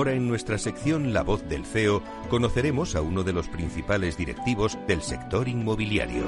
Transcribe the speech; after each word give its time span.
Ahora 0.00 0.12
en 0.12 0.28
nuestra 0.28 0.56
sección 0.56 1.12
La 1.12 1.22
voz 1.22 1.46
del 1.46 1.66
CEO 1.66 2.00
conoceremos 2.30 2.96
a 2.96 3.02
uno 3.02 3.22
de 3.22 3.34
los 3.34 3.50
principales 3.50 4.16
directivos 4.16 4.78
del 4.86 5.02
sector 5.02 5.46
inmobiliario. 5.46 6.24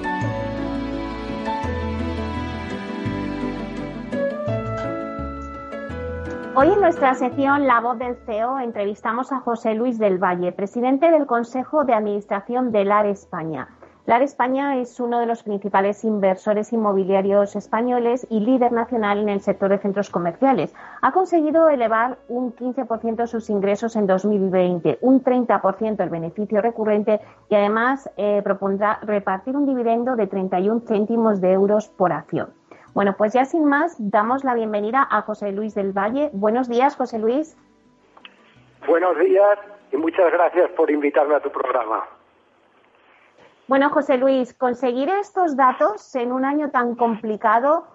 Hoy 6.54 6.68
en 6.68 6.80
nuestra 6.82 7.14
sección 7.14 7.66
La 7.66 7.80
voz 7.80 7.98
del 7.98 8.16
CEO 8.26 8.58
entrevistamos 8.58 9.32
a 9.32 9.40
José 9.40 9.72
Luis 9.72 9.98
del 9.98 10.22
Valle, 10.22 10.52
presidente 10.52 11.10
del 11.10 11.24
Consejo 11.24 11.84
de 11.84 11.94
Administración 11.94 12.72
del 12.72 12.92
AR 12.92 13.06
España. 13.06 13.68
LAR 14.04 14.22
España 14.22 14.78
es 14.78 14.98
uno 14.98 15.20
de 15.20 15.26
los 15.26 15.44
principales 15.44 16.02
inversores 16.02 16.72
inmobiliarios 16.72 17.54
españoles 17.54 18.26
y 18.28 18.40
líder 18.40 18.72
nacional 18.72 19.20
en 19.20 19.28
el 19.28 19.40
sector 19.40 19.70
de 19.70 19.78
centros 19.78 20.10
comerciales. 20.10 20.74
Ha 21.02 21.12
conseguido 21.12 21.68
elevar 21.68 22.18
un 22.26 22.52
15% 22.52 23.28
sus 23.28 23.48
ingresos 23.48 23.94
en 23.94 24.08
2020, 24.08 24.98
un 25.02 25.22
30% 25.22 26.02
el 26.02 26.08
beneficio 26.08 26.60
recurrente 26.60 27.20
y 27.48 27.54
además 27.54 28.10
eh, 28.16 28.40
propondrá 28.42 28.98
repartir 29.02 29.56
un 29.56 29.66
dividendo 29.66 30.16
de 30.16 30.26
31 30.26 30.80
céntimos 30.80 31.40
de 31.40 31.52
euros 31.52 31.86
por 31.86 32.12
acción. 32.12 32.52
Bueno, 32.94 33.14
pues 33.16 33.32
ya 33.32 33.44
sin 33.44 33.64
más, 33.66 33.94
damos 33.98 34.42
la 34.42 34.54
bienvenida 34.54 35.06
a 35.08 35.22
José 35.22 35.52
Luis 35.52 35.76
del 35.76 35.92
Valle. 35.92 36.30
Buenos 36.32 36.68
días, 36.68 36.96
José 36.96 37.20
Luis. 37.20 37.56
Buenos 38.84 39.16
días 39.20 39.58
y 39.92 39.96
muchas 39.96 40.32
gracias 40.32 40.72
por 40.72 40.90
invitarme 40.90 41.36
a 41.36 41.40
tu 41.40 41.52
programa. 41.52 42.04
Bueno, 43.72 43.88
José 43.88 44.18
Luis, 44.18 44.52
conseguir 44.52 45.08
estos 45.08 45.56
datos 45.56 46.14
en 46.14 46.30
un 46.30 46.44
año 46.44 46.70
tan 46.70 46.94
complicado 46.94 47.86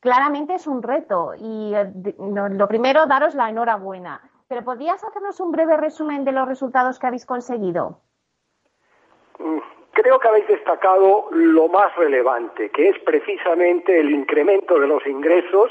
claramente 0.00 0.54
es 0.54 0.66
un 0.66 0.82
reto 0.82 1.34
y 1.36 1.74
eh, 1.74 1.92
lo 2.18 2.66
primero, 2.66 3.04
daros 3.04 3.34
la 3.34 3.50
enhorabuena. 3.50 4.22
Pero 4.48 4.64
¿podrías 4.64 5.04
hacernos 5.04 5.38
un 5.40 5.52
breve 5.52 5.76
resumen 5.76 6.24
de 6.24 6.32
los 6.32 6.48
resultados 6.48 6.98
que 6.98 7.08
habéis 7.08 7.26
conseguido? 7.26 8.00
Mm, 9.38 9.58
creo 9.92 10.18
que 10.18 10.28
habéis 10.28 10.48
destacado 10.48 11.28
lo 11.30 11.68
más 11.68 11.94
relevante, 11.96 12.70
que 12.70 12.88
es 12.88 12.98
precisamente 13.00 14.00
el 14.00 14.10
incremento 14.10 14.80
de 14.80 14.86
los 14.86 15.06
ingresos 15.06 15.70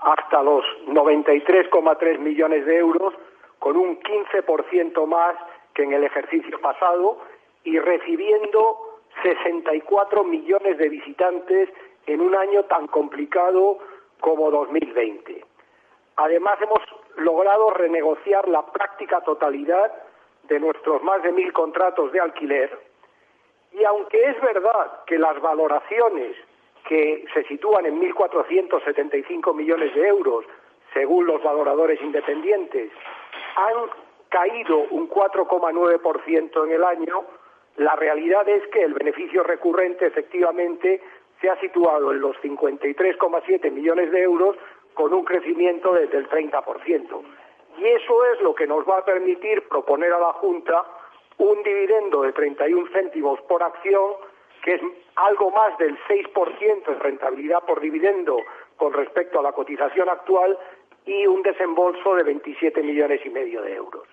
hasta 0.00 0.42
los 0.42 0.64
93,3 0.88 2.18
millones 2.18 2.66
de 2.66 2.78
euros, 2.78 3.14
con 3.60 3.76
un 3.76 4.00
15% 4.00 5.06
más 5.06 5.36
que 5.74 5.84
en 5.84 5.92
el 5.92 6.02
ejercicio 6.02 6.60
pasado 6.60 7.18
y 7.64 7.78
recibiendo 7.78 9.00
64 9.22 10.24
millones 10.24 10.78
de 10.78 10.88
visitantes 10.88 11.68
en 12.06 12.20
un 12.20 12.34
año 12.34 12.64
tan 12.64 12.86
complicado 12.86 13.78
como 14.20 14.50
2020. 14.50 15.44
Además, 16.16 16.58
hemos 16.62 16.80
logrado 17.16 17.70
renegociar 17.70 18.48
la 18.48 18.64
práctica 18.66 19.20
totalidad 19.22 19.92
de 20.44 20.60
nuestros 20.60 21.02
más 21.02 21.22
de 21.22 21.32
mil 21.32 21.52
contratos 21.52 22.12
de 22.12 22.20
alquiler 22.20 22.90
y 23.72 23.84
aunque 23.84 24.22
es 24.24 24.40
verdad 24.40 25.04
que 25.06 25.18
las 25.18 25.40
valoraciones 25.40 26.36
que 26.88 27.24
se 27.32 27.44
sitúan 27.44 27.86
en 27.86 28.00
1.475 28.00 29.54
millones 29.54 29.94
de 29.94 30.08
euros, 30.08 30.44
según 30.92 31.26
los 31.26 31.42
valoradores 31.42 32.00
independientes, 32.02 32.90
han 33.56 33.90
caído 34.28 34.78
un 34.90 35.08
4,9% 35.08 36.64
en 36.64 36.72
el 36.72 36.84
año, 36.84 37.24
la 37.76 37.96
realidad 37.96 38.48
es 38.48 38.66
que 38.68 38.82
el 38.82 38.94
beneficio 38.94 39.42
recurrente 39.42 40.06
efectivamente 40.06 41.00
se 41.40 41.48
ha 41.48 41.58
situado 41.60 42.12
en 42.12 42.20
los 42.20 42.36
53,7 42.42 43.70
millones 43.70 44.10
de 44.10 44.22
euros 44.22 44.56
con 44.94 45.14
un 45.14 45.24
crecimiento 45.24 45.94
desde 45.94 46.18
el 46.18 46.28
30%. 46.28 47.22
Y 47.78 47.84
eso 47.86 48.24
es 48.26 48.40
lo 48.42 48.54
que 48.54 48.66
nos 48.66 48.86
va 48.86 48.98
a 48.98 49.04
permitir 49.04 49.66
proponer 49.68 50.12
a 50.12 50.18
la 50.18 50.32
Junta 50.34 50.84
un 51.38 51.62
dividendo 51.62 52.22
de 52.22 52.32
31 52.32 52.88
céntimos 52.92 53.40
por 53.42 53.62
acción, 53.62 54.12
que 54.62 54.74
es 54.74 54.82
algo 55.16 55.50
más 55.50 55.76
del 55.78 55.96
6% 56.04 56.84
de 56.84 56.94
rentabilidad 56.96 57.64
por 57.64 57.80
dividendo 57.80 58.36
con 58.76 58.92
respecto 58.92 59.40
a 59.40 59.42
la 59.42 59.52
cotización 59.52 60.10
actual 60.10 60.58
y 61.06 61.26
un 61.26 61.42
desembolso 61.42 62.14
de 62.16 62.24
27 62.24 62.82
millones 62.82 63.24
y 63.24 63.30
medio 63.30 63.62
de 63.62 63.74
euros. 63.74 64.06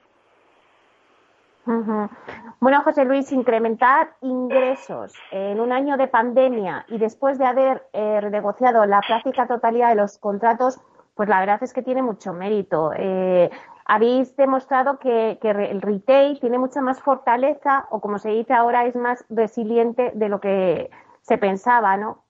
Bueno, 2.59 2.81
José 2.83 3.03
Luis, 3.03 3.31
incrementar 3.31 4.15
ingresos 4.21 5.13
en 5.31 5.59
un 5.59 5.73
año 5.73 5.97
de 5.97 6.07
pandemia 6.07 6.85
y 6.87 6.97
después 6.97 7.37
de 7.37 7.45
haber 7.45 7.83
eh, 7.93 8.21
renegociado 8.21 8.85
la 8.85 9.01
práctica 9.01 9.47
totalidad 9.47 9.89
de 9.89 9.95
los 9.95 10.17
contratos, 10.17 10.79
pues 11.15 11.27
la 11.27 11.39
verdad 11.39 11.61
es 11.61 11.73
que 11.73 11.83
tiene 11.83 12.01
mucho 12.01 12.31
mérito. 12.31 12.91
Eh, 12.95 13.49
habéis 13.85 14.35
demostrado 14.37 14.97
que, 14.99 15.39
el 15.41 15.81
retail 15.81 16.39
tiene 16.39 16.57
mucha 16.57 16.81
más 16.81 17.01
fortaleza 17.01 17.87
o, 17.89 17.99
como 17.99 18.17
se 18.17 18.29
dice 18.29 18.53
ahora, 18.53 18.85
es 18.85 18.95
más 18.95 19.25
resiliente 19.29 20.11
de 20.13 20.29
lo 20.29 20.39
que 20.39 20.89
se 21.21 21.37
pensaba, 21.37 21.97
¿no? 21.97 22.23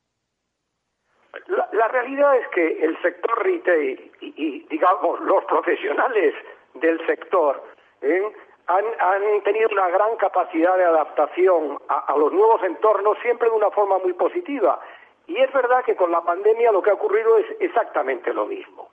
La, 1.72 1.88
realidad 1.89 2.36
es 2.36 2.48
que 2.50 2.84
el 2.84 3.00
sector 3.01 3.44
retail 3.44 4.12
y, 4.22 4.68
digamos, 4.68 5.19
los 5.22 5.45
profesionales 5.45 6.34
del 6.75 7.06
sector 7.06 7.63
¿eh? 8.01 8.34
Han, 8.68 9.42
tenido 9.44 9.69
una 9.72 9.88
gran 9.90 10.18
capacidad 10.18 10.78
de 10.78 10.84
adaptación 10.84 11.80
a, 11.88 12.16
los 12.18 12.34
nuevos 12.34 12.62
entornos, 12.64 13.18
siempre 13.19 13.50
de 13.50 13.56
una 13.56 13.72
forma 13.72 13.98
muy 14.00 14.14
positiva. 14.14 14.80
Y 15.25 15.38
es 15.38 15.52
verdad 15.54 15.84
que 15.86 15.96
con 15.96 16.12
la 16.12 16.22
pandemia 16.22 16.72
lo 16.72 16.81
que 16.81 16.90
ha 16.90 16.96
ocurrido 16.96 17.38
es 17.38 17.46
exactamente 17.60 18.34
lo 18.34 18.46
mismo. 18.46 18.90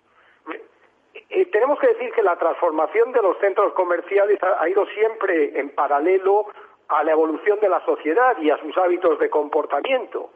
Eh, 1.31 1.47
tenemos 1.47 1.79
que 1.79 1.89
decir 1.89 2.13
que 2.13 2.23
la 2.23 2.37
transformación 2.37 3.13
de 3.13 3.23
los 3.23 3.39
centros 3.39 3.73
comerciales 3.73 4.39
ha, 4.43 4.69
ido 4.69 4.87
siempre 4.87 5.59
en 5.59 5.71
paralelo 5.71 6.47
a 6.89 7.03
la 7.03 7.13
evolución 7.13 7.59
de 7.61 7.69
la 7.69 7.85
sociedad 7.85 8.37
y 8.39 8.51
a 8.51 8.59
sus 8.59 8.77
hábitos 8.79 9.19
de 9.19 9.31
comportamiento. 9.31 10.31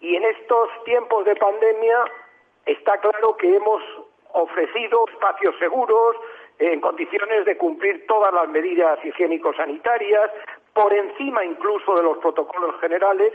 Y 0.00 0.14
en 0.14 0.24
estos 0.24 0.68
tiempos 0.84 1.24
de 1.24 1.34
pandemia 1.34 2.04
está 2.66 2.98
claro 2.98 3.36
que 3.36 3.56
hemos 3.56 3.82
ofrecido 4.32 5.04
espacios 5.08 5.56
seguros, 5.58 6.16
en 6.58 6.80
condiciones 6.80 7.44
de 7.44 7.56
cumplir 7.56 8.06
todas 8.06 8.32
las 8.32 8.48
medidas 8.48 8.98
higiénico-sanitarias, 9.04 10.30
por 10.74 10.92
encima 10.92 11.44
incluso 11.44 11.94
de 11.96 12.02
los 12.02 12.18
protocolos 12.18 12.80
generales, 12.80 13.32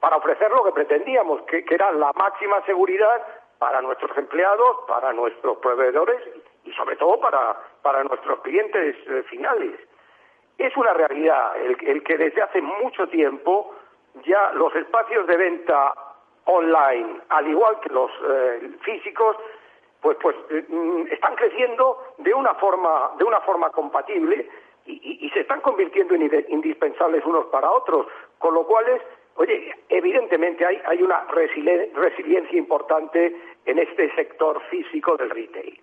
para 0.00 0.16
ofrecer 0.16 0.50
lo 0.50 0.64
que 0.64 0.72
pretendíamos, 0.72 1.42
que, 1.42 1.64
era 1.68 1.92
la 1.92 2.12
máxima 2.14 2.62
seguridad 2.64 3.22
para 3.58 3.82
nuestros 3.82 4.16
empleados, 4.16 4.78
para 4.88 5.12
nuestros 5.12 5.58
proveedores 5.58 6.20
y 6.64 6.72
sobre 6.72 6.96
todo 6.96 7.20
para, 7.20 7.56
para 7.82 8.02
nuestros 8.04 8.40
clientes 8.40 8.96
eh, 9.06 9.22
finales. 9.28 9.78
Es 10.56 10.74
una 10.76 10.92
realidad 10.94 11.56
el, 11.56 12.02
que 12.02 12.16
desde 12.16 12.42
hace 12.42 12.60
mucho 12.60 13.06
tiempo 13.08 13.74
ya 14.24 14.52
los 14.52 14.74
espacios 14.74 15.26
de 15.26 15.36
venta 15.36 15.94
online, 16.44 17.20
al 17.28 17.48
igual 17.48 17.78
que 17.80 17.90
los 17.90 18.10
eh, 18.28 18.70
físicos, 18.82 19.36
pues, 20.00 20.16
pues 20.20 20.36
mm, 20.68 21.06
están 21.10 21.34
creciendo 21.36 21.98
de 22.18 22.32
una 22.34 22.54
forma, 22.54 23.12
de 23.18 23.24
una 23.24 23.40
forma 23.40 23.70
compatible 23.70 24.48
y, 24.86 25.30
se 25.32 25.40
están 25.40 25.60
convirtiendo 25.60 26.14
en 26.14 26.44
indispensables 26.48 27.24
unos 27.24 27.46
para 27.46 27.70
otros, 27.70 28.06
con 28.38 28.54
lo 28.54 28.66
cual 28.66 28.84
oye, 29.36 29.72
evidentemente 29.88 30.66
hay, 30.66 30.80
hay 30.86 31.02
una 31.02 31.24
resiliencia 31.28 32.58
importante 32.58 33.36
en 33.64 33.78
este 33.78 34.12
sector 34.16 34.60
físico 34.70 35.16
del 35.16 35.30
retail. 35.30 35.80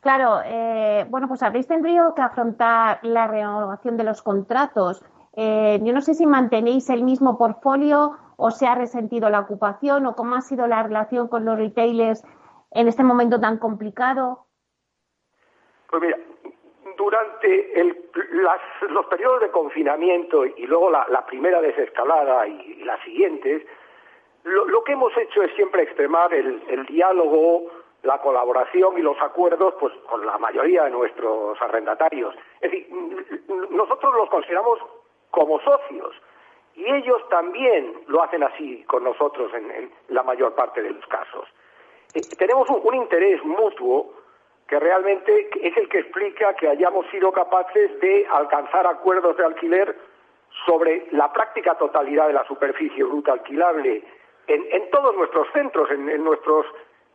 Claro, 0.00 0.40
eh, 0.44 1.06
bueno, 1.08 1.26
pues 1.26 1.42
habréis 1.42 1.66
tenido 1.66 2.14
que 2.14 2.22
afrontar 2.22 3.00
la 3.02 3.26
renovación 3.26 3.96
de 3.96 4.04
los 4.04 4.22
contratos. 4.22 5.02
Eh, 5.34 5.80
yo 5.82 5.92
no 5.92 6.00
sé 6.00 6.14
si 6.14 6.26
mantenéis 6.26 6.88
el 6.90 7.02
mismo 7.02 7.36
portfolio 7.36 8.16
o 8.36 8.50
se 8.50 8.66
ha 8.66 8.76
resentido 8.76 9.28
la 9.30 9.40
ocupación 9.40 10.06
o 10.06 10.14
cómo 10.14 10.36
ha 10.36 10.40
sido 10.40 10.68
la 10.68 10.82
relación 10.82 11.26
con 11.28 11.44
los 11.44 11.58
retailers 11.58 12.22
en 12.70 12.88
este 12.88 13.02
momento 13.02 13.40
tan 13.40 13.58
complicado. 13.58 14.46
Pues 15.90 16.02
mira, 16.02 16.18
durante 16.96 17.96
los 18.88 19.06
periodos 19.06 19.40
de 19.40 19.50
confinamiento 19.50 20.44
y 20.44 20.66
luego 20.66 20.90
la, 20.90 21.26
primera 21.26 21.60
desescalada 21.60 22.46
y, 22.46 22.82
las 22.84 23.00
siguientes, 23.02 23.62
lo, 24.44 24.84
que 24.84 24.92
hemos 24.92 25.16
hecho 25.16 25.42
es 25.42 25.54
siempre 25.54 25.82
extremar 25.82 26.32
el 26.34 26.86
diálogo, 26.86 27.70
la 28.02 28.18
colaboración 28.20 28.98
y 28.98 29.02
los 29.02 29.20
acuerdos 29.20 29.74
pues 29.80 29.92
con 30.08 30.24
la 30.24 30.38
mayoría 30.38 30.84
de 30.84 30.90
nuestros 30.90 31.60
arrendatarios. 31.60 32.34
Es 32.60 32.70
decir, 32.70 32.88
nosotros 33.70 34.14
los 34.14 34.30
consideramos 34.30 34.78
como 35.30 35.60
socios 35.60 36.14
y 36.74 36.84
ellos 36.86 37.20
también 37.28 38.00
lo 38.06 38.22
hacen 38.22 38.42
así 38.42 38.84
con 38.84 39.04
nosotros 39.04 39.52
en, 39.54 39.92
la 40.08 40.22
mayor 40.22 40.54
parte 40.54 40.82
de 40.82 40.90
los 40.90 41.06
casos. 41.06 41.48
Eh, 42.14 42.20
tenemos 42.38 42.68
un, 42.70 42.94
interés 42.94 43.42
mutuo 43.44 44.14
que 44.66 44.78
realmente 44.78 45.48
es 45.62 45.76
el 45.76 45.88
que 45.88 46.00
explica 46.00 46.54
que 46.54 46.68
hayamos 46.68 47.06
sido 47.10 47.32
capaces 47.32 47.98
de 48.00 48.26
alcanzar 48.30 48.86
acuerdos 48.86 49.36
de 49.36 49.44
alquiler 49.44 49.96
sobre 50.66 51.06
la 51.12 51.32
práctica 51.32 51.76
totalidad 51.76 52.26
de 52.26 52.34
la 52.34 52.46
superficie 52.46 53.04
bruta 53.04 53.32
alquilable 53.32 54.02
en, 54.46 54.90
todos 54.90 55.14
nuestros 55.14 55.46
centros, 55.52 55.90
en 55.90 56.24
nuestros 56.24 56.66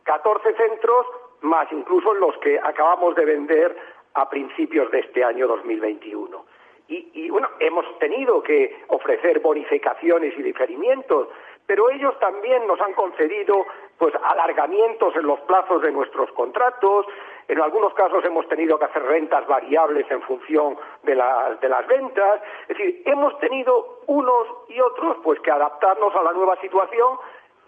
14 0.04 0.54
centros, 0.54 1.06
más 1.42 1.70
incluso 1.72 2.14
los 2.14 2.36
que 2.38 2.58
acabamos 2.58 3.14
de 3.16 3.24
vender 3.24 3.76
a 4.14 4.28
principios 4.28 4.90
de 4.92 5.00
este 5.00 5.24
año 5.24 5.48
2021. 5.48 6.44
Y, 6.86 7.10
y, 7.14 7.30
bueno, 7.30 7.48
hemos 7.60 7.98
tenido 7.98 8.42
que 8.42 8.84
ofrecer 8.88 9.40
bonificaciones 9.40 10.34
y 10.38 10.42
diferimientos, 10.42 11.28
pero 11.66 11.90
ellos 11.90 12.18
también 12.18 12.66
nos 12.66 12.80
han 12.80 12.92
concedido 12.94 13.64
pues 13.98 14.14
alargamientos 14.22 15.14
en 15.16 15.26
los 15.26 15.40
plazos 15.40 15.82
de 15.82 15.92
nuestros 15.92 16.30
contratos, 16.32 17.06
en 17.48 17.60
algunos 17.60 17.94
casos 17.94 18.24
hemos 18.24 18.48
tenido 18.48 18.78
que 18.78 18.86
hacer 18.86 19.02
rentas 19.02 19.46
variables 19.46 20.10
en 20.10 20.22
función 20.22 20.76
de, 21.02 21.12
de 21.12 21.68
las 21.68 21.86
ventas, 21.86 22.40
es 22.62 22.76
decir, 22.76 23.02
hemos 23.06 23.38
tenido 23.38 24.00
unos 24.06 24.48
y 24.68 24.80
otros 24.80 25.18
pues 25.22 25.40
que 25.40 25.50
adaptarnos 25.50 26.14
a 26.14 26.22
la 26.22 26.32
nueva 26.32 26.56
situación 26.60 27.18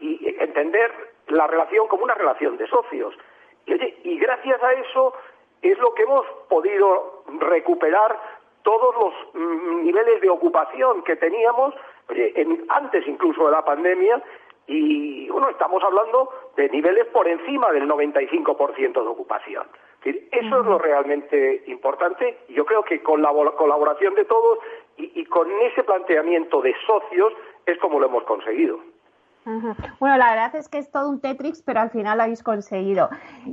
y 0.00 0.34
entender 0.38 0.92
la 1.28 1.46
relación 1.46 1.88
como 1.88 2.04
una 2.04 2.14
relación 2.14 2.56
de 2.56 2.66
socios. 2.66 3.14
Y, 3.66 4.18
gracias 4.18 4.62
a 4.62 4.72
eso 4.74 5.12
es 5.62 5.78
lo 5.78 5.92
que 5.94 6.02
hemos 6.02 6.24
podido 6.48 7.24
recuperar 7.40 8.18
todos 8.62 8.94
los 8.96 9.34
mm, 9.34 9.84
niveles 9.84 10.20
de 10.20 10.30
ocupación 10.30 11.02
que 11.02 11.16
teníamos 11.16 11.74
antes 12.68 13.06
incluso 13.06 13.46
de 13.46 13.52
la 13.52 13.64
pandemia 13.64 14.22
y 14.66 15.28
bueno, 15.28 15.48
estamos 15.48 15.82
hablando 15.82 16.30
de 16.56 16.68
niveles 16.68 17.06
por 17.06 17.28
encima 17.28 17.70
del 17.72 17.88
95% 17.88 18.92
de 18.92 19.08
ocupación. 19.08 19.66
eso 20.04 20.60
es 20.60 20.66
lo 20.66 20.78
realmente 20.78 21.62
importante 21.66 22.38
y 22.48 22.54
yo 22.54 22.64
creo 22.64 22.82
que 22.82 23.02
con 23.02 23.22
la 23.22 23.30
colaboración 23.56 24.14
de 24.14 24.24
todos 24.24 24.58
y 24.96 25.24
con 25.26 25.50
ese 25.62 25.84
planteamiento 25.84 26.62
de 26.62 26.74
socios 26.86 27.32
es 27.66 27.78
como 27.78 28.00
lo 28.00 28.06
hemos 28.06 28.24
conseguido. 28.24 28.80
Bueno, 30.00 30.16
la 30.16 30.30
verdad 30.30 30.56
es 30.56 30.68
que 30.68 30.78
es 30.78 30.90
todo 30.90 31.08
un 31.08 31.20
Tetrix, 31.20 31.62
pero 31.62 31.80
al 31.80 31.90
final 31.90 32.18
lo 32.18 32.24
habéis 32.24 32.42
conseguido. 32.42 33.08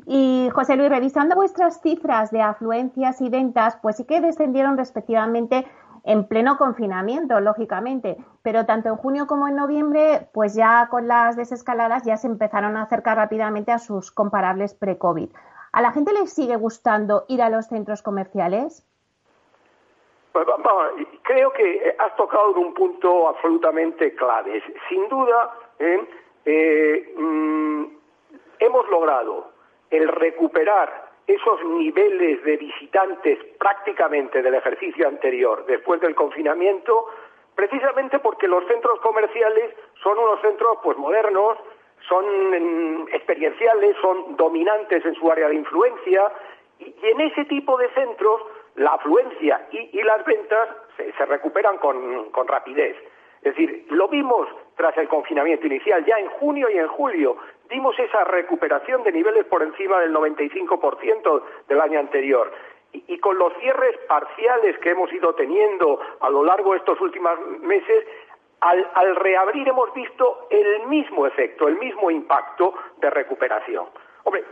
Y 0.07 0.49
José 0.51 0.75
Luis, 0.75 0.89
revisando 0.89 1.35
vuestras 1.35 1.81
cifras 1.81 2.31
de 2.31 2.41
afluencias 2.41 3.21
y 3.21 3.29
ventas, 3.29 3.77
pues 3.79 3.97
sí 3.97 4.05
que 4.05 4.19
descendieron 4.19 4.75
respectivamente 4.75 5.67
en 6.03 6.27
pleno 6.27 6.57
confinamiento, 6.57 7.39
lógicamente, 7.39 8.17
pero 8.41 8.65
tanto 8.65 8.89
en 8.89 8.97
junio 8.97 9.25
como 9.25 9.47
en 9.47 9.55
noviembre, 9.55 10.27
pues 10.33 10.53
ya 10.53 10.87
con 10.89 11.07
las 11.07 11.37
desescaladas 11.37 12.03
ya 12.03 12.17
se 12.17 12.27
empezaron 12.27 12.75
a 12.75 12.83
acercar 12.83 13.17
rápidamente 13.17 13.71
a 13.71 13.79
sus 13.79 14.11
comparables 14.11 14.73
pre-COVID. 14.73 15.29
¿A 15.71 15.81
la 15.81 15.91
gente 15.91 16.13
le 16.13 16.27
sigue 16.27 16.55
gustando 16.55 17.25
ir 17.29 17.41
a 17.41 17.49
los 17.49 17.67
centros 17.67 18.01
comerciales? 18.01 18.85
Pues, 20.33 20.45
creo 21.23 21.51
que 21.53 21.95
has 21.97 22.15
tocado 22.15 22.51
un 22.51 22.73
punto 22.73 23.29
absolutamente 23.29 24.13
clave. 24.15 24.61
Sin 24.89 25.07
duda, 25.07 25.53
¿eh? 25.79 26.07
Eh, 26.45 27.13
mm, 27.17 27.85
hemos 28.59 28.89
logrado 28.89 29.51
el 29.89 30.07
recuperar 30.09 31.12
esos 31.27 31.63
niveles 31.63 32.43
de 32.43 32.57
visitantes 32.57 33.39
prácticamente 33.57 34.41
del 34.41 34.55
ejercicio 34.55 35.07
anterior 35.07 35.65
después 35.65 36.01
del 36.01 36.15
confinamiento, 36.15 37.07
precisamente 37.55 38.19
porque 38.19 38.47
los 38.47 38.65
centros 38.67 38.99
comerciales 38.99 39.73
son 40.01 40.17
unos 40.17 40.41
centros 40.41 40.77
pues 40.83 40.97
modernos, 40.97 41.57
son 42.07 42.25
mm, 42.25 43.07
experienciales, 43.13 43.95
son 44.01 44.35
dominantes 44.35 45.05
en 45.05 45.15
su 45.15 45.31
área 45.31 45.47
de 45.47 45.55
influencia 45.55 46.31
y, 46.79 46.93
en 47.03 47.21
ese 47.21 47.45
tipo 47.45 47.77
de 47.77 47.89
centros 47.89 48.41
la 48.75 48.91
afluencia 48.91 49.67
y, 49.71 50.01
las 50.01 50.25
ventas 50.25 50.69
se, 50.97 51.25
recuperan 51.25 51.77
con 51.77 52.47
rapidez. 52.47 52.97
Es 53.43 53.55
decir, 53.55 53.85
lo 53.89 54.07
vimos 54.07 54.47
tras 54.77 54.97
el 54.97 55.09
confinamiento 55.09 55.67
inicial, 55.67 56.05
ya 56.05 56.17
en 56.17 56.27
junio 56.29 56.69
y 56.69 56.77
en 56.77 56.87
julio, 56.87 57.35
dimos 57.73 57.97
esa 57.97 58.23
recuperación 58.25 59.01
de 59.03 59.11
niveles 59.11 59.45
por 59.45 59.63
encima 59.63 59.99
del 59.99 60.13
95% 60.13 61.43
del 61.67 61.81
año 61.81 61.99
anterior. 61.99 62.51
Y, 62.93 63.17
con 63.17 63.39
los 63.39 63.51
cierres 63.57 63.97
parciales 64.07 64.77
que 64.77 64.91
hemos 64.91 65.11
ido 65.11 65.33
teniendo 65.33 65.99
a 66.19 66.29
lo 66.29 66.43
largo 66.43 66.73
de 66.73 66.77
estos 66.77 67.01
últimos 67.01 67.39
meses, 67.61 68.05
al, 68.61 69.15
reabrir 69.15 69.67
hemos 69.67 69.91
visto 69.95 70.47
el 70.51 70.85
mismo 70.85 71.25
efecto, 71.25 71.67
el 71.67 71.79
mismo 71.79 72.11
impacto 72.11 72.75
de 72.97 73.09
recuperación. 73.09 73.87
Hombre, 74.23 74.43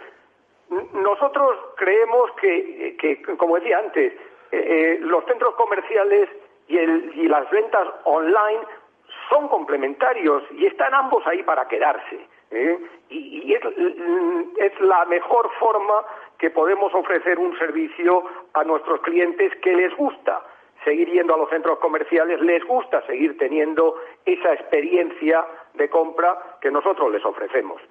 nosotros 0.94 1.56
creemos 1.76 2.32
que, 2.42 3.22
como 3.38 3.58
decía 3.58 3.78
antes, 3.78 4.14
eh, 4.14 4.18
eh, 4.52 4.98
los 5.02 5.24
centros 5.26 5.54
comerciales 5.54 6.28
y 6.68 7.28
las 7.28 7.50
ventas 7.52 7.88
online 8.06 8.62
son 9.30 9.48
complementarios 9.50 10.44
y 10.52 10.66
están 10.66 10.96
ambos 10.96 11.26
ahí 11.28 11.44
para 11.44 11.68
quedarse. 11.68 12.31
¿Eh? 12.52 12.80
Y, 13.10 13.54
es, 13.54 14.80
la 14.82 15.06
mejor 15.06 15.50
forma 15.60 16.06
que 16.38 16.50
podemos 16.50 16.94
ofrecer 16.94 17.40
un 17.40 17.58
servicio 17.58 18.24
a 18.54 18.64
nuestros 18.64 19.02
clientes 19.02 19.52
que 19.62 19.74
les 19.74 19.96
gusta 19.96 20.42
seguir 20.84 21.10
yendo 21.10 21.36
a 21.36 21.38
los 21.38 21.50
centros 21.50 21.78
comerciales, 21.80 22.42
les 22.42 22.64
gusta 22.66 23.06
seguir 23.06 23.38
teniendo 23.38 23.96
esa 24.26 24.54
experiencia 24.54 25.46
de 25.76 25.90
compra 25.90 26.58
que 26.62 26.72
nosotros 26.72 27.12
les 27.12 27.24
ofrecemos. 27.24 27.82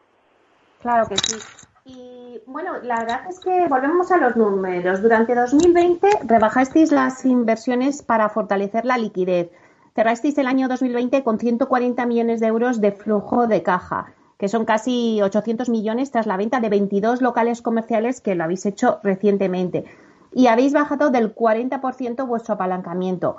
Claro 0.83 1.07
que 1.09 1.17
sí. 1.17 1.67
Y 1.85 2.43
bueno, 2.47 2.79
la 2.83 2.97
verdad 3.01 3.23
es 3.29 3.41
que 3.41 3.67
volvemos 3.69 4.11
a 4.11 4.17
los 4.19 4.37
números. 4.37 5.03
Durante 5.03 5.35
2020 5.35 6.09
rebajasteis 6.27 6.91
las 6.93 7.25
inversiones 7.25 8.03
para 8.03 8.29
fortalecer 8.29 8.85
la 8.85 8.99
liquidez 8.99 9.51
cerrasteis 9.95 10.39
el 10.39 10.47
año 10.47 10.69
2020 10.69 11.23
con 11.23 11.39
140 11.39 12.07
millones 12.07 12.41
de 12.41 12.47
euros 12.47 12.81
de 12.81 12.93
flujo 12.93 13.47
de 13.47 13.63
caja, 13.63 14.13
que 14.41 14.49
son 14.49 14.65
casi 14.65 15.21
800 15.21 15.69
millones 15.69 16.11
tras 16.11 16.27
la 16.27 16.39
venta 16.39 16.61
de 16.61 16.71
22 16.71 17.21
locales 17.21 17.61
comerciales 17.61 18.23
que 18.23 18.35
lo 18.35 18.45
habéis 18.45 18.65
hecho 18.65 18.99
recientemente. 19.05 19.85
Y 20.33 20.47
habéis 20.47 20.73
bajado 20.73 21.11
del 21.11 21.35
40% 21.35 22.27
vuestro 22.27 22.55
apalancamiento. 22.55 23.37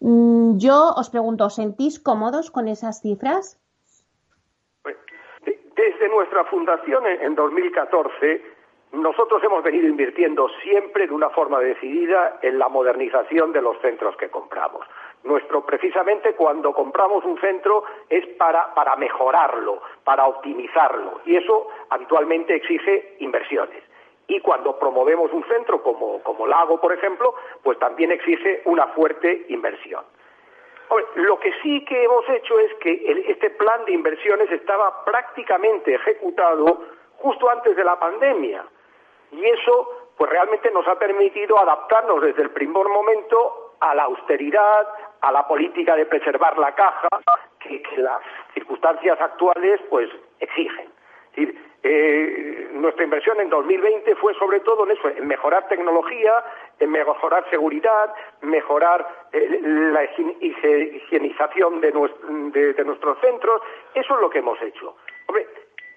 Mm, 0.00 0.58
yo 0.58 0.92
os 0.94 1.08
pregunto, 1.08 1.46
¿os 1.46 1.54
sentís 1.54 1.98
cómodos 1.98 2.50
con 2.50 2.68
esas 2.68 3.00
cifras? 3.00 3.58
Pues, 4.82 4.96
desde 5.74 6.08
nuestra 6.10 6.44
fundación 6.44 7.06
en 7.06 7.34
2014, 7.34 8.42
nosotros 8.92 9.42
hemos 9.42 9.62
venido 9.62 9.88
invirtiendo 9.88 10.48
siempre 10.62 11.06
de 11.06 11.14
una 11.14 11.30
forma 11.30 11.58
decidida 11.60 12.38
en 12.42 12.58
la 12.58 12.68
modernización 12.68 13.52
de 13.52 13.62
los 13.62 13.80
centros 13.80 14.14
que 14.18 14.28
compramos. 14.28 14.84
Nuestro, 15.24 15.66
precisamente 15.66 16.34
cuando 16.34 16.72
compramos 16.72 17.24
un 17.24 17.40
centro 17.40 17.82
es 18.08 18.24
para, 18.38 18.72
para 18.74 18.96
mejorarlo, 18.96 19.82
para 20.04 20.26
optimizarlo, 20.26 21.20
y 21.26 21.36
eso 21.36 21.68
habitualmente 21.90 22.54
exige 22.54 23.16
inversiones. 23.18 23.82
Y 24.28 24.40
cuando 24.40 24.78
promovemos 24.78 25.32
un 25.32 25.42
centro 25.44 25.82
como, 25.82 26.22
como 26.22 26.46
Lago, 26.46 26.80
por 26.80 26.92
ejemplo, 26.92 27.34
pues 27.62 27.78
también 27.78 28.12
exige 28.12 28.62
una 28.66 28.86
fuerte 28.88 29.46
inversión. 29.48 30.04
lo 31.16 31.38
que 31.40 31.52
sí 31.62 31.84
que 31.84 32.04
hemos 32.04 32.28
hecho 32.28 32.58
es 32.60 32.74
que 32.74 33.24
este 33.26 33.50
plan 33.50 33.84
de 33.86 33.92
inversiones 33.92 34.50
estaba 34.52 35.04
prácticamente 35.04 35.94
ejecutado 35.94 36.84
justo 37.16 37.50
antes 37.50 37.74
de 37.74 37.84
la 37.84 37.98
pandemia. 37.98 38.64
Y 39.32 39.44
eso, 39.44 40.12
pues 40.16 40.30
realmente 40.30 40.70
nos 40.70 40.86
ha 40.86 40.98
permitido 40.98 41.58
adaptarnos 41.58 42.22
desde 42.22 42.42
el 42.42 42.50
primer 42.50 42.86
momento 42.86 43.67
a 43.80 43.94
la 43.94 44.04
austeridad, 44.04 44.88
a 45.20 45.32
la 45.32 45.46
política 45.46 45.96
de 45.96 46.06
preservar 46.06 46.58
la 46.58 46.74
caja 46.74 47.08
que, 47.60 47.82
las 47.96 48.20
circunstancias 48.54 49.20
actuales 49.20 49.80
pues 49.90 50.08
exigen. 50.40 50.90
Eh, 51.82 52.70
nuestra 52.72 53.04
inversión 53.04 53.40
en 53.40 53.48
2020 53.48 54.16
fue 54.16 54.34
sobre 54.34 54.60
todo 54.60 54.84
en 54.84 54.96
eso, 54.96 55.08
en 55.08 55.26
mejorar 55.28 55.68
tecnología, 55.68 56.44
en 56.80 56.90
mejorar 56.90 57.48
seguridad, 57.50 58.12
mejorar 58.42 59.06
eh, 59.32 59.60
la 59.62 60.02
higienización 60.04 61.80
de, 61.80 61.92
nuestros 61.92 63.20
centros. 63.20 63.62
Eso 63.94 64.14
es 64.14 64.20
lo 64.20 64.28
que 64.28 64.40
hemos 64.40 64.60
hecho. 64.60 64.96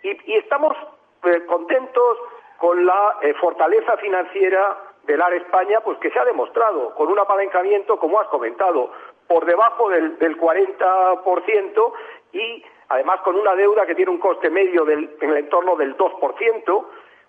y, 0.03 0.33
estamos 0.35 0.77
eh, 1.23 1.45
contentos 1.47 2.17
con 2.59 2.85
la 2.85 3.17
fortaleza 3.39 3.97
financiera 3.97 4.90
del 5.03 5.21
AR 5.21 5.33
España, 5.33 5.79
pues 5.81 5.97
que 5.99 6.11
se 6.11 6.19
ha 6.19 6.25
demostrado 6.25 6.93
con 6.95 7.11
un 7.11 7.19
apalancamiento, 7.19 7.97
como 7.97 8.19
has 8.19 8.27
comentado, 8.27 8.91
por 9.27 9.45
debajo 9.45 9.89
del, 9.89 10.17
del 10.19 10.37
40% 10.37 11.93
y 12.33 12.63
además 12.89 13.21
con 13.21 13.35
una 13.35 13.55
deuda 13.55 13.85
que 13.85 13.95
tiene 13.95 14.11
un 14.11 14.19
coste 14.19 14.49
medio 14.49 14.87
en 14.89 15.09
el 15.19 15.37
entorno 15.37 15.75
del 15.75 15.97
2%, 15.97 16.85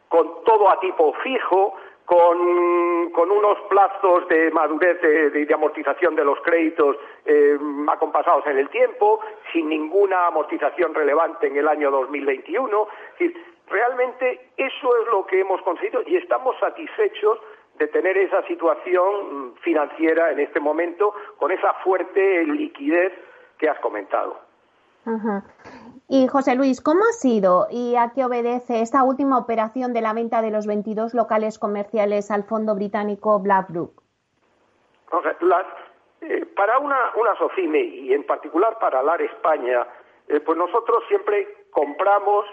con 0.08 0.44
todo 0.44 0.70
a 0.70 0.78
tipo 0.80 1.12
fijo, 1.22 1.74
con, 2.04 3.30
unos 3.30 3.58
plazos 3.68 4.28
de 4.28 4.50
madurez 4.50 5.00
de, 5.00 5.54
amortización 5.54 6.14
de 6.14 6.24
los 6.24 6.40
créditos 6.40 6.96
eh, 7.24 7.56
acompasados 7.88 8.46
en 8.46 8.58
el 8.58 8.68
tiempo, 8.68 9.20
sin 9.52 9.68
ninguna 9.68 10.26
amortización 10.26 10.94
relevante 10.94 11.46
en 11.46 11.56
el 11.56 11.68
año 11.68 11.90
2021. 11.90 12.88
Es 13.18 13.32
realmente 13.68 14.50
eso 14.56 14.96
es 15.00 15.08
lo 15.10 15.24
que 15.26 15.40
hemos 15.40 15.62
conseguido 15.62 16.02
y 16.06 16.16
estamos 16.16 16.56
satisfechos 16.58 17.38
de 17.78 17.88
tener 17.88 18.16
esa 18.16 18.42
situación 18.46 19.54
financiera 19.62 20.30
en 20.30 20.40
este 20.40 20.60
momento 20.60 21.14
con 21.38 21.50
esa 21.50 21.74
fuerte 21.84 22.44
liquidez 22.44 23.12
que 23.58 23.68
has 23.68 23.78
comentado. 23.80 24.38
Y 26.08 26.28
José 26.28 26.54
Luis, 26.54 26.80
¿cómo 26.80 27.00
ha 27.00 27.12
sido 27.12 27.66
y 27.70 27.96
a 27.96 28.12
qué 28.14 28.24
obedece 28.24 28.82
esta 28.82 29.02
última 29.02 29.38
operación 29.38 29.92
de 29.92 30.00
la 30.00 30.12
venta 30.12 30.42
de 30.42 30.50
los 30.50 30.66
22 30.66 31.14
locales 31.14 31.58
comerciales 31.58 32.30
al 32.30 32.44
fondo 32.44 32.74
británico 32.74 33.40
BlackRock? 33.40 34.00
Eh, 36.20 36.46
para 36.54 36.78
una, 36.78 36.96
una 37.16 37.34
SOCIME 37.36 37.80
y 37.80 38.12
en 38.12 38.24
particular 38.24 38.78
para 38.78 39.02
LAR 39.02 39.22
España, 39.22 39.86
eh, 40.28 40.38
pues 40.38 40.56
nosotros 40.56 41.02
siempre 41.08 41.66
compramos 41.72 42.46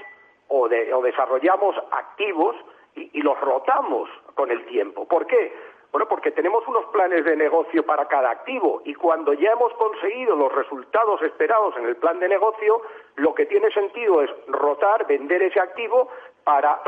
o, 0.47 0.61
o 0.61 1.01
desarrollamos 1.03 1.75
activos 1.91 2.55
y, 2.95 3.21
los 3.21 3.39
rotamos 3.39 4.09
con 4.39 4.51
el 4.51 4.65
tiempo. 4.67 5.05
¿Por 5.05 5.27
qué? 5.27 5.51
Bueno, 5.91 6.07
porque 6.07 6.31
tenemos 6.31 6.65
unos 6.65 6.85
planes 6.93 7.25
de 7.25 7.35
negocio 7.35 7.85
para 7.85 8.07
cada 8.07 8.31
activo 8.31 8.81
y 8.85 8.93
cuando 8.93 9.33
ya 9.33 9.51
hemos 9.51 9.73
conseguido 9.73 10.33
los 10.33 10.49
resultados 10.55 11.21
esperados 11.23 11.75
en 11.75 11.83
el 11.83 11.97
plan 11.97 12.21
de 12.21 12.29
negocio, 12.29 12.81
lo 13.17 13.35
que 13.35 13.47
tiene 13.47 13.69
sentido 13.71 14.21
es 14.21 14.29
rotar, 14.47 15.05
vender 15.07 15.43
ese 15.43 15.59
activo 15.59 16.07
para, 16.45 16.79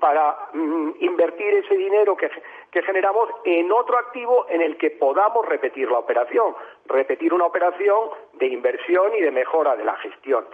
para 0.00 0.50
mm, 0.52 0.96
invertir 1.00 1.54
ese 1.54 1.76
dinero 1.78 2.14
que, 2.14 2.30
que 2.70 2.82
generamos 2.82 3.30
en 3.44 3.72
otro 3.72 3.96
activo 3.96 4.44
en 4.50 4.60
el 4.60 4.76
que 4.76 4.90
podamos 4.90 5.46
repetir 5.46 5.90
la 5.90 6.00
operación, 6.00 6.54
repetir 6.88 7.32
una 7.32 7.46
operación 7.46 8.10
de 8.34 8.48
inversión 8.48 9.14
y 9.16 9.22
de 9.22 9.30
mejora 9.30 9.76
de 9.76 9.84
la 9.84 9.96
gestión. 9.96 10.44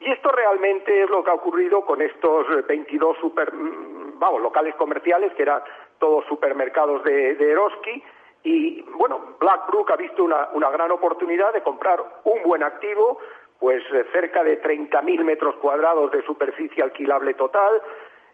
Y 0.00 0.10
esto 0.10 0.30
realmente 0.30 1.02
es 1.02 1.08
lo 1.08 1.24
que 1.24 1.30
ha 1.30 1.34
ocurrido 1.34 1.82
con 1.86 2.02
estos 2.02 2.46
22 2.66 3.16
super, 3.18 3.54
mm, 3.54 4.18
vamos, 4.18 4.42
locales 4.42 4.74
comerciales 4.74 5.32
que 5.34 5.42
eran 5.42 5.62
todos 6.04 6.26
supermercados 6.26 7.02
de, 7.04 7.30
Eroski. 7.32 8.02
Y 8.42 8.82
bueno, 8.98 9.36
BlackBrook 9.40 9.90
ha 9.90 9.96
visto 9.96 10.22
una, 10.22 10.70
gran 10.70 10.90
oportunidad 10.90 11.54
de 11.54 11.62
comprar 11.62 11.98
un 12.24 12.42
buen 12.42 12.62
activo, 12.62 13.18
pues 13.58 13.82
eh, 13.90 14.04
cerca 14.12 14.44
de 14.44 14.60
30.000 14.60 15.24
metros 15.24 15.56
cuadrados 15.56 16.10
de 16.12 16.20
superficie 16.24 16.82
alquilable 16.82 17.32
total. 17.32 17.80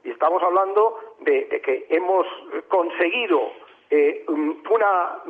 Y 0.03 0.11
estamos 0.11 0.43
hablando 0.43 0.99
de, 1.21 1.47
que 1.65 1.87
hemos 1.91 2.27
conseguido 2.67 3.53
eh, 3.89 4.25
una, 4.27 5.21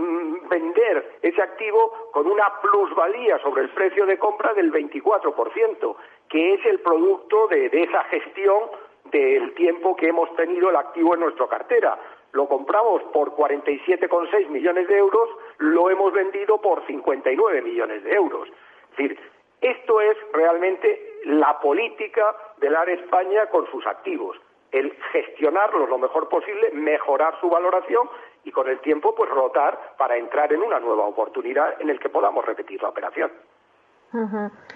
vender 0.49 1.18
ese 1.20 1.42
activo 1.42 2.09
con 2.11 2.26
una 2.26 2.50
plusvalía 2.62 3.38
sobre 3.40 3.64
el 3.64 3.68
precio 3.68 4.06
de 4.06 4.18
compra 4.18 4.54
del 4.54 4.73
24%, 4.73 5.94
que 6.30 6.54
es 6.54 6.64
el 6.64 6.80
producto 6.80 7.49
de 7.49 7.66
esa 7.66 8.02
gestión 8.04 8.62
del 9.11 9.52
tiempo 9.54 9.94
que 9.94 10.09
hemos 10.09 10.35
tenido 10.37 10.70
el 10.70 10.76
activo 10.76 11.12
en 11.14 11.20
nuestra 11.20 11.47
cartera 11.49 11.99
lo 12.32 12.49
compramos 12.49 13.02
por 13.12 13.34
47,6 13.37 14.49
millones 14.49 14.88
de 14.88 14.99
euros, 14.99 15.28
lo 15.58 15.90
hemos 15.90 16.12
vendido 16.12 16.60
por 16.60 16.87
59 16.87 17.62
millones 17.62 18.04
de 18.04 18.12
euros. 18.12 18.49
Es 18.92 18.96
decir, 18.96 19.18
esto 19.60 20.00
es 20.00 20.16
realmente 20.32 21.20
la 21.25 21.60
política 21.60 22.34
del 22.58 22.76
AR 22.76 22.88
España 22.88 23.46
con 23.46 23.66
sus 23.70 23.87
activos, 23.87 24.37
el 24.72 24.92
gestionarlos 25.12 25.88
lo 25.88 25.99
mejor 25.99 26.28
posible, 26.28 26.70
mejorar 26.72 27.38
su 27.40 27.49
valoración 27.49 28.08
y 28.44 28.52
con 28.52 28.68
el 28.68 28.78
tiempo 28.80 29.14
pues 29.14 29.28
rotar 29.30 29.96
para 29.99 30.16
entrar 30.16 30.52
en 30.52 30.62
una 30.62 30.80
nueva 30.80 31.06
oportunidad 31.06 31.80
en 31.80 31.90
el 31.90 31.99
que 31.99 32.08
podamos 32.08 32.44
repetir 32.44 32.82
la 32.82 32.88
operación. 32.88 33.30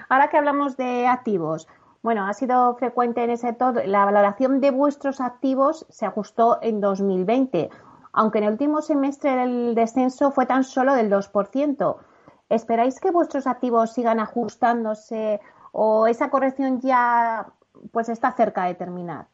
Ahora 0.08 0.28
que 0.28 0.37
hablamos 0.37 0.76
de 0.76 1.06
activos, 1.06 1.66
bueno, 2.04 2.26
ha 2.26 2.34
sido 2.34 2.76
frecuente 2.76 3.25
en 3.25 3.30
ese 3.30 3.46
sector. 3.46 3.80
La 3.87 4.04
valoración 4.04 4.61
de 4.61 4.70
vuestros 4.70 5.23
activos 5.23 5.87
se 5.88 6.04
ajustó 6.04 6.58
en 6.61 6.82
2020, 6.82 7.70
aunque 8.12 8.38
en 8.38 8.44
el 8.44 8.50
último 8.50 8.82
semestre 8.82 9.42
el 9.42 9.75
descenso 9.75 10.30
fue 10.30 10.44
tan 10.44 10.64
solo 10.64 10.92
del 10.92 11.11
2%. 11.11 11.96
¿Esperáis 12.50 13.00
que 13.00 13.11
vuestros 13.11 13.46
activos 13.46 13.94
sigan 13.94 14.20
ajustándose 14.20 15.40
o 15.73 16.06
esa 16.06 16.28
corrección 16.28 16.78
ya 16.82 17.46
pues 17.90 18.11
está 18.11 18.32
cerca 18.32 18.66
de 18.66 18.75
terminar? 18.75 19.26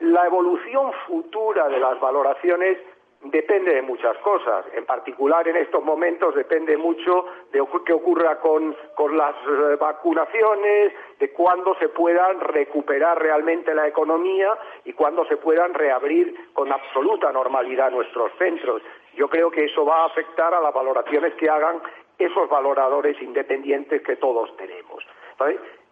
la 0.00 0.26
evolución 0.26 0.90
futura 1.06 1.68
de 1.68 1.78
las 1.78 1.98
valoraciones 2.00 2.76
depende 3.24 3.74
de 3.74 3.82
muchas 3.82 4.16
cosas. 4.18 4.64
En 4.74 4.84
particular, 4.84 5.46
en 5.46 5.56
estos 5.56 5.82
momentos 5.84 6.34
depende 6.34 6.76
mucho 6.76 7.26
de 7.52 7.62
qué 7.84 7.92
ocurra 7.92 8.38
con, 8.40 8.76
las 9.16 9.34
eh, 9.34 9.76
vacunaciones, 9.78 10.92
de 11.18 11.30
cuándo 11.32 11.74
se 11.76 11.88
puedan 11.88 12.40
recuperar 12.40 13.20
realmente 13.20 13.74
la 13.74 13.86
economía 13.86 14.52
y 14.84 14.92
cuándo 14.92 15.24
se 15.26 15.36
puedan 15.36 15.74
reabrir 15.74 16.34
con 16.52 16.72
absoluta 16.72 17.30
normalidad 17.32 17.90
nuestros 17.90 18.32
centros. 18.38 18.82
Yo 19.14 19.28
creo 19.28 19.50
que 19.50 19.66
eso 19.66 19.84
va 19.84 20.02
a 20.02 20.06
afectar 20.06 20.54
a 20.54 20.60
las 20.60 20.74
valoraciones 20.74 21.34
que 21.34 21.48
hagan 21.48 21.80
esos 22.18 22.48
valoradores 22.48 23.20
independientes 23.20 24.02
que 24.02 24.16
todos 24.16 24.56
tenemos. 24.56 25.04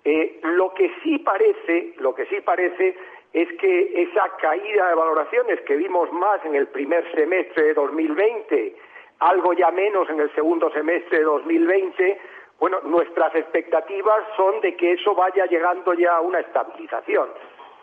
Eh, 0.04 0.40
lo 0.42 0.72
que 0.72 0.90
sí 1.02 1.18
parece, 1.18 1.94
lo 1.99 2.14
que 2.14 2.25
sí 2.26 2.40
parece 2.40 2.96
es 3.32 3.49
que 3.58 4.02
esa 4.02 4.28
caída 4.38 4.88
de 4.88 4.94
valoraciones 4.94 5.60
que 5.62 5.76
vimos 5.76 6.12
más 6.12 6.44
en 6.44 6.54
el 6.54 6.66
primer 6.68 7.10
semestre 7.14 7.66
de 7.66 7.75
2020, 7.75 8.76
algo 9.20 9.52
ya 9.52 9.70
menos 9.70 10.08
en 10.10 10.20
el 10.20 10.34
segundo 10.34 10.70
semestre 10.72 11.18
de 11.18 11.25
2020, 11.25 12.20
bueno, 12.58 12.80
nuestras 12.82 13.34
expectativas 13.34 14.25
son 14.37 14.60
de 14.60 14.76
que 14.76 14.92
eso 14.92 15.14
vaya 15.14 15.46
llegando 15.46 15.94
ya 15.94 16.16
a 16.16 16.20
una 16.20 16.40
estabilización 16.40 17.28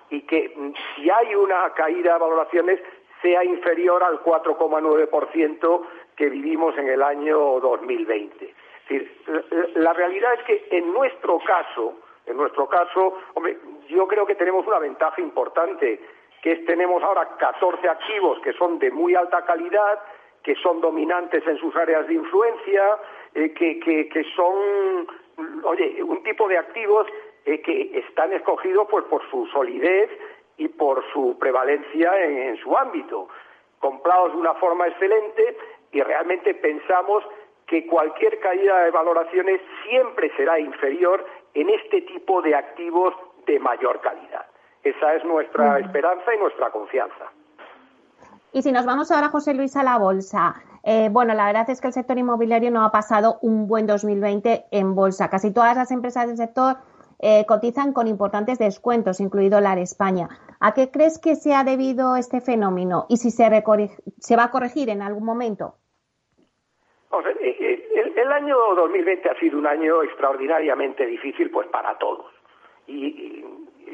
y 0.10 0.22
que 0.22 0.54
mm, 0.56 0.72
si 0.96 1.10
hay 1.10 1.36
una 1.36 1.74
caída 1.74 2.14
de 2.14 2.20
valoraciones 2.20 2.80
sea 3.22 3.44
inferior 3.44 4.04
al 4.04 4.22
4,9% 4.22 5.82
que 6.16 6.30
vivimos 6.30 6.78
en 6.78 6.90
el 6.90 7.02
año 7.02 7.60
2020. 7.60 8.46
Es 8.46 8.54
decir, 8.90 9.74
la 9.76 9.94
realidad 9.94 10.34
es 10.36 10.44
que 10.44 10.78
en 10.78 10.94
nuestro 10.94 11.40
caso, 11.40 11.96
en 12.28 12.38
nuestro 12.38 12.68
caso, 12.68 13.18
hombre, 13.34 13.58
yo 13.88 14.08
creo 14.08 14.26
que 14.26 14.36
tenemos 14.36 14.68
una 14.68 14.80
ventaja 14.80 15.22
importante, 15.22 16.00
que 16.42 16.52
es 16.52 16.66
tenemos 16.66 17.02
ahora 17.02 17.28
14 17.38 17.88
activos 17.88 18.40
que 18.42 18.54
son 18.54 18.78
de 18.80 18.92
muy 18.92 19.16
alta 19.16 19.44
calidad, 19.46 20.00
que 20.44 20.56
son 20.56 20.82
dominantes 20.82 21.46
en 21.48 21.58
sus 21.58 21.76
áreas 21.76 22.08
de 22.08 22.14
influencia, 22.14 22.98
eh, 23.34 23.54
que, 23.54 23.80
que, 23.80 24.24
son, 24.36 25.08
oye, 25.64 26.02
un 26.04 26.24
tipo 26.24 26.48
de 26.48 26.58
activos 26.58 27.08
eh, 27.46 27.62
que 27.62 28.00
están 28.00 28.34
escogidos 28.34 28.88
pues 28.90 29.06
por 29.06 29.30
su 29.30 29.46
solidez 29.48 30.10
y 30.58 30.68
por 30.68 31.04
su 31.12 31.38
prevalencia 31.40 32.24
en, 32.24 32.58
su 32.58 32.76
ámbito, 32.78 33.30
comprados 33.80 34.34
de 34.34 34.38
una 34.38 34.54
forma 34.56 34.88
excelente 34.88 35.58
y 35.92 36.02
realmente 36.02 36.54
pensamos 36.56 37.24
que 37.68 37.86
cualquier 37.86 38.40
caída 38.40 38.86
de 38.86 38.92
valoraciones 38.92 39.62
siempre 39.84 40.32
será 40.36 40.60
inferior 40.60 41.26
en 41.54 41.70
este 41.70 42.02
tipo 42.02 42.42
de 42.42 42.56
activos 42.56 43.14
de 43.46 43.60
mayor 43.60 44.02
calidad. 44.02 44.46
Esa 44.84 45.16
es 45.16 45.26
nuestra 45.26 45.80
esperanza 45.80 46.34
y 46.34 46.40
nuestra 46.40 46.70
confianza. 46.70 47.32
Y 48.54 48.62
si 48.62 48.72
nos 48.72 48.86
vamos 48.86 49.12
ahora, 49.12 49.30
José 49.30 49.54
Luis, 49.54 49.76
a 49.76 49.84
la 49.84 49.98
bolsa. 49.98 50.56
Eh, 50.84 51.10
bueno, 51.12 51.34
la 51.34 51.48
verdad 51.48 51.70
es 51.70 51.82
que 51.82 51.88
el 51.88 51.94
sector 51.94 52.18
inmobiliario 52.18 52.72
no 52.72 52.86
ha 52.86 52.92
pasado 52.92 53.40
un 53.42 53.68
buen 53.68 53.86
2020 53.88 54.66
en 54.72 54.96
bolsa. 54.96 55.30
Casi 55.30 55.54
todas 55.54 55.76
las 55.76 55.92
empresas 55.92 56.28
del 56.28 56.38
sector 56.38 56.78
eh, 57.20 57.46
cotizan 57.46 57.92
con 57.92 58.08
importantes 58.08 58.60
descuentos, 58.60 59.20
incluido 59.20 59.60
la 59.60 59.76
de 59.76 59.82
España. 59.82 60.30
¿A 60.60 60.74
qué 60.74 60.90
crees 60.92 61.20
que 61.20 61.36
se 61.36 61.54
ha 61.54 61.64
debido 61.64 62.16
este 62.16 62.40
fenómeno 62.40 63.06
y 63.10 63.18
si 63.18 63.32
se, 63.32 63.64
se 64.20 64.36
va 64.36 64.44
a 64.46 64.52
corregir 64.52 64.90
en 64.90 65.02
algún 65.02 65.26
momento? 65.26 65.76
El, 68.22 68.32
año 68.32 68.58
2020 68.76 69.30
ha 69.30 69.40
sido 69.40 69.58
un 69.58 69.68
año 69.68 70.04
extraordinariamente 70.04 71.06
difícil 71.06 71.50
pues 71.50 71.68
para 71.68 71.98
todos. 71.98 72.32
Y, 72.88 73.44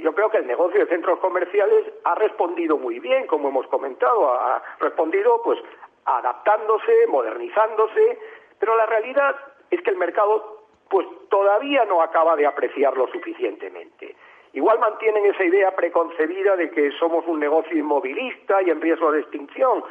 yo 0.02 0.14
creo 0.14 0.30
que 0.30 0.38
el 0.38 0.48
negocio 0.48 0.82
de 0.82 0.88
centros 0.88 1.20
comerciales 1.20 1.86
ha 2.04 2.16
respondido 2.16 2.78
muy 2.78 3.00
bien, 3.00 3.26
como 3.28 3.50
hemos 3.50 3.68
comentado, 3.68 4.34
ha 4.34 4.62
respondido 4.80 5.42
pues 5.44 5.60
adaptándose, 6.04 7.08
modernizándose, 7.08 8.20
pero 8.60 8.76
la 8.76 8.86
realidad 8.86 9.36
es 9.70 9.82
que 9.82 9.92
el 9.92 9.98
mercado 9.98 10.66
pues 10.90 11.08
todavía 11.30 11.86
no 11.86 12.02
acaba 12.02 12.36
de 12.36 12.46
apreciarlo 12.46 13.08
suficientemente. 13.08 14.16
Igual 14.54 14.80
mantienen 14.80 15.26
esa 15.26 15.44
idea 15.44 15.76
preconcebida 15.76 16.56
de 16.56 16.70
que 16.70 16.92
somos 17.00 17.26
un 17.26 17.40
negocio 17.40 17.76
inmovilista 17.76 18.62
y 18.62 18.70
en 18.70 18.82
riesgo 18.82 19.12
de 19.12 19.22
extinción. 19.22 19.84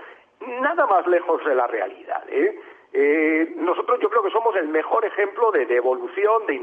Nada 0.60 0.86
más 0.86 1.06
lejos 1.06 1.44
de 1.44 1.54
la 1.54 1.66
realidad. 1.66 2.22
¿eh? 2.28 2.60
Eh, 2.92 3.54
nosotros 3.56 4.00
yo 4.00 4.10
creo 4.10 4.22
que 4.22 4.30
somos 4.30 4.54
el 4.56 4.68
mejor 4.68 5.04
ejemplo 5.04 5.50
de, 5.50 5.62
evolución, 5.74 6.46
de 6.46 6.54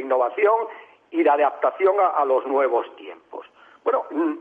innovación 0.00 0.68
y 1.10 1.22
de 1.22 1.30
adaptación 1.30 1.96
a, 2.00 2.24
los 2.24 2.46
nuevos 2.46 2.94
tiempos. 2.96 3.46
Bueno, 3.82 4.04
mm, 4.10 4.34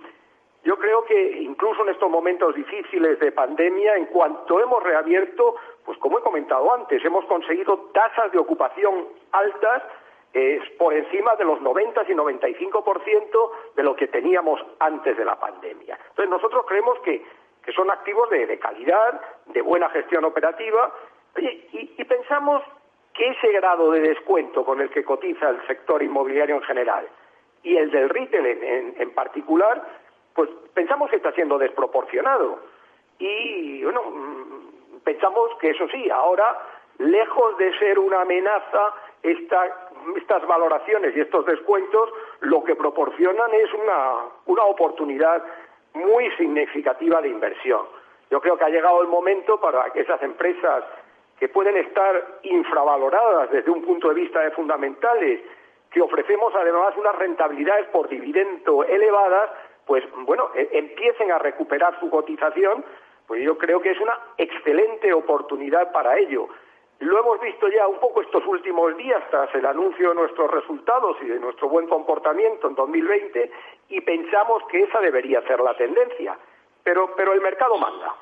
yo 0.64 0.78
creo 0.78 1.04
que 1.04 1.42
incluso 1.42 1.84
en 1.84 1.90
estos 1.90 2.10
momentos 2.10 2.56
difíciles 2.56 3.20
de 3.20 3.32
pandemia, 3.32 3.96
en 3.96 4.06
cuanto 4.06 4.62
hemos 4.62 4.82
reabierto, 4.82 5.56
pues 5.86 5.98
como 5.98 6.20
he 6.20 6.22
comentado 6.22 6.74
antes, 6.74 7.04
hemos 7.04 7.26
conseguido 7.26 7.90
tasas 7.94 8.32
de 8.32 8.40
ocupación 8.40 9.08
altas 9.32 9.84
por 10.78 10.94
encima 10.94 11.36
de 11.36 11.46
los 11.46 11.62
90 11.62 12.04
y 12.10 12.16
95% 12.16 13.52
de 13.76 13.84
lo 13.84 13.96
que 13.96 14.08
teníamos 14.08 14.60
antes 14.80 15.16
de 15.16 15.26
la 15.26 15.40
pandemia. 15.40 16.00
Entonces 16.10 16.30
nosotros 16.30 16.66
creemos 16.68 16.98
que, 17.00 17.24
son 17.76 17.90
activos 17.92 18.30
de, 18.30 18.60
calidad, 18.60 19.22
de 19.46 19.62
buena 19.62 19.90
gestión 19.90 20.26
operativa, 20.26 20.92
y, 21.38 22.04
pensamos 22.06 22.64
que 23.14 23.28
ese 23.30 23.52
grado 23.54 23.92
de 23.92 24.02
descuento 24.02 24.64
con 24.66 24.82
el 24.82 24.90
que 24.90 25.04
cotiza 25.04 25.50
el 25.50 25.66
sector 25.68 26.02
inmobiliario 26.02 26.56
en 26.56 26.62
general 26.64 27.08
y 27.64 27.78
el 27.78 27.92
del 27.92 28.10
retail 28.10 28.46
en 28.98 29.12
particular, 29.12 29.82
pues 30.34 30.50
pensamos 30.74 31.10
que 31.10 31.18
está 31.18 31.32
siendo 31.32 31.58
desproporcionado. 31.58 32.60
Y 33.20 33.84
bueno, 33.84 34.02
mm, 34.04 35.00
pensamos 35.04 35.52
que 35.60 35.70
eso 35.70 35.88
sí, 35.90 36.10
ahora, 36.10 36.60
lejos 36.98 37.58
de 37.58 37.78
ser 37.78 38.00
una 38.00 38.22
amenaza, 38.22 38.94
estas 39.22 40.46
valoraciones 40.48 41.16
y 41.16 41.22
estos 41.22 41.46
descuentos 41.46 42.10
lo 42.42 42.64
que 42.64 42.76
proporcionan 42.76 43.54
es 43.54 43.74
una, 43.74 44.16
una 44.48 44.64
oportunidad 44.66 45.42
muy 45.94 46.30
significativa 46.32 47.22
de 47.22 47.30
inversión. 47.30 47.86
Yo 48.30 48.42
creo 48.42 48.58
que 48.58 48.66
ha 48.66 48.70
llegado 48.70 49.02
el 49.02 49.08
momento 49.08 49.62
para 49.62 49.92
que 49.92 50.02
esas 50.02 50.22
empresas 50.24 50.84
que 51.40 51.50
pueden 51.50 51.78
estar 51.78 52.40
infravaloradas 52.44 53.52
desde 53.52 53.72
un 53.72 53.84
punto 53.84 54.10
de 54.10 54.16
vista 54.16 54.40
de 54.42 54.52
fundamentales, 54.52 55.42
que 55.92 56.02
ofrecemos 56.02 56.54
además 56.56 56.96
unas 56.98 57.16
rentabilidades 57.16 57.88
por 57.88 58.08
dividendo 58.08 58.84
elevadas, 58.84 59.52
pues 59.86 60.04
bueno, 60.26 60.50
e, 60.56 60.70
empiecen 60.74 61.32
a 61.32 61.38
recuperar 61.40 62.00
su 62.00 62.10
cotización, 62.10 62.84
pues 63.28 63.44
yo 63.44 63.58
creo 63.58 63.82
que 63.82 63.92
es 63.92 64.00
una 64.00 64.18
excelente 64.38 65.14
oportunidad 65.14 65.92
para 65.92 66.18
ello. 66.18 66.48
Lo 67.00 67.20
hemos 67.20 67.40
visto 67.42 67.68
ya 67.68 67.88
un 67.88 68.00
poco 68.00 68.22
estos 68.22 68.46
últimos 68.48 68.96
días 68.96 69.22
tras 69.30 69.54
el 69.56 69.66
anuncio 69.66 70.10
de 70.10 70.16
nuestros 70.16 70.50
resultados 70.50 71.18
y 71.22 71.26
de 71.26 71.40
nuestro 71.40 71.68
buen 71.68 71.88
comportamiento 71.88 72.68
en 72.68 72.76
2020 72.76 73.52
y 73.90 74.02
pensamos 74.02 74.64
que 74.70 74.84
esa 74.84 75.00
debería 75.00 75.42
ser 75.42 75.60
la 75.60 75.76
tendencia, 75.76 76.38
pero, 76.84 77.14
pero 77.16 77.34
el 77.34 77.42
mercado 77.42 77.78
manda. 77.78 78.16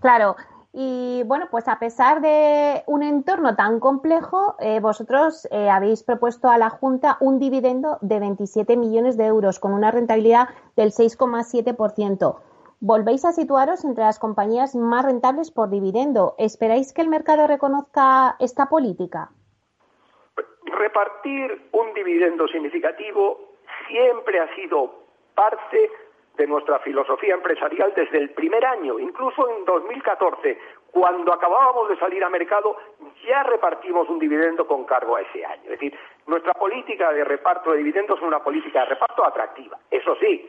Claro, 0.00 0.36
y 0.78 1.22
bueno, 1.24 1.48
pues 1.50 1.68
a 1.68 1.78
pesar 1.78 2.20
de 2.20 2.82
un 2.84 3.02
entorno 3.02 3.56
tan 3.56 3.80
complejo, 3.80 4.56
eh, 4.60 4.78
vosotros 4.80 5.48
eh, 5.50 5.70
habéis 5.70 6.02
propuesto 6.02 6.50
a 6.50 6.58
la 6.58 6.68
Junta 6.68 7.16
un 7.20 7.38
dividendo 7.38 7.96
de 8.02 8.20
27 8.20 8.76
millones 8.76 9.16
de 9.16 9.24
euros 9.24 9.58
con 9.58 9.72
una 9.72 9.90
rentabilidad 9.90 10.50
del 10.76 10.90
6,7%. 10.90 12.40
Volvéis 12.80 13.24
a 13.24 13.32
situaros 13.32 13.86
entre 13.86 14.04
las 14.04 14.18
compañías 14.18 14.74
más 14.74 15.06
rentables 15.06 15.50
por 15.50 15.70
dividendo. 15.70 16.34
¿Esperáis 16.36 16.92
que 16.92 17.00
el 17.00 17.08
mercado 17.08 17.46
reconozca 17.46 18.36
esta 18.38 18.66
política? 18.66 19.30
Repartir 20.66 21.70
un 21.72 21.94
dividendo 21.94 22.46
significativo 22.48 23.38
siempre 23.88 24.40
ha 24.40 24.54
sido 24.54 24.92
parte 25.34 25.90
de 26.36 26.46
nuestra 26.46 26.78
filosofía 26.80 27.34
empresarial 27.34 27.92
desde 27.94 28.18
el 28.18 28.30
primer 28.30 28.64
año, 28.64 28.98
incluso 28.98 29.48
en 29.48 29.64
2014, 29.64 30.58
cuando 30.90 31.32
acabábamos 31.32 31.88
de 31.88 31.96
salir 31.96 32.22
a 32.24 32.28
mercado, 32.28 32.76
ya 33.26 33.42
repartimos 33.42 34.08
un 34.08 34.18
dividendo 34.18 34.66
con 34.66 34.84
cargo 34.84 35.16
a 35.16 35.22
ese 35.22 35.44
año. 35.44 35.64
Es 35.64 35.80
decir, 35.80 35.98
nuestra 36.26 36.52
política 36.54 37.12
de 37.12 37.24
reparto 37.24 37.72
de 37.72 37.78
dividendos 37.78 38.18
es 38.18 38.24
una 38.24 38.40
política 38.40 38.80
de 38.80 38.86
reparto 38.86 39.24
atractiva. 39.24 39.78
Eso 39.90 40.16
sí, 40.16 40.48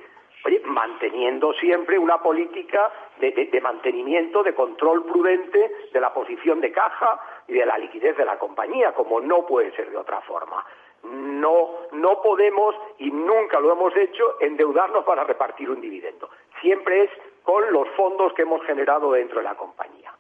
manteniendo 0.65 1.54
siempre 1.54 1.97
una 1.97 2.19
política 2.19 2.91
de, 3.19 3.32
de, 3.32 3.62
mantenimiento, 3.62 4.43
de 4.43 4.54
control 4.54 5.06
prudente 5.06 5.71
de 5.91 6.00
la 6.00 6.13
posición 6.13 6.62
de 6.62 6.71
caja 6.71 7.19
y 7.47 7.54
de 7.54 7.65
la 7.65 7.78
liquidez 7.78 8.15
de 8.15 8.26
la 8.26 8.38
compañía, 8.38 8.93
como 8.93 9.19
no 9.19 9.45
puede 9.45 9.71
ser 9.76 9.89
de 9.89 9.97
otra 9.97 10.21
forma 10.21 10.63
no, 11.12 11.70
no 11.91 12.22
podemos 12.22 12.76
y 12.98 13.12
nunca 13.12 13.60
lo 13.60 13.72
hemos 13.72 13.96
hecho 13.96 14.38
endeudarnos 14.39 15.06
para 15.06 15.24
repartir 15.24 15.70
un 15.70 15.82
dividendo. 15.82 16.30
Siempre 16.62 17.04
es 17.04 17.10
con 17.43 17.72
los 17.72 17.88
fondos 17.89 18.34
que 18.34 18.41
hemos 18.43 18.63
generado 18.65 19.12
dentro 19.12 19.39
de 19.39 19.46
la 19.46 19.56
compañía. 19.56 20.13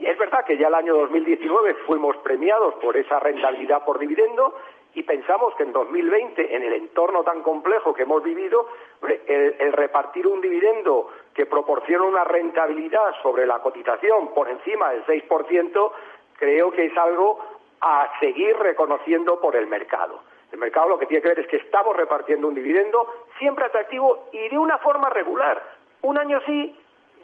Es 0.00 0.18
verdad 0.18 0.44
que 0.44 0.56
ya 0.56 0.68
el 0.68 0.74
año 0.74 0.96
2019 0.96 1.74
fuimos 1.86 2.16
premiados 2.18 2.74
por 2.74 2.96
esa 2.96 3.20
rentabilidad 3.20 3.84
por 3.84 3.98
dividendo 3.98 4.54
y 4.94 5.04
pensamos 5.04 5.54
que 5.54 5.62
en 5.62 5.72
2020, 5.72 6.56
en 6.56 6.62
el 6.64 6.72
entorno 6.72 7.22
tan 7.22 7.42
complejo 7.42 7.94
que 7.94 8.02
hemos 8.02 8.24
vivido, 8.24 8.66
el, 9.02 9.54
el, 9.58 9.72
repartir 9.72 10.26
un 10.26 10.40
dividendo 10.40 11.10
que 11.32 11.46
proporciona 11.46 12.04
una 12.04 12.24
rentabilidad 12.24 13.14
sobre 13.22 13.46
la 13.46 13.60
cotización 13.60 14.34
por 14.34 14.48
encima 14.48 14.90
del 14.90 15.06
6%, 15.06 15.92
creo 16.36 16.72
que 16.72 16.86
es 16.86 16.96
algo 16.96 17.38
a 17.80 18.10
seguir 18.20 18.56
reconociendo 18.56 19.40
por 19.40 19.56
el 19.56 19.66
mercado. 19.66 20.22
El 20.52 20.58
mercado 20.58 20.88
lo 20.88 20.98
que 20.98 21.06
tiene 21.06 21.22
que 21.22 21.28
ver 21.28 21.40
es 21.40 21.46
que 21.46 21.58
estamos 21.58 21.96
repartiendo 21.96 22.48
un 22.48 22.54
dividendo 22.54 23.06
siempre 23.38 23.66
atractivo 23.66 24.28
y 24.32 24.48
de 24.48 24.58
una 24.58 24.78
forma 24.78 25.08
regular. 25.08 25.62
Un 26.02 26.18
año 26.18 26.40
sí 26.46 26.76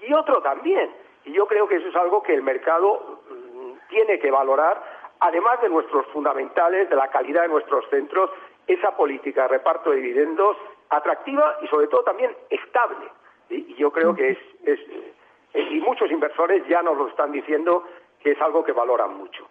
y 0.02 0.12
otro 0.12 0.40
también. 0.42 0.90
Y 1.24 1.32
yo 1.32 1.46
creo 1.46 1.66
que 1.66 1.76
eso 1.76 1.88
es 1.88 1.96
algo 1.96 2.22
que 2.22 2.34
el 2.34 2.42
mercado 2.42 3.20
mm, 3.28 3.88
tiene 3.88 4.18
que 4.18 4.30
valorar, 4.30 4.80
además 5.18 5.60
de 5.60 5.68
nuestros 5.68 6.06
fundamentales, 6.06 6.88
de 6.88 6.96
la 6.96 7.08
calidad 7.08 7.42
de 7.42 7.48
nuestros 7.48 7.88
centros, 7.90 8.30
esa 8.66 8.96
política 8.96 9.42
de 9.42 9.48
reparto 9.48 9.90
de 9.90 9.96
dividendos 9.96 10.56
atractiva 10.88 11.58
y 11.62 11.66
sobre 11.66 11.88
todo 11.88 12.02
también 12.02 12.30
estable. 12.48 13.10
Y 13.48 13.74
yo 13.74 13.90
creo 13.92 14.14
que 14.14 14.30
es, 14.30 14.38
es, 14.64 14.80
y 15.54 15.80
muchos 15.80 16.10
inversores 16.10 16.66
ya 16.68 16.82
nos 16.82 16.96
lo 16.96 17.08
están 17.08 17.32
diciendo 17.32 17.84
que 18.20 18.32
es 18.32 18.40
algo 18.40 18.64
que 18.64 18.72
valoran 18.72 19.16
mucho. 19.16 19.48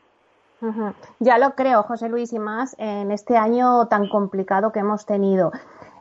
Ya 1.19 1.38
lo 1.38 1.56
creo, 1.56 1.84
José 1.84 2.10
Luis, 2.10 2.34
y 2.34 2.39
más 2.39 2.75
en 2.78 3.12
este 3.12 3.38
año 3.38 3.88
tan 3.88 4.10
complicado 4.10 4.71
que 4.71 4.80
hemos 4.80 5.06
tenido. 5.06 5.51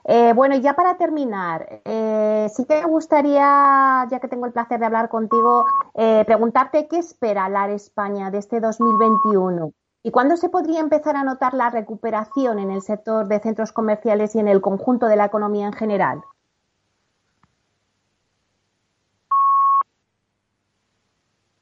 Eh, 0.07 0.35
bueno, 0.35 0.55
ya 0.57 0.75
para 0.75 0.99
terminar, 0.99 1.81
eh, 1.85 2.47
sí 2.55 2.67
que 2.67 2.83
me 2.83 2.87
gustaría, 2.87 4.07
ya 4.11 4.21
que 4.21 4.29
tengo 4.29 4.45
el 4.45 4.53
placer 4.53 4.79
de 4.79 4.85
hablar 4.87 5.09
contigo, 5.09 5.65
eh, 5.95 6.25
preguntarte 6.27 6.89
qué 6.89 6.99
espera 6.99 7.49
LAR 7.49 7.71
España 7.71 8.31
de 8.31 8.39
este 8.39 8.61
2021 8.61 9.73
y 10.03 10.11
cuándo 10.11 10.37
se 10.37 10.51
podría 10.51 10.81
empezar 10.81 11.17
a 11.17 11.25
notar 11.25 11.55
la 11.55 11.71
recuperación 11.71 12.59
en 12.59 12.71
el 12.71 12.83
sector 12.83 13.27
de 13.29 13.41
centros 13.41 13.73
comerciales 13.73 14.35
y 14.35 14.41
en 14.41 14.49
el 14.49 14.61
conjunto 14.61 15.07
de 15.07 15.17
la 15.17 15.25
economía 15.25 15.67
en 15.67 15.73
general. 15.73 16.23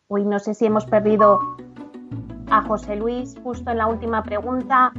Uy, 0.08 0.24
no 0.24 0.40
sé 0.40 0.54
si 0.54 0.66
hemos 0.66 0.84
perdido 0.84 1.38
a 2.52 2.60
José 2.60 2.96
Luis 2.96 3.34
justo 3.42 3.70
en 3.70 3.78
la 3.78 3.86
última 3.86 4.22
pregunta. 4.22 4.92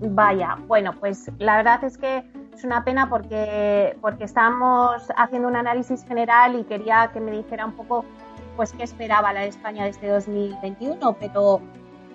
Vaya, 0.00 0.56
bueno, 0.66 0.94
pues 0.98 1.30
la 1.38 1.58
verdad 1.58 1.84
es 1.84 1.98
que 1.98 2.24
es 2.54 2.64
una 2.64 2.82
pena 2.84 3.10
porque, 3.10 3.98
porque 4.00 4.24
estábamos 4.24 5.06
haciendo 5.14 5.46
un 5.48 5.56
análisis 5.56 6.02
general 6.06 6.58
y 6.58 6.64
quería 6.64 7.10
que 7.12 7.20
me 7.20 7.32
dijera 7.32 7.66
un 7.66 7.72
poco 7.72 8.06
pues 8.56 8.72
qué 8.72 8.82
esperaba 8.82 9.34
la 9.34 9.44
España 9.44 9.84
de 9.84 9.90
este 9.90 10.08
2021, 10.08 11.16
pero 11.20 11.60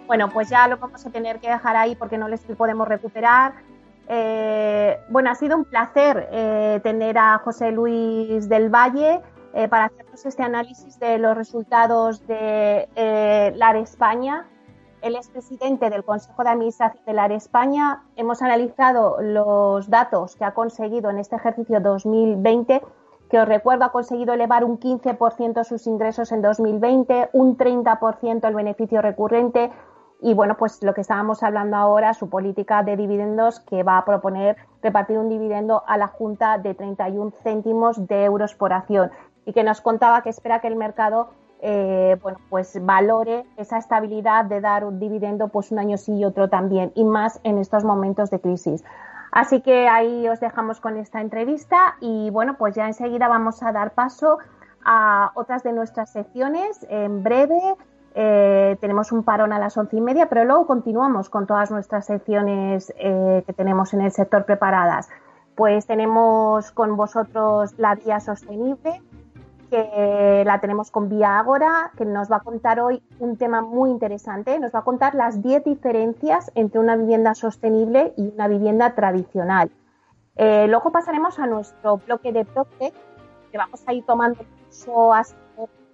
bueno, 0.08 0.30
pues 0.30 0.50
ya 0.50 0.68
lo 0.68 0.78
vamos 0.78 1.06
a 1.06 1.12
tener 1.12 1.40
que 1.40 1.50
dejar 1.50 1.76
ahí 1.76 1.96
porque 1.96 2.18
no 2.18 2.28
les 2.28 2.42
podemos 2.42 2.88
recuperar. 2.88 3.54
Eh, 4.08 5.00
bueno, 5.10 5.30
ha 5.30 5.36
sido 5.36 5.58
un 5.58 5.66
placer 5.66 6.28
eh, 6.32 6.80
tener 6.82 7.20
a 7.20 7.38
José 7.38 7.72
Luis 7.72 8.50
del 8.50 8.70
Valle 8.70 9.22
eh, 9.56 9.68
para 9.68 9.86
hacernos 9.86 10.26
este 10.26 10.44
análisis 10.44 11.00
de 11.00 11.18
los 11.18 11.36
resultados 11.36 12.26
de 12.28 12.88
LAR 13.56 13.78
España. 13.78 14.46
Él 15.02 15.16
es 15.16 15.30
presidente 15.30 15.90
del 15.90 16.04
Consejo 16.04 16.44
de 16.44 16.50
Administración 16.50 17.04
de 17.06 17.14
LAR 17.14 17.32
España. 17.32 18.04
Hemos 18.16 18.42
analizado 18.42 19.18
los 19.22 19.90
datos 19.90 20.36
que 20.36 20.46
ha 20.46 20.54
conseguido 20.54 21.10
en 21.10 21.20
este 21.20 21.36
ejercicio 21.36 21.80
2020 21.80 22.82
que 23.30 23.40
os 23.40 23.48
recuerdo 23.48 23.86
ha 23.86 23.92
conseguido 23.92 24.34
elevar 24.34 24.64
un 24.64 24.80
15% 24.80 25.64
sus 25.64 25.88
ingresos 25.88 26.32
en 26.32 26.42
2020, 26.42 27.30
un 27.34 27.58
30% 27.58 28.48
el 28.48 28.54
beneficio 28.54 29.02
recurrente, 29.02 29.72
y 30.22 30.34
bueno, 30.34 30.56
pues 30.58 30.82
lo 30.84 30.94
que 30.94 31.02
estábamos 31.02 31.44
hablando 31.44 31.76
ahora, 31.76 32.14
su 32.14 32.30
política 32.30 32.84
de 32.84 32.96
dividendos 32.98 33.60
que 33.60 33.84
va 33.84 33.98
a 33.98 34.06
proponer 34.06 34.58
repartir 34.82 35.18
un 35.18 35.30
dividendo 35.30 35.84
a 35.88 35.98
la 35.98 36.08
Junta 36.08 36.58
de 36.58 36.74
31 36.74 37.32
céntimos 37.44 38.08
de 38.08 38.24
euros 38.24 38.56
por 38.56 38.74
acción 38.74 39.12
y 39.46 39.54
que 39.54 39.64
nos 39.64 39.82
contaba 39.82 40.22
que 40.22 40.30
espera 40.30 40.60
que 40.60 40.68
el 40.68 40.76
mercado 40.76 41.30
eh, 41.62 42.18
bueno, 42.22 42.38
pues 42.50 42.78
valore 42.86 43.46
esa 43.58 43.78
estabilidad 43.78 44.46
de 44.46 44.62
dar 44.62 44.86
un 44.86 45.00
dividendo 45.00 45.48
pues 45.48 45.72
un 45.72 45.80
año 45.80 45.98
sí 45.98 46.14
y 46.18 46.26
otro 46.26 46.50
también 46.50 46.92
y 46.96 47.04
más 47.06 47.40
en 47.44 47.58
estos 47.58 47.84
momentos 47.84 48.30
de 48.30 48.40
crisis. 48.40 48.84
Así 49.32 49.62
que 49.62 49.88
ahí 49.88 50.28
os 50.28 50.40
dejamos 50.40 50.80
con 50.80 50.98
esta 50.98 51.22
entrevista 51.22 51.96
y 52.00 52.30
bueno, 52.30 52.56
pues 52.58 52.76
ya 52.76 52.88
enseguida 52.88 53.28
vamos 53.28 53.64
a 53.64 53.72
dar 53.72 53.94
paso 53.94 54.38
a 54.84 55.32
otras 55.36 55.64
de 55.64 55.74
nuestras 55.74 56.12
secciones 56.12 56.86
en 56.90 57.24
breve 57.24 57.76
eh, 58.18 58.78
tenemos 58.80 59.12
un 59.12 59.24
parón 59.24 59.52
a 59.52 59.60
las 59.60 59.76
once 59.76 59.98
y 59.98 60.02
media, 60.02 60.30
pero 60.30 60.46
luego 60.46 60.66
continuamos 60.66 61.30
con 61.30 61.46
todas 61.46 61.70
nuestras 61.70 62.06
secciones 62.06 62.94
eh, 62.98 63.44
que 63.46 63.52
tenemos 63.52 63.94
en 63.94 64.00
el 64.00 64.12
sector 64.14 64.46
preparadas. 64.46 65.10
Pues 65.56 65.86
tenemos 65.86 66.72
con 66.72 66.96
vosotros 66.96 67.78
la 67.78 67.96
vía 67.96 68.22
sostenible, 68.22 69.02
que 69.70 70.44
la 70.46 70.60
tenemos 70.60 70.92
con 70.92 71.10
Vía 71.10 71.40
Ágora, 71.40 71.92
que 71.98 72.06
nos 72.06 72.32
va 72.32 72.38
a 72.38 72.40
contar 72.42 72.80
hoy 72.80 73.02
un 73.20 73.38
tema 73.38 73.62
muy 73.62 73.90
interesante. 73.90 74.60
Nos 74.60 74.74
va 74.74 74.80
a 74.80 74.84
contar 74.84 75.16
las 75.16 75.42
10 75.42 75.64
diferencias 75.64 76.52
entre 76.56 76.80
una 76.80 76.96
vivienda 76.96 77.36
sostenible 77.36 78.14
y 78.18 78.34
una 78.34 78.48
vivienda 78.48 78.96
tradicional. 78.96 79.72
Eh, 80.36 80.68
luego 80.68 80.92
pasaremos 80.92 81.40
a 81.40 81.48
nuestro 81.48 81.98
bloque 81.98 82.32
de 82.32 82.46
Proctec, 82.46 82.94
que 83.52 83.58
vamos 83.58 83.84
a 83.88 83.94
ir 83.94 84.06
tomando 84.06 84.44
curso 84.44 85.14
hasta 85.14 85.46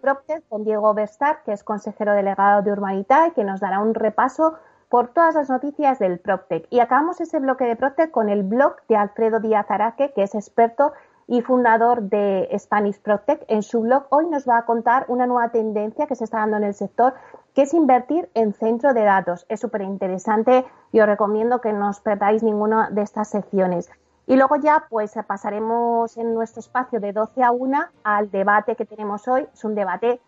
Procter 0.01 0.43
con 0.49 0.63
Diego 0.63 0.93
Verstar, 0.93 1.43
que 1.45 1.53
es 1.53 1.63
consejero 1.63 2.13
delegado 2.13 2.63
de 2.63 2.71
Urbanita 2.71 3.31
que 3.31 3.43
nos 3.43 3.59
dará 3.59 3.79
un 3.79 3.93
repaso 3.93 4.55
por 4.89 5.09
todas 5.09 5.35
las 5.35 5.49
noticias 5.49 5.99
del 5.99 6.19
Proctec. 6.19 6.67
Y 6.69 6.79
acabamos 6.79 7.21
ese 7.21 7.39
bloque 7.39 7.65
de 7.65 7.75
Proctec 7.77 8.11
con 8.11 8.27
el 8.27 8.43
blog 8.43 8.75
de 8.89 8.97
Alfredo 8.97 9.39
Díaz 9.39 9.69
Araque, 9.69 10.11
que 10.13 10.23
es 10.23 10.35
experto 10.35 10.91
y 11.31 11.41
fundador 11.41 12.01
de 12.01 12.49
Spanish 12.59 12.99
Proctec. 12.99 13.45
En 13.47 13.63
su 13.63 13.79
blog 13.79 14.03
hoy 14.09 14.27
nos 14.27 14.45
va 14.45 14.57
a 14.57 14.65
contar 14.65 15.05
una 15.07 15.25
nueva 15.27 15.47
tendencia 15.47 16.05
que 16.05 16.15
se 16.15 16.25
está 16.25 16.39
dando 16.39 16.57
en 16.57 16.65
el 16.65 16.73
sector, 16.73 17.13
que 17.53 17.61
es 17.61 17.73
invertir 17.73 18.29
en 18.33 18.51
centro 18.51 18.93
de 18.93 19.05
datos. 19.05 19.45
Es 19.47 19.61
súper 19.61 19.83
interesante 19.83 20.65
y 20.91 20.99
os 20.99 21.05
recomiendo 21.05 21.61
que 21.61 21.71
no 21.71 21.87
os 21.87 22.01
perdáis 22.01 22.43
ninguna 22.43 22.89
de 22.89 23.03
estas 23.03 23.29
secciones. 23.29 23.89
Y 24.27 24.35
luego 24.35 24.57
ya 24.57 24.87
pues 24.89 25.13
pasaremos 25.25 26.17
en 26.17 26.33
nuestro 26.33 26.59
espacio 26.59 26.99
de 26.99 27.13
12 27.13 27.43
a 27.43 27.51
1 27.51 27.79
al 28.03 28.29
debate 28.29 28.75
que 28.75 28.85
tenemos 28.85 29.25
hoy. 29.29 29.47
Es 29.53 29.63
un 29.63 29.73
debate, 29.73 30.19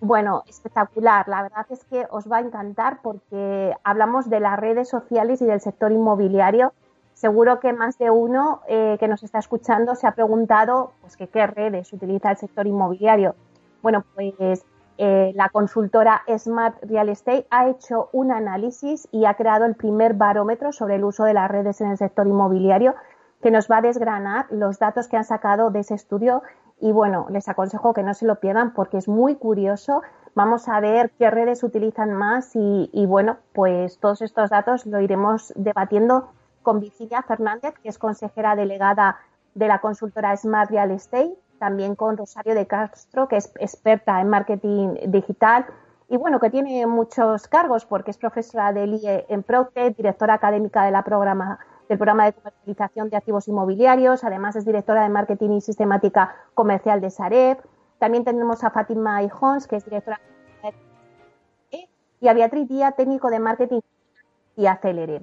bueno, 0.00 0.44
espectacular. 0.46 1.28
La 1.28 1.42
verdad 1.42 1.66
es 1.68 1.84
que 1.84 2.06
os 2.08 2.32
va 2.32 2.38
a 2.38 2.40
encantar 2.40 3.00
porque 3.02 3.76
hablamos 3.84 4.30
de 4.30 4.40
las 4.40 4.58
redes 4.58 4.88
sociales 4.88 5.42
y 5.42 5.44
del 5.44 5.60
sector 5.60 5.92
inmobiliario. 5.92 6.72
Seguro 7.22 7.60
que 7.60 7.72
más 7.72 7.98
de 7.98 8.10
uno 8.10 8.62
eh, 8.66 8.96
que 8.98 9.06
nos 9.06 9.22
está 9.22 9.38
escuchando 9.38 9.94
se 9.94 10.08
ha 10.08 10.10
preguntado 10.10 10.90
pues, 11.02 11.16
que 11.16 11.28
qué 11.28 11.46
redes 11.46 11.92
utiliza 11.92 12.32
el 12.32 12.36
sector 12.36 12.66
inmobiliario. 12.66 13.36
Bueno, 13.80 14.04
pues 14.16 14.64
eh, 14.98 15.30
la 15.36 15.48
consultora 15.50 16.22
Smart 16.36 16.82
Real 16.82 17.08
Estate 17.08 17.46
ha 17.50 17.68
hecho 17.68 18.08
un 18.12 18.32
análisis 18.32 19.06
y 19.12 19.26
ha 19.26 19.34
creado 19.34 19.66
el 19.66 19.76
primer 19.76 20.14
barómetro 20.14 20.72
sobre 20.72 20.96
el 20.96 21.04
uso 21.04 21.22
de 21.22 21.34
las 21.34 21.48
redes 21.48 21.80
en 21.80 21.92
el 21.92 21.96
sector 21.96 22.26
inmobiliario 22.26 22.96
que 23.40 23.52
nos 23.52 23.70
va 23.70 23.76
a 23.76 23.82
desgranar 23.82 24.46
los 24.50 24.80
datos 24.80 25.06
que 25.06 25.16
han 25.16 25.22
sacado 25.22 25.70
de 25.70 25.78
ese 25.78 25.94
estudio 25.94 26.42
y 26.80 26.90
bueno, 26.90 27.28
les 27.30 27.48
aconsejo 27.48 27.94
que 27.94 28.02
no 28.02 28.14
se 28.14 28.26
lo 28.26 28.40
pierdan 28.40 28.74
porque 28.74 28.98
es 28.98 29.06
muy 29.06 29.36
curioso. 29.36 30.02
Vamos 30.34 30.68
a 30.68 30.80
ver 30.80 31.12
qué 31.20 31.30
redes 31.30 31.62
utilizan 31.62 32.14
más 32.14 32.50
y, 32.56 33.06
bueno, 33.06 33.36
pues 33.52 34.00
todos 34.00 34.22
estos 34.22 34.50
datos 34.50 34.86
lo 34.86 35.00
iremos 35.00 35.52
debatiendo 35.54 36.32
con 36.62 36.80
Virginia 36.80 37.22
Fernández, 37.22 37.74
que 37.82 37.88
es 37.88 37.98
consejera 37.98 38.56
delegada 38.56 39.18
de 39.54 39.68
la 39.68 39.80
consultora 39.80 40.36
Smart 40.36 40.70
Real 40.70 40.90
Estate, 40.90 41.34
también 41.58 41.94
con 41.94 42.16
Rosario 42.16 42.54
de 42.54 42.66
Castro, 42.66 43.28
que 43.28 43.36
es 43.36 43.52
experta 43.58 44.20
en 44.20 44.28
marketing 44.28 44.94
digital 45.08 45.66
y 46.12 46.18
bueno, 46.18 46.40
que 46.40 46.50
tiene 46.50 46.86
muchos 46.86 47.48
cargos 47.48 47.86
porque 47.86 48.10
es 48.10 48.18
profesora 48.18 48.70
del 48.72 48.94
IE 48.94 49.24
en 49.30 49.42
Procte, 49.42 49.92
directora 49.92 50.34
académica 50.34 50.84
de 50.84 50.90
la 50.90 51.02
programa 51.02 51.58
del 51.88 51.96
programa 51.96 52.26
de 52.26 52.34
comercialización 52.34 53.08
de 53.08 53.16
activos 53.16 53.48
inmobiliarios. 53.48 54.22
Además, 54.22 54.56
es 54.56 54.66
directora 54.66 55.04
de 55.04 55.08
marketing 55.08 55.52
y 55.52 55.60
sistemática 55.62 56.34
comercial 56.52 57.00
de 57.00 57.08
Sareb. 57.08 57.58
También 57.98 58.24
tenemos 58.24 58.62
a 58.62 58.70
Fátima 58.70 59.22
Ijons, 59.22 59.66
que 59.66 59.76
es 59.76 59.84
directora 59.86 60.20
de 61.70 61.88
y 62.20 62.28
a 62.28 62.34
Beatriz 62.34 62.68
Díaz, 62.68 62.94
técnico 62.94 63.30
de 63.30 63.40
marketing 63.40 63.80
y 64.56 64.66
Acelere. 64.66 65.22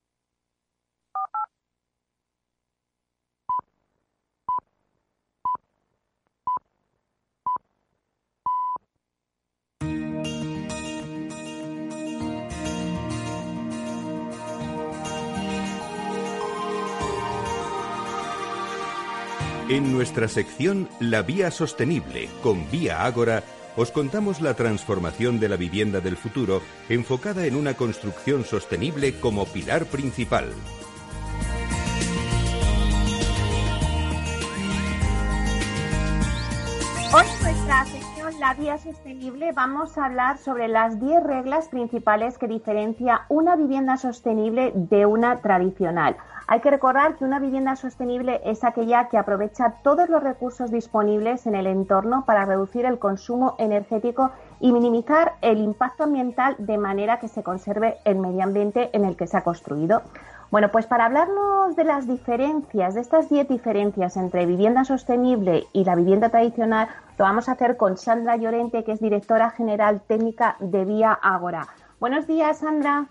En 19.71 19.93
nuestra 19.93 20.27
sección 20.27 20.89
La 20.99 21.21
Vía 21.21 21.49
Sostenible 21.49 22.27
con 22.43 22.69
Vía 22.69 23.05
Ágora, 23.05 23.41
os 23.77 23.89
contamos 23.89 24.41
la 24.41 24.53
transformación 24.53 25.39
de 25.39 25.47
la 25.47 25.55
vivienda 25.55 26.01
del 26.01 26.17
futuro 26.17 26.61
enfocada 26.89 27.45
en 27.45 27.55
una 27.55 27.75
construcción 27.75 28.43
sostenible 28.43 29.17
como 29.21 29.45
pilar 29.45 29.85
principal. 29.85 30.51
Hoy 37.13 37.25
en 37.25 37.43
nuestra 37.43 37.85
sección 37.85 38.39
La 38.41 38.53
Vía 38.55 38.77
Sostenible 38.77 39.53
vamos 39.53 39.97
a 39.97 40.07
hablar 40.07 40.37
sobre 40.37 40.67
las 40.67 40.99
10 40.99 41.23
reglas 41.23 41.69
principales 41.69 42.37
que 42.37 42.49
diferencia 42.49 43.21
una 43.29 43.55
vivienda 43.55 43.95
sostenible 43.95 44.73
de 44.75 45.05
una 45.05 45.39
tradicional. 45.39 46.17
Hay 46.51 46.59
que 46.59 46.69
recordar 46.69 47.15
que 47.15 47.23
una 47.23 47.39
vivienda 47.39 47.77
sostenible 47.77 48.41
es 48.43 48.65
aquella 48.65 49.07
que 49.07 49.17
aprovecha 49.17 49.75
todos 49.83 50.09
los 50.09 50.21
recursos 50.21 50.69
disponibles 50.69 51.47
en 51.47 51.55
el 51.55 51.65
entorno 51.65 52.25
para 52.25 52.43
reducir 52.43 52.83
el 52.83 52.99
consumo 52.99 53.55
energético 53.57 54.31
y 54.59 54.73
minimizar 54.73 55.35
el 55.39 55.59
impacto 55.59 56.03
ambiental 56.03 56.57
de 56.57 56.77
manera 56.77 57.19
que 57.19 57.29
se 57.29 57.41
conserve 57.41 57.99
el 58.03 58.17
medio 58.17 58.43
ambiente 58.43 58.89
en 58.91 59.05
el 59.05 59.15
que 59.15 59.27
se 59.27 59.37
ha 59.37 59.45
construido. 59.45 60.01
Bueno, 60.51 60.73
pues 60.73 60.87
para 60.87 61.05
hablarnos 61.05 61.77
de 61.77 61.85
las 61.85 62.05
diferencias, 62.05 62.95
de 62.95 62.99
estas 62.99 63.29
10 63.29 63.47
diferencias 63.47 64.17
entre 64.17 64.45
vivienda 64.45 64.83
sostenible 64.83 65.67
y 65.71 65.85
la 65.85 65.95
vivienda 65.95 66.27
tradicional, 66.27 66.89
lo 67.17 67.23
vamos 67.23 67.47
a 67.47 67.53
hacer 67.53 67.77
con 67.77 67.95
Sandra 67.95 68.35
Llorente, 68.35 68.83
que 68.83 68.91
es 68.91 68.99
directora 68.99 69.51
general 69.51 70.01
técnica 70.05 70.57
de 70.59 70.83
Vía 70.83 71.13
Ágora. 71.13 71.67
Buenos 72.01 72.27
días, 72.27 72.57
Sandra. 72.57 73.07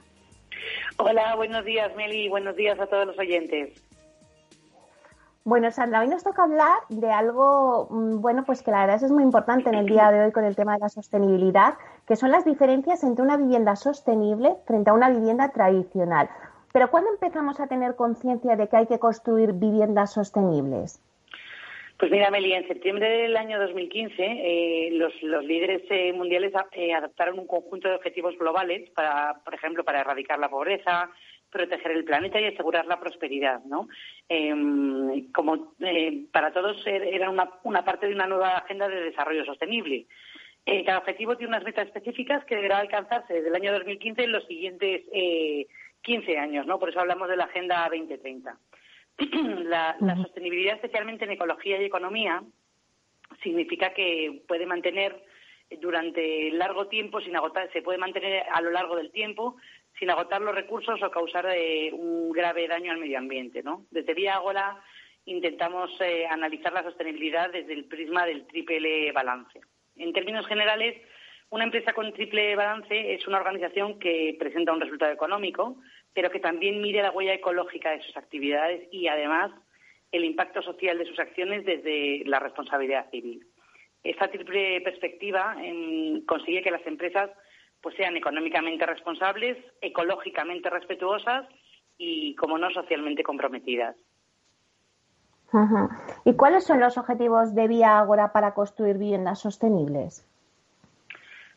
Hola, 0.96 1.34
buenos 1.36 1.64
días, 1.64 1.94
Meli. 1.96 2.28
Buenos 2.28 2.56
días 2.56 2.78
a 2.78 2.86
todos 2.86 3.06
los 3.06 3.18
oyentes. 3.18 3.82
Bueno, 5.44 5.70
Sandra, 5.70 6.00
hoy 6.00 6.08
nos 6.08 6.22
toca 6.22 6.42
hablar 6.42 6.78
de 6.90 7.10
algo, 7.10 7.88
mm, 7.90 8.20
bueno, 8.20 8.44
pues 8.44 8.62
que 8.62 8.70
la 8.70 8.82
verdad 8.82 9.02
es 9.02 9.10
muy 9.10 9.22
importante 9.22 9.70
en 9.70 9.74
el 9.74 9.86
día 9.86 10.10
de 10.10 10.24
hoy 10.24 10.32
con 10.32 10.44
el 10.44 10.54
tema 10.54 10.74
de 10.74 10.80
la 10.80 10.88
sostenibilidad, 10.90 11.74
que 12.06 12.16
son 12.16 12.30
las 12.30 12.44
diferencias 12.44 13.02
entre 13.04 13.24
una 13.24 13.38
vivienda 13.38 13.74
sostenible 13.74 14.56
frente 14.66 14.90
a 14.90 14.92
una 14.92 15.08
vivienda 15.08 15.48
tradicional. 15.48 16.28
Pero 16.72 16.90
¿cuándo 16.90 17.10
empezamos 17.10 17.58
a 17.58 17.66
tener 17.66 17.96
conciencia 17.96 18.54
de 18.54 18.68
que 18.68 18.76
hay 18.76 18.86
que 18.86 18.98
construir 18.98 19.54
viviendas 19.54 20.12
sostenibles? 20.12 21.00
Pues 22.00 22.10
mira, 22.10 22.30
Meli, 22.30 22.54
en 22.54 22.66
septiembre 22.66 23.06
del 23.10 23.36
año 23.36 23.60
2015 23.60 24.14
eh, 24.18 24.88
los, 24.92 25.12
líderes 25.44 25.82
eh, 25.90 26.14
mundiales 26.14 26.50
eh, 26.72 26.94
adoptaron 26.94 27.38
un 27.38 27.46
conjunto 27.46 27.88
de 27.88 27.96
objetivos 27.96 28.38
globales 28.38 28.88
para, 28.92 29.34
por 29.44 29.52
ejemplo, 29.52 29.84
para 29.84 30.00
erradicar 30.00 30.38
la 30.38 30.48
pobreza, 30.48 31.10
proteger 31.50 31.90
el 31.90 32.04
planeta 32.04 32.40
y 32.40 32.46
asegurar 32.46 32.86
la 32.86 32.98
prosperidad, 32.98 33.62
¿no? 33.64 33.86
Em, 34.30 35.30
como 35.30 35.74
para 36.32 36.54
todos 36.54 36.86
er, 36.86 37.02
era 37.02 37.28
una, 37.28 37.50
una, 37.64 37.84
parte 37.84 38.06
de 38.06 38.14
una 38.14 38.26
nueva 38.26 38.56
agenda 38.56 38.88
de 38.88 39.02
desarrollo 39.02 39.44
sostenible. 39.44 40.06
cada 40.86 41.00
objetivo 41.00 41.36
tiene 41.36 41.50
unas 41.50 41.64
metas 41.64 41.86
específicas 41.86 42.46
que 42.46 42.56
deberá 42.56 42.78
alcanzarse 42.78 43.34
desde 43.34 43.48
el 43.48 43.56
año 43.56 43.74
2015 43.74 44.24
en 44.24 44.32
los 44.32 44.46
siguientes 44.46 45.02
15 46.00 46.38
años, 46.38 46.66
¿no? 46.66 46.78
Por 46.78 46.88
eso 46.88 47.00
hablamos 47.00 47.28
de 47.28 47.36
la 47.36 47.44
Agenda 47.44 47.86
2030. 47.90 48.56
la, 49.64 49.96
sostenibilidad, 50.16 50.74
especialmente 50.74 51.24
en 51.24 51.32
ecología 51.32 51.80
y 51.80 51.84
economía, 51.84 52.42
significa 53.42 53.92
que 53.92 54.42
puede 54.48 54.66
mantener 54.66 55.24
durante 55.80 56.50
largo 56.52 56.88
tiempo 56.88 57.20
sin 57.20 57.36
agotar, 57.36 57.70
se 57.72 57.82
puede 57.82 57.98
mantener 57.98 58.44
a 58.50 58.60
lo 58.60 58.70
largo 58.70 58.96
del 58.96 59.12
tiempo 59.12 59.56
sin 59.98 60.10
agotar 60.10 60.40
los 60.40 60.54
recursos 60.54 61.00
o 61.02 61.10
causar 61.10 61.46
eh, 61.54 61.92
un 61.92 62.32
grave 62.32 62.66
daño 62.66 62.92
al 62.92 62.98
medio 62.98 63.18
ambiente. 63.18 63.62
¿no? 63.62 63.86
Desde 63.90 64.14
Vía 64.14 64.40
intentamos 65.26 65.90
eh, 66.00 66.26
analizar 66.26 66.72
la 66.72 66.82
sostenibilidad 66.82 67.50
desde 67.52 67.74
el 67.74 67.84
prisma 67.84 68.26
del 68.26 68.46
triple 68.46 69.12
balance. 69.12 69.60
En 69.96 70.12
términos 70.12 70.46
generales, 70.46 70.96
una 71.50 71.64
empresa 71.64 71.92
con 71.92 72.12
triple 72.12 72.56
balance 72.56 73.14
es 73.14 73.26
una 73.26 73.38
organización 73.38 73.98
que 73.98 74.36
presenta 74.38 74.72
un 74.72 74.80
resultado 74.80 75.12
económico, 75.12 75.76
pero 76.14 76.30
que 76.30 76.40
también 76.40 76.80
mide 76.80 77.02
la 77.02 77.12
huella 77.12 77.34
ecológica 77.34 77.90
de 77.90 78.02
sus 78.02 78.16
actividades 78.16 78.88
y, 78.90 79.08
además, 79.08 79.50
el 80.12 80.24
impacto 80.24 80.62
social 80.62 80.98
de 80.98 81.06
sus 81.06 81.18
acciones 81.18 81.64
desde 81.64 82.24
la 82.26 82.38
responsabilidad 82.38 83.10
civil. 83.10 83.46
Esta 84.02 84.28
triple 84.28 84.80
perspectiva 84.80 85.56
em, 85.62 86.24
consigue 86.24 86.62
que 86.62 86.70
las 86.70 86.86
empresas 86.86 87.30
pues, 87.80 87.94
sean 87.96 88.16
económicamente 88.16 88.86
responsables, 88.86 89.56
ecológicamente 89.80 90.70
respetuosas 90.70 91.46
y, 91.98 92.34
como 92.34 92.58
no, 92.58 92.70
socialmente 92.70 93.22
comprometidas. 93.22 93.96
¿Y 96.24 96.34
cuáles 96.34 96.64
son 96.64 96.80
los 96.80 96.96
objetivos 96.96 97.54
de 97.54 97.66
Vía 97.66 97.98
Agora 97.98 98.32
para 98.32 98.54
construir 98.54 98.98
viviendas 98.98 99.40
sostenibles? 99.40 100.29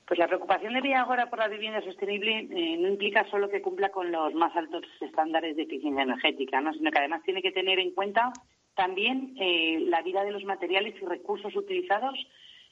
Pues 0.05 0.19
la 0.19 0.27
preocupación 0.27 0.73
de 0.73 0.81
Viagora 0.81 1.29
por 1.29 1.39
la 1.39 1.47
vivienda 1.47 1.81
sostenible 1.81 2.47
eh, 2.51 2.77
no 2.77 2.89
implica 2.89 3.29
solo 3.29 3.49
que 3.49 3.61
cumpla 3.61 3.89
con 3.89 4.11
los 4.11 4.33
más 4.33 4.53
altos 4.55 4.83
estándares 4.99 5.55
de 5.55 5.63
eficiencia 5.63 6.03
energética, 6.03 6.59
¿no? 6.59 6.73
sino 6.73 6.91
que 6.91 6.99
además 6.99 7.23
tiene 7.23 7.41
que 7.41 7.53
tener 7.53 7.79
en 7.79 7.91
cuenta 7.91 8.33
también 8.75 9.33
eh, 9.39 9.79
la 9.87 10.01
vida 10.01 10.25
de 10.25 10.31
los 10.31 10.43
materiales 10.43 10.95
y 11.01 11.05
recursos 11.05 11.55
utilizados 11.55 12.15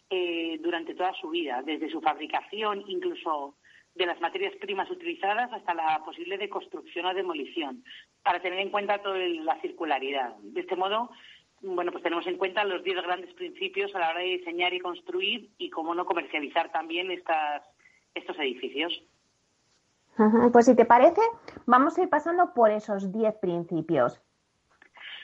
eh, 0.09 0.59
durante 0.61 0.93
toda 0.93 1.13
su 1.13 1.29
vida, 1.29 1.61
desde 1.65 1.89
su 1.89 2.01
fabricación, 2.01 2.83
incluso 2.87 3.55
de 3.95 4.05
las 4.05 4.19
materias 4.19 4.53
primas 4.59 4.89
utilizadas 4.89 5.51
hasta 5.53 5.73
la 5.73 6.01
posible 6.03 6.37
deconstrucción 6.37 7.05
o 7.05 7.13
demolición, 7.13 7.83
para 8.23 8.41
tener 8.41 8.59
en 8.59 8.71
cuenta 8.71 9.01
toda 9.01 9.17
la 9.17 9.59
circularidad. 9.61 10.35
De 10.41 10.61
este 10.61 10.75
modo, 10.75 11.11
bueno, 11.61 11.91
pues 11.91 12.03
tenemos 12.03 12.25
en 12.27 12.37
cuenta 12.37 12.63
los 12.63 12.83
diez 12.83 13.01
grandes 13.03 13.33
principios 13.33 13.93
a 13.95 13.99
la 13.99 14.09
hora 14.09 14.19
de 14.19 14.37
diseñar 14.37 14.73
y 14.73 14.79
construir 14.79 15.49
y 15.57 15.69
cómo 15.69 15.93
no 15.93 16.05
comercializar 16.05 16.71
también 16.71 17.11
estas, 17.11 17.63
estos 18.15 18.37
edificios. 18.39 19.03
Pues 20.51 20.65
si 20.65 20.75
te 20.75 20.85
parece, 20.85 21.21
vamos 21.65 21.97
a 21.97 22.03
ir 22.03 22.09
pasando 22.09 22.53
por 22.53 22.69
esos 22.69 23.11
diez 23.11 23.33
principios. 23.35 24.21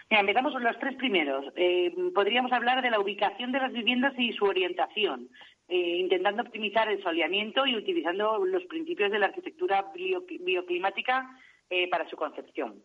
Mira, 0.10 0.21
empezamos 0.21 0.54
con 0.54 0.63
los 0.63 0.80
tres 0.80 0.95
primeros. 0.95 1.45
Eh, 1.56 1.93
podríamos 2.15 2.52
hablar 2.54 2.82
de 2.82 2.89
la 2.89 3.00
ubicación 3.00 3.52
de 3.52 3.60
las 3.60 3.73
viviendas 3.73 4.13
y 4.17 4.32
su 4.32 4.45
orientación, 4.45 5.30
eh, 5.67 5.97
intentando 5.97 6.43
optimizar 6.43 6.88
el 6.89 7.04
soleamiento 7.04 7.65
y 7.65 7.76
utilizando 7.76 8.45
los 8.45 8.63
principios 8.65 9.12
de 9.12 9.19
la 9.19 9.28
arquitectura 9.28 9.91
bioclimática 9.93 11.30
eh, 11.69 11.89
para 11.89 12.10
su 12.10 12.15
concepción. 12.15 12.82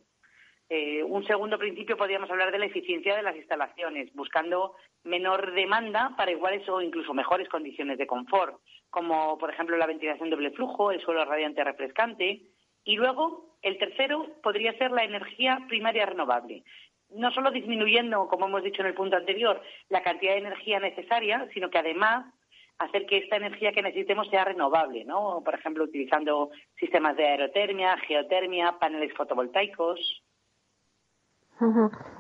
Eh, 0.75 1.05
un 1.05 1.23
segundo 1.27 1.59
principio 1.59 1.99
podríamos 1.99 2.31
hablar 2.31 2.51
de 2.51 2.59
la 2.59 2.65
eficiencia 2.65 3.15
de 3.15 3.23
las 3.23 3.37
instalaciones, 3.37 4.11
buscando 4.15 4.75
menor 5.05 5.53
demanda 5.53 6.15
para 6.17 6.31
iguales 6.31 6.67
o 6.67 6.81
incluso 6.81 7.13
mejores 7.13 7.47
condiciones 7.51 7.99
de 7.99 8.07
confort, 8.07 8.59
como 8.89 9.37
por 9.37 9.51
ejemplo 9.51 9.77
la 9.77 9.87
ventilación 9.87 10.31
doble 10.31 10.51
flujo, 10.53 10.91
el 10.91 11.03
suelo 11.03 11.27
radiante 11.27 11.63
refrescante. 11.63 12.41
Y 12.85 12.97
luego, 12.97 13.59
el 13.61 13.77
tercero 13.77 14.27
podría 14.43 14.73
ser 14.79 14.93
la 14.93 15.05
energía 15.05 15.59
primaria 15.69 16.07
renovable, 16.07 16.65
no 17.11 17.31
solo 17.33 17.51
disminuyendo, 17.51 18.27
como 18.29 18.47
hemos 18.47 18.63
dicho 18.63 18.81
en 18.81 18.89
el 18.89 18.95
punto 18.95 19.19
anterior, 19.19 19.61
la 19.91 20.03
cantidad 20.03 20.33
de 20.33 20.39
energía 20.39 20.81
necesaria, 20.81 21.51
sino 21.53 21.69
que 21.69 21.81
además 21.81 22.33
hacer 22.79 23.05
que 23.05 23.19
esta 23.19 23.37
energía 23.37 23.73
que 23.73 23.83
necesitemos 23.83 24.27
sea 24.31 24.47
renovable, 24.47 25.05
¿no? 25.05 25.43
Por 25.45 25.55
ejemplo, 25.55 25.85
utilizando 25.85 26.51
sistemas 26.81 27.15
de 27.19 27.27
aerotermia, 27.27 27.99
geotermia, 27.99 28.79
paneles 28.81 29.13
fotovoltaicos. 29.13 30.23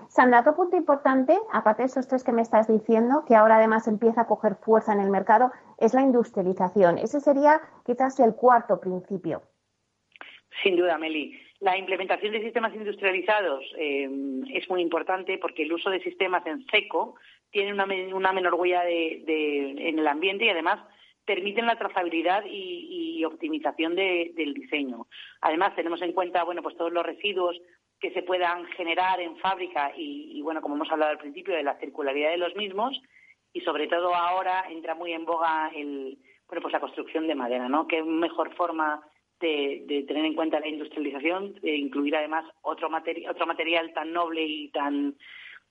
Sandra, 0.09 0.41
otro 0.41 0.55
punto 0.55 0.77
importante, 0.77 1.37
aparte 1.53 1.83
de 1.83 1.87
esos 1.87 2.07
tres 2.07 2.23
que 2.23 2.33
me 2.33 2.43
estás 2.43 2.69
diciendo, 2.69 3.25
que 3.27 3.35
ahora 3.35 3.57
además 3.57 3.89
empieza 3.89 4.23
a 4.23 4.27
coger 4.27 4.57
fuerza 4.57 4.93
en 4.93 5.01
el 5.01 5.11
mercado, 5.11 5.51
es 5.79 5.95
la 5.95 6.03
industrialización. 6.03 6.99
Ese 6.99 7.21
sería 7.21 7.61
quizás 7.85 8.21
el 8.21 8.35
cuarto 8.35 8.79
principio. 8.81 9.43
Sin 10.63 10.77
duda, 10.77 10.99
Meli. 10.99 11.41
La 11.61 11.79
implementación 11.79 12.33
de 12.33 12.43
sistemas 12.43 12.75
industrializados 12.75 13.65
eh, 13.79 14.09
es 14.53 14.69
muy 14.69 14.83
importante 14.83 15.39
porque 15.39 15.63
el 15.63 15.73
uso 15.73 15.91
de 15.91 16.03
sistemas 16.03 16.45
en 16.47 16.67
seco 16.67 17.15
tiene 17.51 17.73
una, 17.73 18.33
menor 18.33 18.55
huella 18.55 18.83
en 18.89 19.99
el 19.99 20.07
ambiente 20.07 20.45
y 20.45 20.49
además 20.49 20.81
permiten 21.25 21.67
la 21.67 21.79
trazabilidad 21.79 22.45
y, 22.47 23.25
optimización 23.25 23.95
del 23.95 24.53
diseño. 24.53 25.07
Además, 25.43 25.77
tenemos 25.77 26.03
en 26.03 26.13
cuenta 26.13 26.43
bueno, 26.43 26.61
pues 26.61 26.77
todos 26.77 26.93
los 26.93 27.07
residuos 27.07 27.57
que 28.03 28.11
se 28.11 28.23
puedan 28.23 28.67
generar 28.73 29.21
en 29.21 29.37
fábrica 29.37 29.93
y, 29.97 30.43
bueno, 30.43 30.61
como 30.61 30.75
hemos 30.75 30.91
hablado 30.91 31.13
al 31.13 31.19
principio, 31.19 31.55
de 31.55 31.63
la 31.63 31.79
circularidad 31.79 32.33
de 32.33 32.37
los 32.37 32.55
mismos 32.57 33.01
y 33.53 33.61
sobre 33.61 33.87
todo 33.87 34.13
ahora 34.13 34.65
entra 34.69 34.97
muy 34.97 35.13
en 35.13 35.25
boga 35.25 35.71
el, 35.73 36.19
bueno, 36.49 36.63
pues 36.63 36.73
la 36.73 36.81
construcción 36.81 37.29
de 37.29 37.37
madera, 37.37 37.69
¿no? 37.69 37.87
Qué 37.87 38.03
mejor 38.03 38.53
forma 38.57 39.07
de, 39.39 40.05
tener 40.09 40.25
en 40.25 40.35
cuenta 40.35 40.59
la 40.59 40.67
industrialización, 40.67 41.55
de 41.63 41.77
incluir 41.77 42.17
además 42.17 42.45
otro, 42.63 42.91
otro 43.31 43.47
material 43.47 43.93
tan 43.95 44.13
noble 44.13 44.43
y 44.43 44.69
tan, 44.71 45.15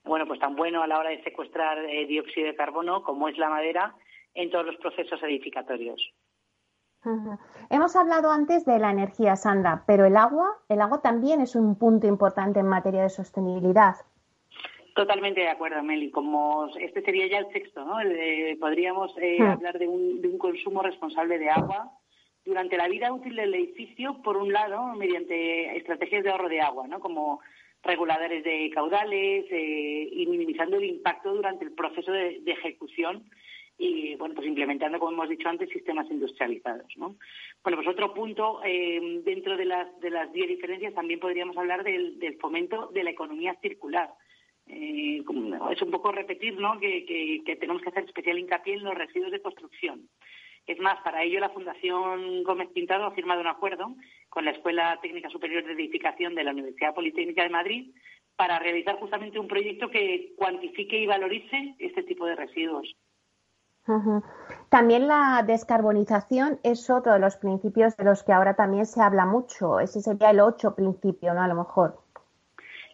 bueno, 0.05 0.25
pues 0.25 0.39
tan 0.39 0.55
bueno 0.55 0.81
a 0.81 0.87
la 0.87 0.99
hora 0.99 1.09
de 1.09 1.23
secuestrar 1.23 1.83
eh, 1.83 2.05
dióxido 2.05 2.47
de 2.47 2.55
carbono 2.55 3.03
como 3.03 3.27
es 3.27 3.37
la 3.37 3.49
madera 3.49 3.93
en 4.33 4.49
todos 4.49 4.65
los 4.65 4.77
procesos 4.77 5.21
edificatorios. 5.21 6.01
Hemos 7.69 7.95
hablado 7.95 8.31
antes 8.31 8.65
de 8.65 8.77
la 8.77 8.91
energía, 8.91 9.35
Sandra, 9.35 9.83
pero 9.87 10.05
el 10.05 10.15
agua, 10.17 10.57
el 10.69 10.81
agua 10.81 11.01
también 11.01 11.41
es 11.41 11.55
un 11.55 11.77
punto 11.77 12.07
importante 12.07 12.59
en 12.59 12.67
materia 12.67 13.03
de 13.03 13.09
sostenibilidad. 13.09 13.95
Totalmente 14.93 15.41
de 15.41 15.49
acuerdo, 15.49 15.81
Meli. 15.81 16.11
Como 16.11 16.67
este 16.79 17.01
sería 17.01 17.27
ya 17.27 17.39
el 17.39 17.51
sexto, 17.51 17.85
¿no? 17.85 17.95
podríamos 18.59 19.15
eh, 19.17 19.37
hmm. 19.39 19.43
hablar 19.43 19.79
de 19.79 19.87
un, 19.87 20.21
de 20.21 20.27
un 20.27 20.37
consumo 20.37 20.83
responsable 20.83 21.39
de 21.39 21.49
agua 21.49 21.91
durante 22.45 22.77
la 22.77 22.87
vida 22.87 23.13
útil 23.13 23.35
del 23.35 23.53
edificio, 23.53 24.21
por 24.21 24.37
un 24.37 24.51
lado, 24.51 24.93
mediante 24.95 25.77
estrategias 25.77 26.23
de 26.23 26.31
ahorro 26.31 26.49
de 26.49 26.61
agua, 26.61 26.87
¿no? 26.87 26.99
Como 26.99 27.39
reguladores 27.83 28.43
de 28.43 28.69
caudales 28.73 29.45
eh, 29.49 30.09
y 30.11 30.25
minimizando 30.27 30.77
el 30.77 30.85
impacto 30.85 31.33
durante 31.33 31.65
el 31.65 31.71
proceso 31.71 32.11
de, 32.11 32.41
ejecución 32.45 33.23
y 33.81 34.15
bueno 34.15 34.35
pues 34.35 34.47
implementando 34.47 34.99
como 34.99 35.11
hemos 35.11 35.29
dicho 35.29 35.49
antes 35.49 35.69
sistemas 35.69 36.09
industrializados 36.11 36.85
¿no? 36.97 37.15
bueno 37.63 37.77
pues 37.77 37.87
otro 37.87 38.13
punto 38.13 38.61
eh, 38.63 39.21
dentro 39.25 39.57
de 39.57 39.65
las 39.65 39.99
de 39.99 40.11
las 40.11 40.31
diez 40.31 40.47
diferencias 40.47 40.93
también 40.93 41.19
podríamos 41.19 41.57
hablar 41.57 41.83
del, 41.83 42.37
fomento 42.39 42.91
de 42.93 43.03
la 43.03 43.09
economía 43.09 43.55
circular 43.59 44.11
eh, 44.67 45.23
es 45.71 45.81
un 45.81 45.91
poco 45.91 46.11
repetir 46.11 46.59
¿no? 46.59 46.79
que, 46.79 47.41
que 47.43 47.55
tenemos 47.55 47.81
que 47.81 47.89
hacer 47.89 48.03
especial 48.03 48.37
hincapié 48.37 48.75
en 48.75 48.83
los 48.83 48.95
residuos 48.95 49.31
de 49.31 49.41
construcción 49.41 50.07
es 50.67 50.79
más, 50.79 51.01
para 51.01 51.23
ello 51.23 51.39
la 51.39 51.49
Fundación 51.49 52.43
Gómez 52.43 52.69
Pintado 52.69 53.05
ha 53.05 53.15
firmado 53.15 53.41
un 53.41 53.47
acuerdo 53.47 53.95
con 54.29 54.45
la 54.45 54.51
Escuela 54.51 54.99
Técnica 55.01 55.27
Superior 55.29 55.65
de 55.65 55.73
Edificación 55.73 56.35
de 56.35 56.43
la 56.43 56.51
Universidad 56.51 56.93
Politécnica 56.93 57.41
de 57.41 57.49
Madrid 57.49 57.95
para 58.35 58.59
realizar 58.59 58.95
justamente 58.97 59.39
un 59.39 59.47
proyecto 59.47 59.89
que 59.89 60.33
cuantifique 60.37 60.99
y 60.99 61.07
valorice 61.07 61.75
este 61.79 62.03
tipo 62.03 62.27
de 62.27 62.35
residuos. 62.35 62.95
También 64.69 65.07
la 65.07 65.43
descarbonización 65.45 66.59
es 66.63 66.89
otro 66.89 67.13
de 67.13 67.19
los 67.19 67.35
principios 67.37 67.97
de 67.97 68.05
los 68.05 68.23
que 68.23 68.31
ahora 68.31 68.55
también 68.55 68.85
se 68.85 69.01
habla 69.01 69.25
mucho. 69.25 69.79
Ese 69.79 70.01
sería 70.01 70.29
el 70.29 70.39
ocho 70.39 70.75
principio, 70.75 71.33
¿no? 71.33 71.41
A 71.41 71.47
lo 71.47 71.55
mejor. 71.55 71.97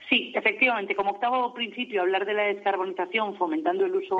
Sí, 0.09 0.31
efectivamente. 0.33 0.95
Como 0.95 1.11
octavo 1.11 1.53
principio, 1.53 2.01
hablar 2.01 2.25
de 2.25 2.33
la 2.33 2.43
descarbonización, 2.43 3.35
fomentando 3.35 3.85
el 3.85 3.95
uso, 3.95 4.15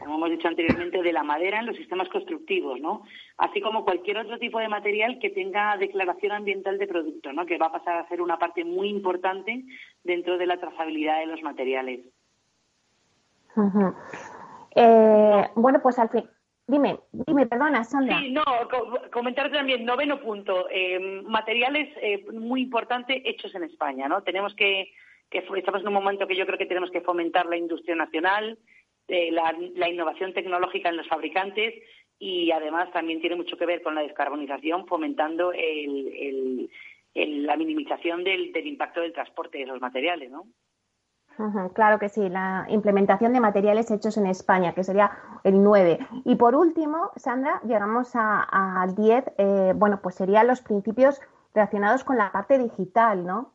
como 0.00 0.14
hemos 0.14 0.30
dicho 0.30 0.46
anteriormente, 0.46 1.02
de 1.02 1.12
la 1.12 1.24
madera 1.24 1.58
en 1.58 1.66
los 1.66 1.76
sistemas 1.76 2.08
constructivos, 2.08 2.80
¿no? 2.80 3.02
Así 3.38 3.60
como 3.60 3.84
cualquier 3.84 4.18
otro 4.18 4.38
tipo 4.38 4.60
de 4.60 4.68
material 4.68 5.18
que 5.20 5.30
tenga 5.30 5.76
declaración 5.76 6.32
ambiental 6.32 6.78
de 6.78 6.86
producto, 6.86 7.32
¿no? 7.32 7.44
Que 7.44 7.58
va 7.58 7.66
a 7.66 7.72
pasar 7.72 7.98
a 7.98 8.08
ser 8.08 8.22
una 8.22 8.38
parte 8.38 8.64
muy 8.64 8.88
importante 8.88 9.64
dentro 10.04 10.38
de 10.38 10.46
la 10.46 10.60
trazabilidad 10.60 11.18
de 11.18 11.26
los 11.26 11.42
materiales. 11.42 12.00
Eh, 14.74 15.48
bueno, 15.54 15.80
pues 15.82 15.98
al 15.98 16.10
fin. 16.10 16.28
Dime, 16.66 16.98
dime, 17.10 17.46
perdona, 17.46 17.82
Sandra. 17.84 18.18
Sí, 18.20 18.30
no, 18.30 18.44
comentar 19.10 19.50
también, 19.50 19.84
noveno 19.84 20.20
punto, 20.20 20.68
eh, 20.70 20.98
materiales 21.24 21.88
eh, 22.00 22.24
muy 22.32 22.62
importantes 22.62 23.20
hechos 23.24 23.54
en 23.54 23.64
España, 23.64 24.08
¿no? 24.08 24.22
Tenemos 24.22 24.54
que 24.54 24.92
que 25.32 25.38
estamos 25.38 25.80
en 25.80 25.88
un 25.88 25.94
momento 25.94 26.26
que 26.26 26.36
yo 26.36 26.44
creo 26.44 26.58
que 26.58 26.66
tenemos 26.66 26.90
que 26.90 27.00
fomentar 27.00 27.46
la 27.46 27.56
industria 27.56 27.96
nacional, 27.96 28.58
eh, 29.08 29.32
la, 29.32 29.88
innovación 29.88 30.34
tecnológica 30.34 30.90
en 30.90 30.98
los 30.98 31.08
fabricantes 31.08 31.74
y 32.18 32.50
además 32.50 32.92
también 32.92 33.20
tiene 33.20 33.36
mucho 33.36 33.56
que 33.56 33.64
ver 33.66 33.82
con 33.82 33.94
la 33.94 34.02
descarbonización, 34.02 34.86
fomentando 34.86 35.52
la 37.14 37.56
minimización 37.56 38.22
del, 38.24 38.54
impacto 38.54 39.00
del 39.00 39.14
transporte 39.14 39.58
de 39.58 39.64
esos 39.64 39.80
materiales, 39.80 40.30
¿no? 40.30 40.44
Claro 41.74 41.98
que 41.98 42.08
sí, 42.08 42.28
la 42.28 42.66
implementación 42.68 43.32
de 43.32 43.40
materiales 43.40 43.90
hechos 43.90 44.16
en 44.16 44.26
España, 44.26 44.74
que 44.74 44.84
sería 44.84 45.10
el 45.44 45.62
9. 45.62 45.98
Y 46.24 46.36
por 46.36 46.54
último, 46.54 47.10
Sandra, 47.16 47.60
llegamos 47.64 48.12
al 48.14 48.94
10, 48.94 49.24
eh, 49.38 49.72
bueno, 49.74 50.00
pues 50.02 50.14
serían 50.14 50.46
los 50.46 50.60
principios 50.60 51.20
relacionados 51.54 52.04
con 52.04 52.16
la 52.16 52.32
parte 52.32 52.58
digital, 52.58 53.26
¿no? 53.26 53.52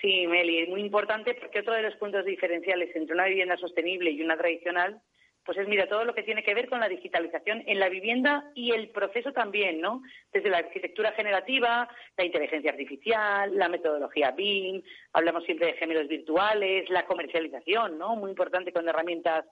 Sí, 0.00 0.26
Meli, 0.26 0.60
es 0.60 0.68
muy 0.68 0.80
importante 0.80 1.34
porque 1.34 1.60
otro 1.60 1.74
de 1.74 1.82
los 1.82 1.94
puntos 1.94 2.24
diferenciales 2.24 2.94
entre 2.96 3.14
una 3.14 3.26
vivienda 3.26 3.56
sostenible 3.56 4.10
y 4.10 4.22
una 4.22 4.36
tradicional, 4.36 5.00
pues 5.44 5.58
es, 5.58 5.68
mira, 5.68 5.88
todo 5.88 6.04
lo 6.04 6.14
que 6.14 6.22
tiene 6.22 6.42
que 6.42 6.54
ver 6.54 6.68
con 6.68 6.80
la 6.80 6.88
digitalización 6.88 7.62
en 7.66 7.80
la 7.80 7.88
vivienda 7.88 8.50
y 8.54 8.70
el 8.72 8.90
proceso 8.90 9.32
también, 9.32 9.80
¿no? 9.80 10.02
Desde 10.32 10.50
la 10.50 10.58
arquitectura 10.58 11.12
generativa, 11.12 11.88
la 12.16 12.24
inteligencia 12.24 12.70
artificial, 12.70 13.56
la 13.56 13.68
metodología 13.68 14.30
BIM, 14.30 14.82
hablamos 15.12 15.44
siempre 15.44 15.68
de 15.68 15.72
géneros 15.74 16.08
virtuales, 16.08 16.88
la 16.90 17.06
comercialización, 17.06 17.98
¿no? 17.98 18.16
Muy 18.16 18.30
importante 18.30 18.72
con 18.72 18.88
herramientas 18.88 19.44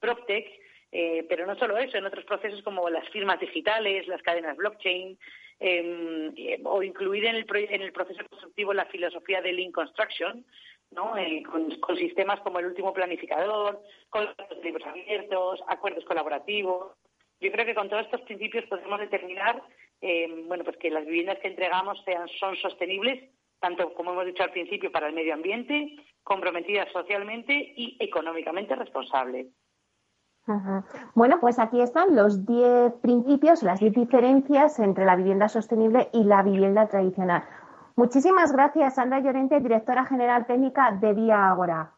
PropTech, 0.00 0.46
eh, 0.92 1.26
pero 1.28 1.46
no 1.46 1.56
solo 1.58 1.78
eso, 1.78 1.96
en 1.96 2.06
otros 2.06 2.24
procesos 2.24 2.62
como 2.62 2.88
las 2.90 3.08
firmas 3.10 3.40
digitales, 3.40 4.06
las 4.06 4.22
cadenas 4.22 4.56
blockchain, 4.56 5.18
Em, 5.60 6.32
eh, 6.36 6.60
o 6.62 6.84
incluir 6.84 7.24
en 7.24 7.34
el, 7.34 7.46
en 7.52 7.82
el 7.82 7.92
proceso 7.92 8.22
constructivo 8.30 8.72
la 8.72 8.86
filosofía 8.86 9.42
de 9.42 9.52
Lean 9.52 9.72
Construction, 9.72 10.44
¿no? 10.90 11.16
Eh, 11.16 11.42
con, 11.42 11.96
sistemas 11.96 12.40
como 12.40 12.58
el 12.58 12.66
último 12.66 12.92
planificador, 12.92 13.82
con 14.10 14.24
los 14.24 14.64
libros 14.64 14.86
abiertos, 14.86 15.60
acuerdos 15.68 16.04
colaborativos. 16.04 16.92
Yo 17.40 17.52
creo 17.52 17.66
que 17.66 17.74
con 17.74 17.88
todos 17.88 18.04
estos 18.04 18.22
principios 18.22 18.64
podemos 18.66 18.98
determinar 18.98 19.62
em, 20.00 20.48
bueno, 20.48 20.64
pues 20.64 20.76
que 20.76 20.90
las 20.90 21.04
viviendas 21.06 21.38
que 21.38 21.48
entregamos 21.48 22.02
sean, 22.04 22.28
son 22.40 22.56
sostenibles, 22.56 23.30
tanto 23.60 23.92
como 23.94 24.12
hemos 24.12 24.26
dicho 24.26 24.42
al 24.42 24.52
principio, 24.52 24.92
para 24.92 25.08
el 25.08 25.14
medio 25.14 25.34
ambiente, 25.34 25.96
comprometidas 26.22 26.90
socialmente 26.92 27.52
y 27.76 27.96
económicamente 28.00 28.74
responsables. 28.74 29.46
Bueno, 31.14 31.38
pues 31.40 31.58
aquí 31.58 31.80
están 31.80 32.16
los 32.16 32.46
10 32.46 32.94
principios, 33.02 33.62
las 33.62 33.80
10 33.80 33.92
diferencias 33.92 34.78
entre 34.78 35.04
la 35.04 35.14
vivienda 35.14 35.48
sostenible 35.48 36.08
y 36.12 36.24
la 36.24 36.42
vivienda 36.42 36.88
tradicional. 36.88 37.44
Muchísimas 37.98 38.52
gracias, 38.52 38.94
Sandra 38.94 39.18
Llorente, 39.18 39.58
directora 39.58 40.04
general 40.06 40.46
técnica 40.46 40.92
de 40.92 41.14
Vía 41.14 41.48
Agora. 41.48 41.90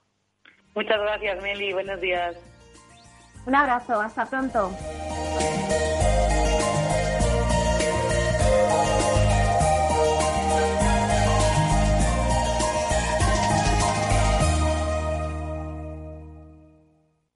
Muchas 0.75 0.99
gracias, 0.99 1.43
Meli. 1.43 1.75
Buenos 1.75 2.01
días. 2.01 2.37
Un 3.45 3.55
abrazo. 3.55 4.01
Hasta 4.01 4.25
pronto. 4.25 4.71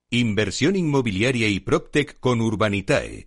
Inversión 0.09 0.77
inmobiliaria 0.77 1.49
y 1.49 1.61
PropTech 1.61 2.19
con 2.19 2.41
Urbanitae, 2.41 3.27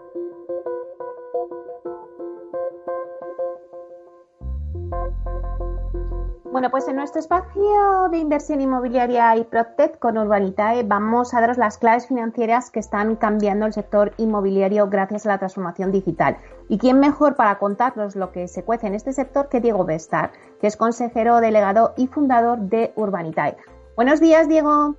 Bueno, 6.61 6.69
pues 6.73 6.87
en 6.87 6.95
nuestro 6.95 7.19
espacio 7.19 8.07
de 8.11 8.19
inversión 8.19 8.61
inmobiliaria 8.61 9.35
y 9.35 9.45
Protect 9.45 9.97
con 9.97 10.15
Urbanitae 10.19 10.83
vamos 10.83 11.33
a 11.33 11.41
daros 11.41 11.57
las 11.57 11.79
claves 11.79 12.07
financieras 12.07 12.69
que 12.69 12.79
están 12.79 13.15
cambiando 13.15 13.65
el 13.65 13.73
sector 13.73 14.11
inmobiliario 14.17 14.87
gracias 14.87 15.25
a 15.25 15.29
la 15.29 15.39
transformación 15.39 15.91
digital. 15.91 16.37
¿Y 16.69 16.77
quién 16.77 16.99
mejor 16.99 17.35
para 17.35 17.57
contarnos 17.57 18.15
lo 18.15 18.31
que 18.31 18.47
se 18.47 18.63
cuece 18.63 18.85
en 18.85 18.93
este 18.93 19.11
sector 19.11 19.49
que 19.49 19.59
Diego 19.59 19.85
Bestar, 19.85 20.33
que 20.59 20.67
es 20.67 20.77
consejero 20.77 21.41
delegado 21.41 21.95
y 21.97 22.05
fundador 22.05 22.59
de 22.59 22.93
Urbanitae? 22.95 23.57
Buenos 23.95 24.19
días, 24.19 24.47
Diego. 24.47 24.93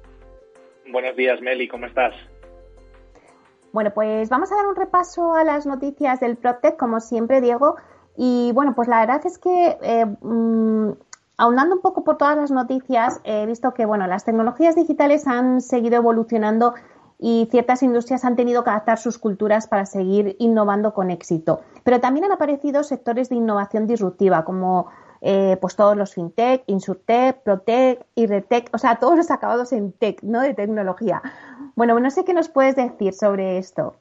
Buenos 0.90 1.14
días, 1.14 1.40
Meli, 1.42 1.68
¿cómo 1.68 1.86
estás? 1.86 2.12
Bueno, 3.70 3.92
pues 3.94 4.28
vamos 4.30 4.50
a 4.50 4.56
dar 4.56 4.66
un 4.66 4.74
repaso 4.74 5.36
a 5.36 5.44
las 5.44 5.64
noticias 5.64 6.18
del 6.18 6.38
Protect, 6.38 6.76
como 6.76 6.98
siempre, 6.98 7.40
Diego. 7.40 7.76
Y 8.16 8.50
bueno, 8.52 8.74
pues 8.74 8.88
la 8.88 8.98
verdad 8.98 9.24
es 9.24 9.38
que 9.38 9.78
eh, 9.80 10.06
mm, 10.22 10.90
ahondando 11.42 11.74
un 11.74 11.82
poco 11.82 12.04
por 12.04 12.18
todas 12.18 12.36
las 12.36 12.52
noticias, 12.52 13.20
he 13.24 13.46
visto 13.46 13.74
que 13.74 13.84
bueno, 13.84 14.06
las 14.06 14.24
tecnologías 14.24 14.76
digitales 14.76 15.26
han 15.26 15.60
seguido 15.60 15.96
evolucionando 15.96 16.74
y 17.18 17.48
ciertas 17.50 17.82
industrias 17.82 18.24
han 18.24 18.36
tenido 18.36 18.62
que 18.62 18.70
adaptar 18.70 18.98
sus 18.98 19.18
culturas 19.18 19.66
para 19.66 19.84
seguir 19.84 20.36
innovando 20.38 20.94
con 20.94 21.10
éxito. 21.10 21.60
Pero 21.82 22.00
también 22.00 22.26
han 22.26 22.32
aparecido 22.32 22.84
sectores 22.84 23.28
de 23.28 23.36
innovación 23.36 23.88
disruptiva, 23.88 24.44
como 24.44 24.86
eh, 25.20 25.58
pues 25.60 25.74
todos 25.74 25.96
los 25.96 26.14
fintech, 26.14 26.62
insurtech, 26.68 27.42
protech, 27.42 28.06
irretech, 28.14 28.70
o 28.72 28.78
sea, 28.78 29.00
todos 29.00 29.16
los 29.16 29.32
acabados 29.32 29.72
en 29.72 29.90
tech, 29.90 30.22
¿no? 30.22 30.42
De 30.42 30.54
tecnología. 30.54 31.22
Bueno, 31.74 31.98
no 31.98 32.10
sé 32.12 32.24
qué 32.24 32.34
nos 32.34 32.50
puedes 32.50 32.76
decir 32.76 33.14
sobre 33.14 33.58
esto. 33.58 33.96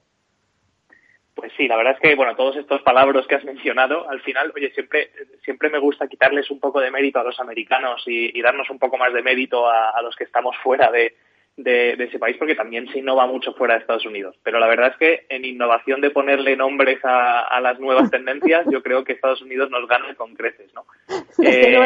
Pues 1.33 1.51
sí, 1.55 1.67
la 1.67 1.77
verdad 1.77 1.93
es 1.93 1.99
que, 1.99 2.15
bueno, 2.15 2.35
todos 2.35 2.57
estos 2.57 2.81
palabras 2.81 3.25
que 3.25 3.35
has 3.35 3.45
mencionado, 3.45 4.09
al 4.09 4.21
final, 4.21 4.51
oye, 4.55 4.71
siempre, 4.71 5.11
siempre 5.43 5.69
me 5.69 5.79
gusta 5.79 6.07
quitarles 6.07 6.51
un 6.51 6.59
poco 6.59 6.81
de 6.81 6.91
mérito 6.91 7.19
a 7.19 7.23
los 7.23 7.39
americanos 7.39 8.03
y, 8.05 8.41
darnos 8.41 8.69
un 8.69 8.79
poco 8.79 8.97
más 8.97 9.13
de 9.13 9.21
mérito 9.21 9.69
a, 9.69 10.01
los 10.01 10.15
que 10.15 10.25
estamos 10.25 10.55
fuera 10.57 10.91
de, 10.91 11.13
ese 11.55 12.19
país, 12.19 12.35
porque 12.37 12.55
también 12.55 12.87
se 12.91 12.99
innova 12.99 13.27
mucho 13.27 13.53
fuera 13.53 13.75
de 13.75 13.81
Estados 13.81 14.05
Unidos. 14.05 14.35
Pero 14.43 14.59
la 14.59 14.67
verdad 14.67 14.91
es 14.91 14.97
que 14.97 15.25
en 15.29 15.45
innovación 15.45 16.01
de 16.01 16.09
ponerle 16.09 16.57
nombres 16.57 16.99
a, 17.03 17.59
las 17.61 17.79
nuevas 17.79 18.11
tendencias, 18.11 18.65
yo 18.69 18.83
creo 18.83 19.05
que 19.05 19.13
Estados 19.13 19.41
Unidos 19.41 19.69
nos 19.69 19.87
gana 19.87 20.13
con 20.15 20.35
creces, 20.35 20.73
¿no? 20.73 20.85
Eh, 21.43 21.77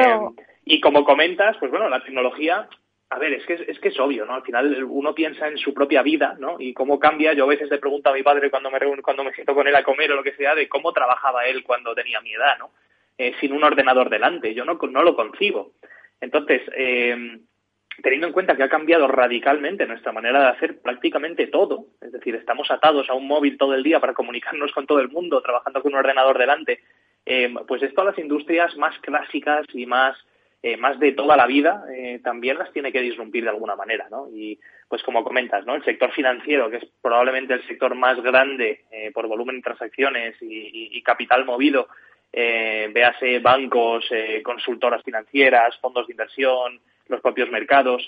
y 0.66 0.82
como 0.82 1.06
comentas, 1.06 1.56
pues 1.60 1.70
bueno, 1.70 1.88
la 1.88 2.04
tecnología 2.04 2.68
a 3.10 3.20
ver, 3.20 3.34
es 3.34 3.46
que 3.46 3.54
es, 3.54 3.80
que 3.80 3.90
es 3.90 4.00
obvio, 4.00 4.26
¿no? 4.26 4.34
Al 4.34 4.44
final 4.44 4.84
uno 4.84 5.14
piensa 5.14 5.48
en 5.48 5.58
su 5.58 5.74
propia 5.74 6.02
vida, 6.02 6.36
¿no? 6.40 6.58
Y 6.60 6.74
cómo 6.74 7.00
cambia. 7.00 7.34
Yo 7.34 7.44
a 7.44 7.48
veces 7.48 7.70
le 7.70 7.78
pregunto 7.78 8.10
a 8.10 8.14
mi 8.14 8.24
padre 8.24 8.50
cuando 8.50 8.72
me 8.72 8.80
reúno, 8.80 9.02
cuando 9.02 9.24
me 9.24 9.34
siento 9.34 9.54
con 9.54 9.68
él 9.68 9.76
a 9.76 9.84
comer 9.84 10.12
o 10.12 10.16
lo 10.16 10.24
que 10.24 10.36
sea, 10.36 10.56
de 10.56 10.68
cómo 10.68 10.92
trabajaba 10.92 11.46
él 11.46 11.64
cuando 11.64 11.94
tenía 11.94 12.20
mi 12.22 12.34
edad, 12.34 12.58
¿no? 12.58 12.72
Eh, 13.18 13.34
sin 13.40 13.54
un 13.54 13.64
ordenador 13.64 14.10
delante. 14.10 14.54
Yo 14.54 14.66
no, 14.66 14.80
no 14.90 15.04
lo 15.04 15.16
concibo. 15.16 15.74
Entonces, 16.20 16.62
eh, 16.76 17.40
teniendo 18.02 18.28
en 18.28 18.34
cuenta 18.34 18.56
que 18.56 18.64
ha 18.64 18.70
cambiado 18.70 19.08
radicalmente 19.08 19.86
nuestra 19.86 20.12
manera 20.12 20.42
de 20.42 20.48
hacer 20.50 20.82
prácticamente 20.82 21.48
todo, 21.48 21.86
es 22.02 22.12
decir, 22.12 22.36
estamos 22.36 22.70
atados 22.72 23.10
a 23.10 23.14
un 23.14 23.28
móvil 23.28 23.58
todo 23.58 23.74
el 23.74 23.84
día 23.84 24.00
para 24.00 24.14
comunicarnos 24.14 24.72
con 24.72 24.86
todo 24.86 25.00
el 25.00 25.10
mundo, 25.10 25.42
trabajando 25.42 25.82
con 25.82 25.94
un 25.94 26.00
ordenador 26.00 26.38
delante, 26.38 26.82
eh, 27.26 27.54
pues 27.68 27.82
esto 27.84 28.02
a 28.02 28.06
las 28.06 28.18
industrias 28.18 28.76
más 28.78 28.98
clásicas 29.00 29.66
y 29.74 29.86
más 29.86 30.18
eh, 30.68 30.78
más 30.78 30.98
de 31.00 31.12
toda 31.12 31.38
la 31.38 31.46
vida, 31.46 31.86
eh, 31.96 32.20
también 32.24 32.58
las 32.58 32.72
tiene 32.74 32.92
que 32.92 33.00
disrumpir 33.00 33.44
de 33.44 33.52
alguna 33.52 33.76
manera, 33.76 34.08
¿no? 34.10 34.28
Y 34.34 34.60
pues 34.88 35.04
como 35.04 35.24
comentas, 35.24 35.64
¿no? 35.64 35.76
El 35.76 35.86
sector 35.86 36.12
financiero, 36.12 36.72
que 36.72 36.78
es 36.78 36.88
probablemente 37.04 37.54
el 37.54 37.68
sector 37.68 37.94
más 37.94 38.20
grande 38.24 38.82
eh, 38.90 39.12
por 39.14 39.28
volumen 39.28 39.58
de 39.58 39.62
transacciones 39.62 40.36
y, 40.42 41.00
capital 41.04 41.46
movido, 41.46 41.88
véase 42.34 43.38
bancos, 43.38 44.10
consultoras 44.42 45.04
financieras, 45.04 45.78
fondos 45.78 46.08
de 46.08 46.14
inversión, 46.14 46.80
los 47.10 47.22
propios 47.22 47.52
mercados, 47.52 48.02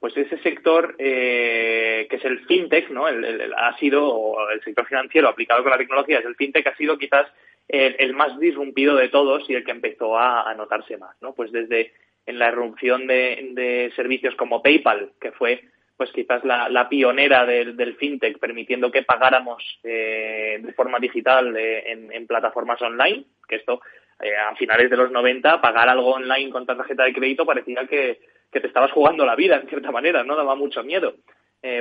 pues 0.00 0.16
ese 0.16 0.38
sector 0.38 0.96
que 0.96 2.08
es 2.10 2.24
el 2.24 2.40
fintech, 2.46 2.88
¿no? 2.88 3.06
El, 3.06 3.52
ha 3.54 3.76
sido, 3.76 4.48
el 4.50 4.62
sector 4.62 4.86
financiero 4.86 5.28
aplicado 5.28 5.62
con 5.62 5.72
la 5.72 5.78
tecnología, 5.78 6.20
es 6.20 6.24
el 6.24 6.36
fintech 6.36 6.66
ha 6.68 6.76
sido 6.76 6.96
quizás 6.96 7.26
el, 7.68 8.14
más 8.14 8.38
disrumpido 8.38 8.96
de 8.96 9.08
todos 9.08 9.48
y 9.48 9.54
el 9.54 9.64
que 9.64 9.72
empezó 9.72 10.18
a, 10.18 10.52
notarse 10.54 10.96
más, 10.96 11.16
¿no? 11.20 11.34
Pues 11.34 11.52
desde 11.52 11.92
en 12.26 12.38
la 12.38 12.48
irrupción 12.48 13.06
de, 13.06 13.92
servicios 13.96 14.34
como 14.36 14.62
PayPal, 14.62 15.12
que 15.20 15.32
fue 15.32 15.62
pues 15.96 16.12
quizás 16.12 16.44
la, 16.44 16.88
pionera 16.88 17.44
del, 17.44 17.96
fintech, 17.96 18.38
permitiendo 18.38 18.90
que 18.90 19.02
pagáramos 19.02 19.62
eh, 19.82 20.60
de 20.62 20.72
forma 20.72 21.00
digital 21.00 21.56
eh, 21.56 21.90
en, 21.90 22.26
plataformas 22.26 22.80
online, 22.82 23.24
que 23.48 23.56
esto 23.56 23.80
eh, 24.22 24.36
a 24.36 24.54
finales 24.54 24.90
de 24.90 24.96
los 24.96 25.10
90, 25.10 25.60
pagar 25.60 25.88
algo 25.88 26.12
online 26.12 26.50
con 26.50 26.66
tarjeta 26.66 27.04
de 27.04 27.12
crédito 27.12 27.44
parecía 27.44 27.84
que, 27.86 28.20
te 28.50 28.66
estabas 28.66 28.92
jugando 28.92 29.26
la 29.26 29.34
vida, 29.34 29.56
en 29.56 29.68
cierta 29.68 29.90
manera, 29.90 30.22
¿no? 30.24 30.36
Daba 30.36 30.54
mucho 30.54 30.82
miedo. 30.82 31.14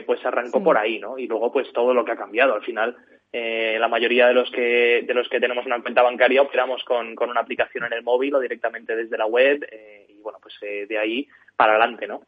pues 0.06 0.26
arrancó 0.26 0.64
por 0.64 0.78
ahí, 0.78 1.00
¿no? 1.00 1.18
Y 1.18 1.28
luego 1.28 1.52
pues 1.52 1.72
todo 1.72 1.94
lo 1.94 2.04
que 2.04 2.12
ha 2.12 2.18
cambiado. 2.18 2.56
Al 2.56 2.64
final 2.64 2.98
eh, 3.34 3.76
la 3.78 3.90
mayoría 3.90 4.28
de 4.28 4.34
los 4.34 4.50
que 4.52 5.04
de 5.06 5.14
los 5.14 5.28
que 5.28 5.42
tenemos 5.42 5.66
una 5.66 5.82
cuenta 5.82 6.02
bancaria 6.02 6.42
operamos 6.42 6.82
con, 6.86 7.14
con 7.14 7.30
una 7.30 7.42
aplicación 7.42 7.84
en 7.84 7.92
el 7.92 8.02
móvil 8.02 8.34
o 8.36 8.40
directamente 8.40 8.96
desde 8.96 9.18
la 9.18 9.26
web 9.26 9.68
eh, 9.70 10.06
y 10.08 10.22
bueno 10.22 10.40
pues 10.42 10.56
eh, 10.62 10.86
de 10.88 10.98
ahí 10.98 11.28
para 11.58 11.74
adelante 11.74 12.08
no 12.08 12.22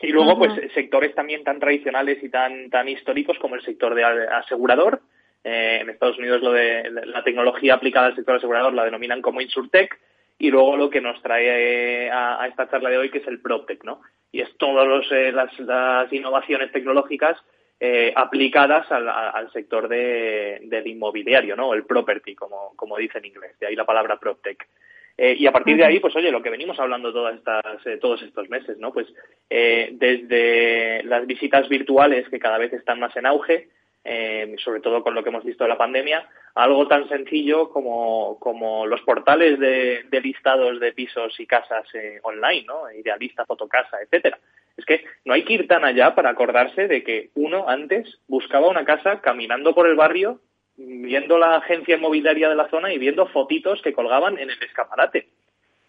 y 0.00 0.08
luego 0.08 0.38
pues 0.38 0.52
sectores 0.72 1.14
también 1.14 1.44
tan 1.44 1.60
tradicionales 1.60 2.22
y 2.22 2.30
tan 2.30 2.70
tan 2.70 2.88
históricos 2.88 3.38
como 3.38 3.54
el 3.54 3.62
sector 3.62 3.94
de 3.94 4.04
asegurador. 4.04 5.02
En 5.42 5.88
Estados 5.88 6.18
Unidos 6.18 6.42
lo 6.42 6.52
de 6.52 6.90
la 6.90 7.22
tecnología 7.22 7.74
aplicada 7.74 8.06
al 8.06 8.16
sector 8.16 8.36
asegurador 8.36 8.74
la 8.74 8.84
denominan 8.84 9.22
como 9.22 9.40
insurtech 9.40 9.98
y 10.38 10.50
luego 10.50 10.76
lo 10.76 10.90
que 10.90 11.00
nos 11.00 11.20
trae 11.22 12.10
a, 12.10 12.46
esta 12.46 12.68
charla 12.68 12.90
de 12.90 12.98
hoy 12.98 13.10
que 13.10 13.18
es 13.18 13.26
el 13.26 13.40
PropTech 13.40 13.84
no 13.84 14.00
y 14.32 14.40
es 14.40 14.56
todas 14.56 14.86
las, 15.10 15.58
las 15.60 16.12
innovaciones 16.12 16.72
tecnológicas 16.72 17.36
eh, 17.82 18.12
aplicadas 18.14 18.92
al, 18.92 19.50
sector 19.54 19.88
de, 19.88 20.58
del 20.64 20.86
inmobiliario, 20.86 21.56
¿no? 21.56 21.72
El 21.72 21.86
property, 21.86 22.34
como, 22.34 22.74
como 22.76 22.98
dice 22.98 23.16
en 23.16 23.24
inglés, 23.24 23.58
de 23.58 23.68
ahí 23.68 23.74
la 23.74 23.86
palabra 23.86 24.18
PropTech. 24.18 24.68
Eh, 25.16 25.34
y 25.38 25.46
a 25.46 25.52
partir 25.52 25.78
de 25.78 25.86
ahí, 25.86 25.98
pues 25.98 26.14
oye, 26.14 26.30
lo 26.30 26.42
que 26.42 26.50
venimos 26.50 26.78
hablando 26.78 27.10
todas 27.10 27.36
estas, 27.36 27.86
eh, 27.86 27.96
todos 27.96 28.20
estos 28.20 28.50
meses, 28.50 28.76
¿no? 28.76 28.92
Pues 28.92 29.06
desde 29.48 31.02
las 31.04 31.26
visitas 31.26 31.70
virtuales 31.70 32.28
que 32.28 32.38
cada 32.38 32.58
vez 32.58 32.70
están 32.74 33.00
más 33.00 33.16
en 33.16 33.24
auge, 33.24 33.70
sobre 34.58 34.80
todo 34.80 35.02
con 35.02 35.14
lo 35.14 35.22
que 35.22 35.30
hemos 35.30 35.44
visto 35.44 35.64
de 35.64 35.70
la 35.70 35.78
pandemia, 35.78 36.28
algo 36.54 36.86
tan 36.86 37.08
sencillo 37.08 37.70
como, 37.70 38.38
como 38.40 38.86
los 38.86 39.00
portales 39.02 39.58
de, 39.58 40.04
de 40.10 40.20
listados 40.20 40.80
de 40.80 40.92
pisos 40.92 41.38
y 41.40 41.46
casas 41.46 41.86
online, 42.22 42.64
¿no? 42.66 42.90
Idealista, 42.92 43.46
Fotocasa, 43.46 44.02
etcétera. 44.02 44.38
Es 44.80 44.86
que 44.86 45.04
no 45.24 45.34
hay 45.34 45.44
que 45.44 45.52
ir 45.52 45.68
tan 45.68 45.84
allá 45.84 46.14
para 46.14 46.30
acordarse 46.30 46.88
de 46.88 47.04
que 47.04 47.30
uno 47.34 47.68
antes 47.68 48.18
buscaba 48.26 48.68
una 48.68 48.84
casa 48.84 49.20
caminando 49.20 49.74
por 49.74 49.86
el 49.86 49.94
barrio, 49.94 50.40
viendo 50.76 51.38
la 51.38 51.56
agencia 51.56 51.96
inmobiliaria 51.96 52.48
de 52.48 52.56
la 52.56 52.68
zona 52.70 52.92
y 52.92 52.98
viendo 52.98 53.26
fotitos 53.26 53.82
que 53.82 53.92
colgaban 53.92 54.38
en 54.38 54.50
el 54.50 54.62
escaparate. 54.62 55.28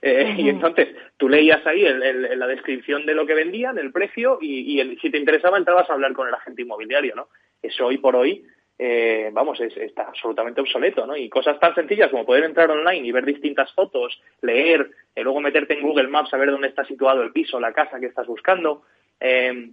Eh, 0.02 0.36
y 0.38 0.50
entonces 0.50 0.90
tú 1.18 1.30
leías 1.30 1.66
ahí 1.66 1.84
la 1.84 2.48
descripción 2.48 3.06
de 3.06 3.16
lo 3.16 3.26
que 3.26 3.34
vendían, 3.34 3.78
el 3.78 3.92
precio, 3.92 4.40
y, 4.42 4.98
si 5.02 5.10
te 5.10 5.18
interesaba 5.18 5.58
entrabas 5.58 5.90
a 5.90 5.94
hablar 5.94 6.14
con 6.14 6.28
el 6.28 6.34
agente 6.34 6.64
inmobiliario, 6.64 7.16
¿no? 7.16 7.30
Eso 7.62 7.86
hoy 7.86 7.98
por 7.98 8.16
hoy 8.16 8.44
eh, 8.84 9.30
vamos, 9.32 9.62
es, 9.62 9.78
está 9.78 10.08
absolutamente 10.08 10.60
obsoleto, 10.60 11.06
¿no? 11.06 11.16
Y 11.16 11.30
cosas 11.30 11.60
tan 11.60 11.76
sencillas 11.76 12.10
como 12.10 12.26
poder 12.26 12.46
entrar 12.46 12.72
online 12.72 13.08
y 13.08 13.12
ver 13.12 13.24
distintas 13.26 13.72
fotos, 13.74 14.20
leer, 14.42 14.90
y 15.16 15.22
luego 15.22 15.40
meterte 15.40 15.76
en 15.76 15.84
Google 15.84 16.08
Maps 16.08 16.34
a 16.34 16.38
ver 16.38 16.50
dónde 16.50 16.70
está 16.70 16.84
situado 16.86 17.22
el 17.22 17.32
piso, 17.32 17.60
la 17.60 17.74
casa 17.74 18.00
que 18.00 18.08
estás 18.08 18.26
buscando, 18.26 18.82
eh, 19.20 19.70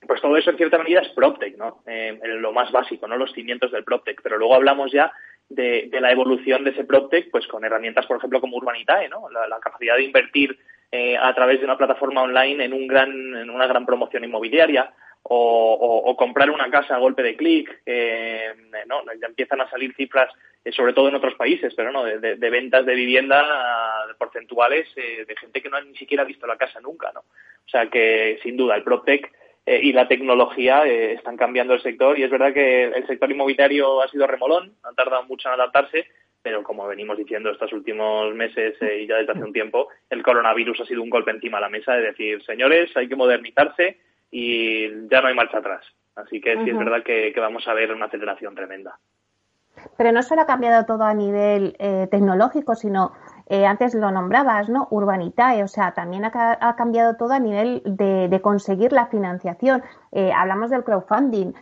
pues 0.00 0.22
todo 0.22 0.34
eso 0.38 0.48
en 0.48 0.56
cierta 0.56 0.78
medida 0.78 1.02
es 1.02 1.10
PropTech, 1.10 1.58
¿no? 1.58 1.82
Eh, 1.86 2.18
lo 2.24 2.50
más 2.52 2.72
básico, 2.72 3.06
¿no? 3.06 3.18
Los 3.18 3.34
cimientos 3.34 3.70
del 3.70 3.84
PropTech. 3.84 4.22
Pero 4.22 4.38
luego 4.38 4.54
hablamos 4.54 4.90
ya 4.92 5.12
de, 5.50 5.90
la 6.00 6.10
evolución 6.10 6.64
de 6.64 6.70
ese 6.70 6.84
PropTech, 6.84 7.30
pues 7.30 7.46
con 7.48 7.66
herramientas, 7.66 8.06
por 8.06 8.16
ejemplo, 8.16 8.40
como 8.40 8.56
Urbanitae, 8.56 9.10
¿no? 9.10 9.28
La, 9.28 9.60
capacidad 9.60 9.96
de 9.96 10.04
invertir 10.04 10.58
a 11.20 11.34
través 11.34 11.58
de 11.58 11.66
una 11.66 11.76
plataforma 11.76 12.22
online 12.22 12.64
en, 12.64 12.72
un 12.72 12.86
gran, 12.86 13.10
en 13.10 13.50
una 13.50 13.66
gran 13.66 13.84
promoción 13.84 14.24
inmobiliaria, 14.24 14.90
o, 15.22 16.16
comprar 16.16 16.50
una 16.50 16.70
casa 16.70 16.96
a 16.96 16.98
golpe 16.98 17.22
de 17.22 17.36
clic, 17.36 17.82
eh, 17.84 18.52
no, 18.86 19.02
ya 19.20 19.26
empiezan 19.26 19.60
a 19.60 19.70
salir 19.70 19.94
cifras, 19.94 20.32
eh, 20.64 20.72
sobre 20.72 20.92
todo 20.92 21.08
en 21.08 21.14
otros 21.14 21.34
países, 21.34 21.74
pero 21.74 21.92
no, 21.92 22.04
de, 22.04 22.50
ventas 22.50 22.86
de 22.86 22.94
vivienda 22.94 23.44
porcentuales 24.18 24.88
eh, 24.96 25.24
de 25.26 25.36
gente 25.36 25.62
que 25.62 25.68
no 25.68 25.76
ha 25.76 25.82
ni 25.82 25.96
siquiera 25.96 26.24
visto 26.24 26.46
la 26.46 26.56
casa 26.56 26.80
nunca, 26.80 27.12
¿no? 27.12 27.20
O 27.20 27.68
sea 27.68 27.88
que, 27.88 28.38
sin 28.42 28.56
duda, 28.56 28.76
el 28.76 28.82
PropTech 28.82 29.30
y 29.66 29.92
la 29.92 30.08
tecnología 30.08 30.86
están 30.86 31.36
cambiando 31.36 31.74
el 31.74 31.82
sector 31.82 32.18
y 32.18 32.22
es 32.22 32.30
verdad 32.30 32.54
que 32.54 32.84
el 32.84 33.06
sector 33.06 33.30
inmobiliario 33.30 34.00
ha 34.00 34.08
sido 34.08 34.26
remolón, 34.26 34.72
ha 34.82 34.94
tardado 34.94 35.24
mucho 35.24 35.48
en 35.48 35.54
adaptarse, 35.54 36.06
pero 36.40 36.62
como 36.62 36.86
venimos 36.86 37.18
diciendo 37.18 37.50
estos 37.50 37.74
últimos 37.74 38.34
meses 38.34 38.76
y 38.80 39.06
ya 39.06 39.16
desde 39.16 39.32
hace 39.32 39.44
un 39.44 39.52
tiempo, 39.52 39.88
el 40.08 40.22
coronavirus 40.22 40.80
ha 40.80 40.86
sido 40.86 41.02
un 41.02 41.10
golpe 41.10 41.32
encima 41.32 41.58
de 41.58 41.62
la 41.62 41.68
mesa 41.68 41.92
de 41.92 42.06
decir, 42.06 42.42
señores, 42.44 42.96
hay 42.96 43.08
que 43.08 43.16
modernizarse, 43.16 43.98
y 44.30 45.08
ya 45.08 45.20
no 45.20 45.28
hay 45.28 45.34
marcha 45.34 45.58
atrás. 45.58 45.84
Así 46.18 46.40
que 46.40 46.56
sí 46.64 46.70
es 46.70 46.76
verdad 46.76 47.04
que, 47.04 47.32
vamos 47.38 47.68
a 47.68 47.74
ver 47.74 47.92
una 47.92 48.06
aceleración 48.06 48.54
tremenda. 48.54 48.98
Pero 49.96 50.10
no 50.10 50.22
solo 50.24 50.42
ha 50.42 50.46
cambiado 50.46 50.84
todo 50.84 51.04
a 51.04 51.14
nivel 51.14 51.76
eh, 51.78 52.08
tecnológico, 52.10 52.74
sino 52.74 53.12
eh, 53.46 53.64
antes 53.64 53.94
lo 53.94 54.10
nombrabas, 54.10 54.68
¿no? 54.68 54.88
Urbanitae, 54.90 55.62
o 55.62 55.68
sea, 55.68 55.94
también 55.94 56.24
ha, 56.24 56.74
cambiado 56.76 57.16
todo 57.16 57.32
a 57.34 57.38
nivel 57.38 57.82
de, 57.84 58.40
conseguir 58.42 58.92
la 58.92 59.06
financiación. 59.06 59.84
Eh, 60.10 60.32
hablamos 60.32 60.70
del 60.70 60.82
crowdfunding. 60.82 61.52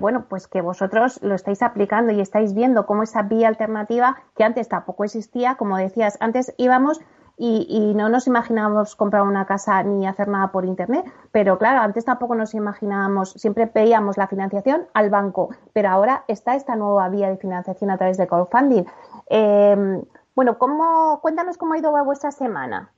bueno, 0.00 0.24
pues 0.30 0.48
que 0.48 0.62
vosotros 0.62 1.22
lo 1.22 1.34
estáis 1.34 1.62
aplicando 1.62 2.12
y 2.12 2.20
estáis 2.22 2.54
viendo 2.54 2.86
cómo 2.86 3.02
esa 3.02 3.22
vía 3.22 3.48
alternativa, 3.48 4.16
que 4.34 4.44
antes 4.44 4.70
tampoco 4.70 5.04
existía, 5.04 5.56
como 5.56 5.76
decías, 5.76 6.16
antes 6.20 6.54
íbamos 6.56 7.02
y, 7.38 7.92
no 7.94 8.08
nos 8.08 8.26
imaginábamos 8.26 8.94
comprar 8.94 9.22
una 9.22 9.46
casa 9.46 9.82
ni 9.82 10.06
hacer 10.06 10.28
nada 10.28 10.52
por 10.52 10.64
Internet, 10.64 11.04
pero 11.32 11.58
claro, 11.58 11.80
antes 11.80 12.04
tampoco 12.04 12.34
nos 12.34 12.54
imaginábamos, 12.54 13.32
siempre 13.32 13.70
veíamos 13.72 14.16
la 14.16 14.28
financiación 14.28 14.86
al 14.94 15.10
banco, 15.10 15.50
pero 15.72 15.88
ahora 15.88 16.24
está 16.28 16.54
esta 16.54 16.76
nueva 16.76 17.08
vía 17.08 17.28
de 17.28 17.38
financiación 17.38 17.90
a 17.90 17.98
través 17.98 18.18
de 18.18 18.26
crowdfunding. 18.26 18.84
Eh, 19.30 20.02
bueno, 20.34 20.58
¿cómo, 20.58 21.20
cuéntanos 21.20 21.58
cómo 21.58 21.74
ha 21.74 21.78
ido 21.78 21.92
vuestra 22.04 22.30
semana. 22.30 22.90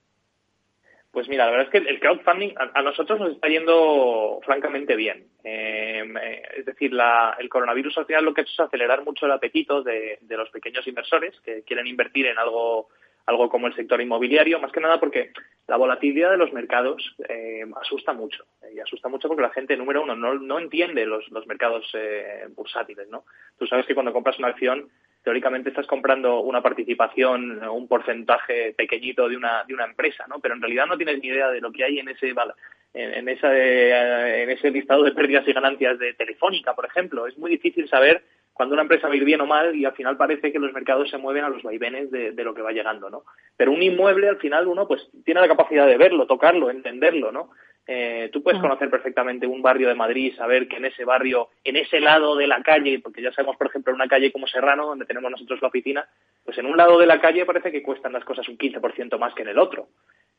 Pues 1.11 1.29
mira, 1.29 1.45
la 1.45 1.53
verdad 1.53 1.67
es 1.73 1.83
que 1.83 1.89
el 1.89 2.01
crowdfunding 2.01 2.55
a, 2.57 2.83
nosotros 2.83 3.21
nos 3.21 3.33
está 3.33 3.47
yendo 3.49 4.41
francamente 4.45 4.97
bien. 4.97 5.29
Eh, 5.45 6.03
eh, 6.21 6.43
es 6.57 6.67
decir, 6.67 6.91
el 7.39 7.49
coronavirus 7.49 7.99
al 7.99 8.07
final 8.07 8.25
lo 8.25 8.35
que 8.35 8.41
ha 8.41 8.43
hecho 8.43 8.53
es 8.53 8.61
acelerar 8.67 9.05
mucho 9.05 9.27
el 9.27 9.33
apetito 9.33 9.83
de 9.83 10.19
los 10.31 10.51
pequeños 10.51 10.87
inversores 10.89 11.41
que 11.41 11.63
quieren 11.63 11.87
invertir 11.87 12.27
en 12.27 12.37
algo 12.37 12.89
algo 13.27 13.49
como 13.49 13.67
el 13.67 13.75
sector 13.75 14.01
inmobiliario, 14.01 14.61
más 14.61 14.73
que 14.73 14.81
nada 14.81 15.01
porque 15.01 15.31
la 15.67 15.77
volatilidad 15.77 16.31
de 16.31 16.37
los 16.37 16.53
mercados 16.53 17.17
eh, 17.29 17.65
asusta 17.81 18.13
mucho. 18.13 18.45
y 18.75 18.81
asusta 18.81 19.09
mucho 19.09 19.29
porque 19.29 19.43
la 19.43 19.51
gente, 19.51 19.77
número 19.77 20.03
uno, 20.03 20.15
no, 20.15 20.35
no 20.35 20.59
entiende 20.59 21.07
los, 21.07 21.29
los 21.31 21.47
mercados 21.47 21.91
eh, 21.95 22.47
bursátiles. 22.55 23.09
¿no? 23.09 23.25
Tú 23.59 23.67
sabes 23.67 23.87
que 23.87 23.95
cuando 23.95 24.13
compras 24.13 24.39
una 24.39 24.49
acción, 24.49 24.91
teóricamente 25.23 25.71
estás 25.71 25.87
comprando 25.87 26.41
una 26.41 26.61
participación, 26.61 27.67
un 27.67 27.89
porcentaje 27.89 28.75
pequeñito 28.77 29.27
de 29.29 29.37
una, 29.37 29.65
de 29.65 29.73
una 29.73 29.87
empresa, 29.87 30.27
¿no? 30.29 30.39
pero 30.41 30.55
en 30.55 30.61
realidad 30.61 30.87
no 30.87 30.99
tienes 30.99 31.19
ni 31.23 31.29
idea 31.29 31.49
de 31.51 31.63
lo 31.63 31.73
que 31.73 31.85
hay 31.85 31.99
en 31.99 32.09
ese, 32.11 32.35
en, 32.93 33.29
esa, 33.31 33.59
en 33.59 34.51
ese 34.51 34.71
listado 34.71 35.03
de 35.03 35.13
pérdidas 35.13 35.49
y 35.49 35.53
ganancias 35.55 35.99
de 35.99 36.13
Telefónica, 36.13 36.75
por 36.75 36.85
ejemplo. 36.85 37.27
Es 37.27 37.39
muy 37.39 37.51
difícil 37.51 37.89
saber 37.89 38.23
cuando 38.55 38.75
una 38.75 38.83
empresa 38.83 39.09
va 39.09 39.15
a 39.15 39.17
ir 39.17 39.25
bien 39.25 39.41
o 39.41 39.47
mal 39.47 39.75
y 39.75 39.85
al 39.85 39.93
final 39.93 40.17
parece 40.17 40.53
que 40.53 40.61
los 40.61 40.73
mercados 40.73 41.11
se 41.11 41.19
mueven 41.19 41.45
a 41.45 41.49
los 41.49 41.63
vaivenes 41.63 42.11
de, 42.11 42.33
lo 42.45 42.55
que 42.55 42.63
va 42.63 42.71
llegando, 42.71 43.11
¿no? 43.11 43.25
Pero 43.57 43.73
un 43.73 43.83
inmueble 43.83 44.29
al 44.29 44.39
final 44.39 44.69
uno 44.69 44.87
pues 44.87 45.09
tiene 45.25 45.41
la 45.41 45.49
capacidad 45.49 45.87
de 45.87 45.99
verlo, 45.99 46.27
tocarlo, 46.27 46.71
entenderlo, 46.71 47.33
¿no? 47.33 47.51
Eh, 47.87 48.31
tú 48.33 48.43
puedes 48.43 48.61
conocer 48.61 48.89
perfectamente 48.89 49.47
un 49.47 49.61
barrio 49.61 49.89
de 49.89 49.95
Madrid, 49.95 50.35
saber 50.37 50.69
que 50.69 50.77
en 50.77 50.87
ese 50.87 51.05
barrio, 51.05 51.49
en 51.65 51.77
ese 51.77 52.01
lado 52.01 52.35
de 52.37 52.47
la 52.47 52.63
calle, 52.63 53.01
porque 53.01 53.21
ya 53.21 53.33
sabemos, 53.33 53.57
por 53.57 53.67
ejemplo, 53.67 53.91
en 53.91 53.97
una 53.97 54.09
calle 54.09 54.33
como 54.33 54.47
Serrano, 54.47 54.87
donde 54.87 55.05
tenemos 55.05 55.31
nosotros 55.31 55.61
la 55.61 55.69
oficina, 55.69 56.09
pues 56.45 56.57
en 56.57 56.67
un 56.67 56.77
lado 56.77 56.99
de 56.99 57.07
la 57.07 57.21
calle 57.21 57.45
parece 57.45 57.73
que 57.73 57.83
cuestan 57.83 58.13
las 58.13 58.25
cosas 58.25 58.49
un 58.49 58.57
15% 58.57 59.19
más 59.19 59.35
que 59.35 59.43
en 59.43 59.49
el 59.49 59.59
otro. 59.59 59.89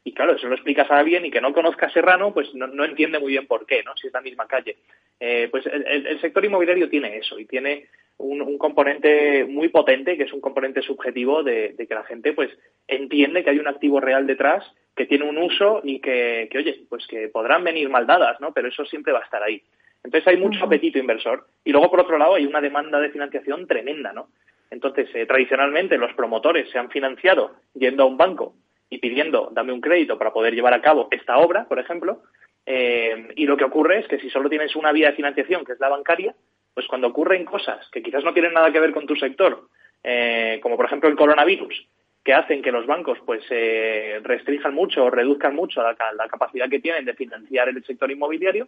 Y 0.08 0.14
claro, 0.14 0.36
eso 0.36 0.48
lo 0.48 0.54
explicas 0.54 0.90
a 0.92 1.00
alguien 1.00 1.26
y 1.26 1.32
que 1.32 1.42
no 1.42 1.52
conozca 1.52 1.90
Serrano, 1.90 2.32
pues 2.32 2.54
no, 2.54 2.86
entiende 2.86 3.18
muy 3.18 3.32
bien 3.32 3.48
por 3.48 3.66
qué, 3.66 3.82
¿no? 3.84 3.98
Si 3.98 4.06
es 4.06 4.14
la 4.14 4.22
misma 4.22 4.46
calle. 4.46 4.78
Eh, 5.20 5.48
pues 5.50 5.66
el, 5.66 6.22
sector 6.22 6.46
inmobiliario 6.46 6.88
tiene 6.90 7.18
eso 7.18 7.40
y 7.40 7.46
tiene 7.46 7.88
un, 8.20 8.60
componente 8.60 9.46
muy 9.46 9.70
potente, 9.70 10.16
que 10.16 10.26
es 10.26 10.32
un 10.32 10.42
componente 10.42 10.84
subjetivo 10.84 11.42
de, 11.42 11.74
que 11.76 11.96
la 11.96 12.04
gente, 12.04 12.34
pues, 12.34 12.52
entiende 12.88 13.44
que 13.44 13.50
hay 13.50 13.58
un 13.58 13.68
activo 13.68 14.00
real 14.00 14.28
detrás, 14.28 14.64
que 14.96 15.08
tiene 15.08 15.26
un 15.26 15.40
uso 15.40 15.82
y 15.84 16.00
que, 16.00 16.50
oye, 16.56 16.84
pues 16.88 17.08
que 17.08 17.28
podrán 17.30 17.64
venir 17.64 17.90
mal 17.90 18.06
dadas, 18.06 18.40
¿no? 18.40 18.54
Pero 18.54 18.68
eso 18.68 18.86
siempre 18.86 19.12
va 19.12 19.22
a 19.22 19.26
estar 19.26 19.42
ahí. 19.42 19.60
Entonces 20.04 20.28
hay 20.28 20.38
mucho 20.38 20.64
apetito 20.64 21.00
inversor. 21.00 21.48
Y 21.64 21.72
luego, 21.72 21.90
por 21.90 22.02
otro 22.02 22.20
lado, 22.20 22.36
hay 22.36 22.46
una 22.46 22.62
demanda 22.62 23.00
de 23.00 23.10
financiación 23.10 23.66
tremenda, 23.66 24.14
¿no? 24.14 24.28
Entonces, 24.70 25.10
eh, 25.16 25.26
tradicionalmente 25.26 25.98
los 25.98 26.14
promotores 26.14 26.70
se 26.70 26.78
han 26.78 26.92
financiado 26.92 27.56
yendo 27.74 28.04
a 28.04 28.06
un 28.06 28.18
banco 28.18 28.54
y 28.90 29.00
pidiendo, 29.00 29.50
dame 29.52 29.74
un 29.74 29.82
crédito 29.82 30.18
para 30.18 30.34
poder 30.34 30.54
llevar 30.54 30.74
a 30.74 30.82
cabo 30.82 31.08
esta 31.12 31.38
obra, 31.38 31.66
por 31.66 31.80
ejemplo, 31.80 32.22
eh, 32.66 33.30
y 33.36 33.46
lo 33.46 33.58
que 33.58 33.64
ocurre 33.64 34.00
es 34.00 34.08
que 34.08 34.20
si 34.20 34.30
solo 34.30 34.50
tienes 34.50 34.76
una 34.76 34.92
vía 34.92 35.10
de 35.10 35.16
financiación, 35.16 35.66
que 35.66 35.74
es 35.74 35.80
la 35.80 35.90
bancaria, 35.90 36.36
pues 36.74 36.88
cuando 36.88 37.08
ocurren 37.08 37.46
cosas 37.46 37.88
que 37.92 38.02
quizás 38.02 38.24
no 38.24 38.34
tienen 38.34 38.54
nada 38.54 38.72
que 38.72 38.80
ver 38.80 38.92
con 38.92 39.06
tu 39.06 39.16
sector, 39.16 39.68
eh, 40.04 40.60
como 40.62 40.76
por 40.76 40.86
ejemplo 40.86 41.10
el 41.10 41.16
coronavirus, 41.16 41.88
que 42.24 42.34
hacen 42.34 42.62
que 42.62 42.72
los 42.72 42.88
bancos 42.88 43.20
pues 43.26 43.44
eh, 43.52 44.20
restrinjan 44.24 44.74
mucho 44.74 45.06
o 45.06 45.10
reduzcan 45.12 45.56
mucho 45.56 45.84
la, 45.84 45.96
capacidad 46.28 46.70
que 46.70 46.80
tienen 46.80 47.06
de 47.06 47.14
financiar 47.14 47.70
el 47.70 47.84
sector 47.86 48.10
inmobiliario, 48.12 48.68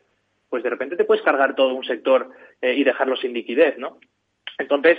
pues 0.50 0.64
de 0.64 0.70
repente 0.70 0.96
te 0.96 1.04
puedes 1.04 1.24
cargar 1.24 1.56
todo 1.56 1.74
un 1.74 1.84
sector 1.84 2.30
y 2.62 2.84
dejarlo 2.84 3.18
sin 3.18 3.34
liquidez, 3.34 3.78
¿no? 3.78 3.98
Entonces, 4.58 4.98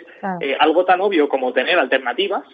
algo 0.61 0.85
tan 0.85 1.01
obvio 1.01 1.29
como 1.29 1.55
tener 1.55 1.79
alternativas, 1.79 2.45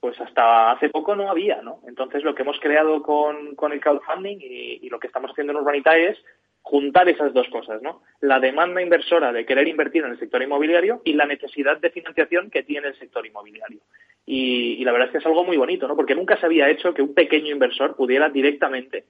pues 0.00 0.18
hasta 0.20 0.72
hace 0.72 0.88
poco 0.88 1.14
no 1.14 1.30
había, 1.30 1.60
¿no? 1.62 1.80
Entonces 1.86 2.24
lo 2.24 2.34
que 2.34 2.42
hemos 2.42 2.58
creado 2.58 3.02
con, 3.02 3.54
con 3.54 3.72
el 3.72 3.80
crowdfunding 3.80 4.38
y, 4.40 4.88
lo 4.88 4.98
que 4.98 5.06
estamos 5.06 5.30
haciendo 5.30 5.52
en 5.52 5.58
Urbanita 5.58 5.96
es 5.96 6.18
juntar 6.62 7.08
esas 7.08 7.32
dos 7.32 7.48
cosas, 7.48 7.80
¿no? 7.82 8.02
La 8.20 8.40
demanda 8.40 8.82
inversora 8.82 9.32
de 9.32 9.46
querer 9.46 9.68
invertir 9.68 10.04
en 10.04 10.12
el 10.12 10.18
sector 10.18 10.42
inmobiliario 10.42 11.02
y 11.04 11.12
la 11.12 11.26
necesidad 11.26 11.78
de 11.78 11.90
financiación 11.90 12.50
que 12.50 12.62
tiene 12.62 12.88
el 12.88 12.98
sector 12.98 13.26
inmobiliario. 13.26 13.80
Y, 14.26 14.74
y 14.78 14.84
la 14.84 14.92
verdad 14.92 15.08
es 15.08 15.12
que 15.12 15.18
es 15.18 15.26
algo 15.26 15.44
muy 15.44 15.56
bonito, 15.56 15.86
¿no? 15.86 15.96
Porque 15.96 16.14
nunca 16.14 16.36
se 16.38 16.46
había 16.46 16.68
hecho 16.68 16.94
que 16.94 17.02
un 17.02 17.14
pequeño 17.14 17.52
inversor 17.52 17.94
pudiera 17.94 18.28
directamente 18.30 19.04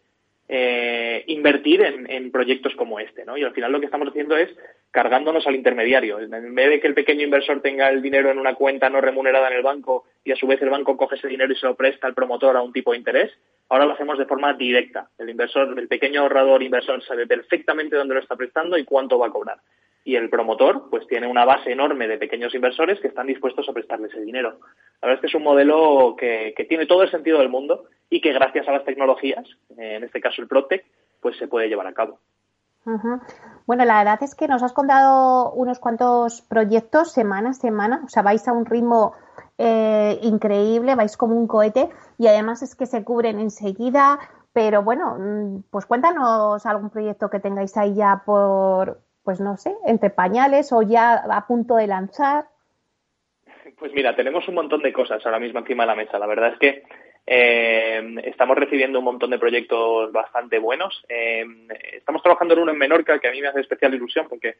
eh, 0.52 1.22
invertir 1.28 1.80
en, 1.80 2.32
proyectos 2.32 2.74
como 2.74 2.98
este, 2.98 3.24
¿no? 3.24 3.36
Y 3.36 3.44
al 3.44 3.52
final 3.52 3.70
lo 3.70 3.78
que 3.78 3.86
estamos 3.86 4.08
haciendo 4.08 4.36
es 4.36 4.50
cargándonos 4.90 5.46
al 5.46 5.54
intermediario. 5.54 6.18
En 6.18 6.54
vez 6.56 6.70
de 6.70 6.80
que 6.80 6.88
el 6.88 6.94
pequeño 6.94 7.22
inversor 7.22 7.62
tenga 7.62 7.88
el 7.88 8.02
dinero 8.02 8.32
en 8.32 8.38
una 8.38 8.56
cuenta 8.56 8.90
no 8.90 9.00
remunerada 9.00 9.46
en 9.46 9.58
el 9.58 9.62
banco 9.62 10.06
y 10.24 10.32
a 10.32 10.36
su 10.36 10.48
vez 10.48 10.60
el 10.60 10.70
banco 10.70 10.96
coge 10.96 11.14
ese 11.14 11.28
dinero 11.28 11.52
y 11.52 11.56
se 11.56 11.66
lo 11.66 11.76
presta 11.76 12.08
al 12.08 12.14
promotor 12.14 12.56
a 12.56 12.62
un 12.62 12.72
tipo 12.72 12.90
de 12.90 12.98
interés, 12.98 13.30
ahora 13.68 13.86
lo 13.86 13.92
hacemos 13.92 14.18
de 14.18 14.26
forma 14.26 14.52
directa. 14.54 15.08
El 15.18 15.30
inversor, 15.30 15.78
el 15.78 15.86
pequeño 15.86 16.22
ahorrador 16.22 16.64
inversor 16.64 17.00
sabe 17.04 17.28
perfectamente 17.28 17.94
dónde 17.94 18.14
lo 18.14 18.20
está 18.20 18.34
prestando 18.34 18.76
y 18.76 18.84
cuánto 18.84 19.20
va 19.20 19.28
a 19.28 19.30
cobrar 19.30 19.58
y 20.04 20.16
el 20.16 20.30
promotor 20.30 20.88
pues 20.90 21.06
tiene 21.06 21.26
una 21.26 21.44
base 21.44 21.72
enorme 21.72 22.08
de 22.08 22.18
pequeños 22.18 22.54
inversores 22.54 23.00
que 23.00 23.08
están 23.08 23.26
dispuestos 23.26 23.68
a 23.68 23.72
prestarle 23.72 24.08
ese 24.08 24.20
dinero. 24.20 24.58
La 25.02 25.08
verdad 25.08 25.14
es 25.16 25.20
que 25.20 25.26
es 25.26 25.34
un 25.34 25.42
modelo 25.42 26.16
que, 26.18 26.54
tiene 26.68 26.86
todo 26.86 27.02
el 27.02 27.10
sentido 27.10 27.38
del 27.38 27.48
mundo 27.48 27.84
y 28.08 28.20
que 28.20 28.32
gracias 28.32 28.66
a 28.68 28.72
las 28.72 28.84
tecnologías, 28.84 29.46
en 29.76 30.04
este 30.04 30.20
caso 30.20 30.42
el 30.42 30.48
Protec, 30.48 30.84
pues 31.20 31.36
se 31.38 31.48
puede 31.48 31.68
llevar 31.68 31.86
a 31.86 31.92
cabo. 31.92 32.18
Bueno, 33.66 33.84
la 33.84 33.98
verdad 33.98 34.22
es 34.22 34.34
que 34.34 34.48
nos 34.48 34.62
has 34.62 34.72
contado 34.72 35.52
unos 35.52 35.78
cuantos 35.78 36.40
proyectos 36.42 37.12
semana 37.12 37.50
a 37.50 37.54
semana, 37.54 38.02
o 38.04 38.08
sea, 38.08 38.22
vais 38.22 38.46
a 38.48 38.52
un 38.52 38.64
ritmo 38.64 39.12
eh, 39.58 40.18
increíble, 40.22 40.94
vais 40.94 41.16
como 41.16 41.36
un 41.36 41.46
cohete 41.46 41.90
y 42.16 42.26
además 42.26 42.62
es 42.62 42.74
que 42.74 42.86
se 42.86 43.04
cubren 43.04 43.38
enseguida, 43.38 44.18
pero 44.52 44.82
bueno, 44.82 45.16
mm, 45.18 45.64
pues 45.70 45.84
cuéntanos 45.84 46.64
algún 46.64 46.88
proyecto 46.88 47.28
que 47.28 47.38
tengáis 47.38 47.76
ahí 47.76 47.94
ya 47.94 48.22
por, 48.24 48.98
pues 49.22 49.40
no 49.40 49.56
sé, 49.56 49.74
entre 49.86 50.10
pañales 50.10 50.72
o 50.72 50.82
ya 50.82 51.14
a 51.14 51.46
punto 51.46 51.76
de 51.76 51.86
lanzar? 51.86 52.46
Pues 53.78 53.92
mira, 53.92 54.14
tenemos 54.14 54.46
un 54.48 54.54
montón 54.54 54.82
de 54.82 54.92
cosas 54.92 55.24
ahora 55.24 55.38
mismo 55.38 55.60
encima 55.60 55.84
de 55.84 55.88
la 55.88 55.94
mesa. 55.94 56.18
La 56.18 56.26
verdad 56.26 56.52
es 56.52 56.58
que 56.58 56.82
eh, 57.26 58.16
estamos 58.24 58.56
recibiendo 58.56 58.98
un 58.98 59.04
montón 59.04 59.30
de 59.30 59.38
proyectos 59.38 60.10
bastante 60.12 60.58
buenos. 60.58 61.04
Eh, 61.08 61.44
estamos 61.92 62.22
trabajando 62.22 62.54
en 62.54 62.60
uno 62.60 62.72
en 62.72 62.78
Menorca 62.78 63.18
que 63.18 63.28
a 63.28 63.30
mí 63.30 63.40
me 63.40 63.48
hace 63.48 63.60
especial 63.60 63.94
ilusión 63.94 64.26
porque 64.28 64.56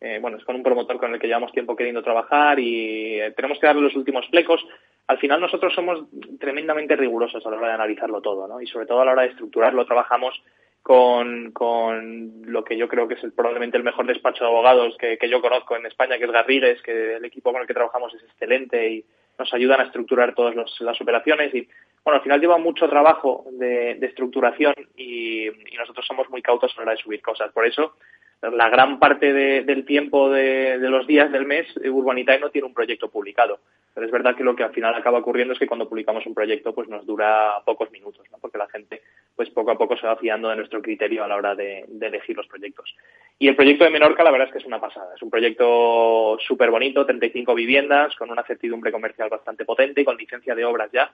eh, 0.00 0.18
bueno, 0.20 0.36
es 0.36 0.44
con 0.44 0.56
un 0.56 0.62
promotor 0.62 0.98
con 0.98 1.14
el 1.14 1.20
que 1.20 1.26
llevamos 1.26 1.52
tiempo 1.52 1.76
queriendo 1.76 2.02
trabajar 2.02 2.58
y 2.58 3.20
tenemos 3.36 3.58
que 3.58 3.66
darle 3.66 3.82
los 3.82 3.96
últimos 3.96 4.26
flecos. 4.28 4.64
Al 5.06 5.18
final 5.18 5.40
nosotros 5.40 5.74
somos 5.74 6.04
tremendamente 6.38 6.96
rigurosos 6.96 7.44
a 7.44 7.50
la 7.50 7.56
hora 7.56 7.68
de 7.68 7.74
analizarlo 7.74 8.20
todo, 8.20 8.46
¿no? 8.46 8.60
Y 8.60 8.66
sobre 8.66 8.86
todo 8.86 9.00
a 9.00 9.04
la 9.04 9.12
hora 9.12 9.22
de 9.22 9.28
estructurarlo 9.28 9.84
trabajamos 9.84 10.42
con, 10.82 11.52
con 11.52 12.42
lo 12.44 12.64
que 12.64 12.76
yo 12.76 12.88
creo 12.88 13.06
que 13.06 13.14
es 13.14 13.24
el, 13.24 13.32
probablemente 13.32 13.76
el 13.76 13.84
mejor 13.84 14.06
despacho 14.06 14.44
de 14.44 14.50
abogados 14.50 14.96
que, 14.98 15.18
yo 15.28 15.40
conozco 15.40 15.76
en 15.76 15.86
España, 15.86 16.18
que 16.18 16.24
es 16.24 16.30
Garrigues, 16.30 16.82
que 16.82 17.16
el 17.16 17.24
equipo 17.24 17.52
con 17.52 17.60
el 17.60 17.68
que 17.68 17.74
trabajamos 17.74 18.12
es 18.14 18.22
excelente 18.24 18.90
y 18.90 19.04
nos 19.38 19.52
ayudan 19.54 19.80
a 19.80 19.84
estructurar 19.84 20.34
todas 20.34 20.54
las 20.80 21.00
operaciones 21.00 21.54
y 21.54 21.68
bueno, 22.04 22.16
al 22.16 22.22
final 22.22 22.40
lleva 22.40 22.58
mucho 22.58 22.88
trabajo 22.88 23.44
de, 23.52 23.92
estructuración 24.02 24.74
y, 24.96 25.48
nosotros 25.78 26.06
somos 26.06 26.28
muy 26.30 26.42
cautos 26.42 26.72
a 26.72 26.76
la 26.76 26.82
hora 26.82 26.92
de 26.92 26.98
subir 26.98 27.22
cosas. 27.22 27.52
Por 27.52 27.66
eso, 27.66 27.96
la 28.40 28.68
gran 28.68 28.98
parte 28.98 29.32
del 29.32 29.84
tiempo 29.84 30.30
de, 30.30 30.78
los 30.78 31.06
días 31.06 31.30
del 31.30 31.46
mes, 31.46 31.66
Urbanitae 31.76 32.40
no 32.40 32.50
tiene 32.50 32.66
un 32.66 32.74
proyecto 32.74 33.08
publicado. 33.08 33.60
Pero 33.94 34.06
es 34.06 34.12
verdad 34.12 34.34
que 34.36 34.44
lo 34.44 34.56
que 34.56 34.64
al 34.64 34.72
final 34.72 34.94
acaba 34.94 35.18
ocurriendo 35.18 35.52
es 35.52 35.58
que 35.58 35.66
cuando 35.66 35.88
publicamos 35.88 36.24
un 36.26 36.34
proyecto, 36.34 36.74
pues 36.74 36.88
nos 36.88 37.04
dura 37.04 37.54
pocos 37.64 37.90
minutos, 37.90 38.26
¿no? 38.30 38.38
porque 38.38 38.58
la 38.58 38.68
gente 38.68 39.02
pues 39.42 39.54
poco 39.54 39.72
a 39.72 39.78
poco 39.78 39.96
se 39.96 40.06
va 40.06 40.16
fiando 40.16 40.48
de 40.48 40.56
nuestro 40.56 40.80
criterio 40.80 41.24
a 41.24 41.26
la 41.26 41.34
hora 41.34 41.56
de, 41.56 41.84
elegir 42.00 42.36
los 42.36 42.46
proyectos. 42.46 42.94
Y 43.40 43.48
el 43.48 43.56
proyecto 43.56 43.82
de 43.82 43.90
Menorca, 43.90 44.22
la 44.22 44.30
verdad 44.30 44.46
es 44.46 44.52
que 44.52 44.58
es 44.60 44.64
una 44.64 44.80
pasada. 44.80 45.14
Es 45.16 45.22
un 45.22 45.30
proyecto 45.30 46.38
súper 46.46 46.70
bonito, 46.70 47.04
35 47.04 47.52
viviendas, 47.54 48.14
con 48.14 48.30
una 48.30 48.44
certidumbre 48.44 48.92
comercial 48.92 49.28
bastante 49.28 49.64
potente, 49.64 50.04
con 50.04 50.16
licencia 50.16 50.54
de 50.54 50.64
obras 50.64 50.90
ya. 50.92 51.10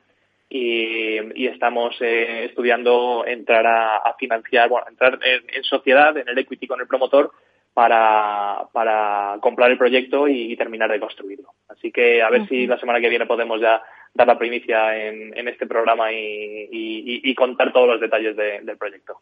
Y, 0.50 1.46
estamos 1.46 1.96
eh, 2.00 2.44
estudiando 2.44 3.24
entrar 3.26 3.66
a, 3.66 4.14
financiar, 4.18 4.68
bueno, 4.68 4.86
entrar 4.90 5.18
en, 5.22 5.64
sociedad, 5.64 6.14
en 6.18 6.28
el 6.28 6.38
equity 6.38 6.66
con 6.66 6.80
el 6.80 6.86
promotor, 6.86 7.32
para, 7.72 8.66
para 8.72 9.38
comprar 9.40 9.70
el 9.70 9.78
proyecto 9.78 10.28
y, 10.28 10.54
terminar 10.56 10.90
de 10.90 11.00
construirlo. 11.00 11.54
Así 11.68 11.90
que 11.90 12.22
a 12.22 12.28
ver 12.28 12.46
si 12.46 12.66
la 12.66 12.78
semana 12.78 13.00
que 13.00 13.08
viene 13.08 13.24
podemos 13.24 13.58
ya 13.58 13.82
dar 14.18 14.26
la 14.26 14.38
primicia 14.38 14.96
en, 14.96 15.48
este 15.48 15.66
programa 15.66 16.12
y, 16.12 17.34
contar 17.34 17.72
todos 17.72 17.88
los 17.88 18.00
detalles 18.00 18.36
del 18.36 18.76
proyecto. 18.76 19.20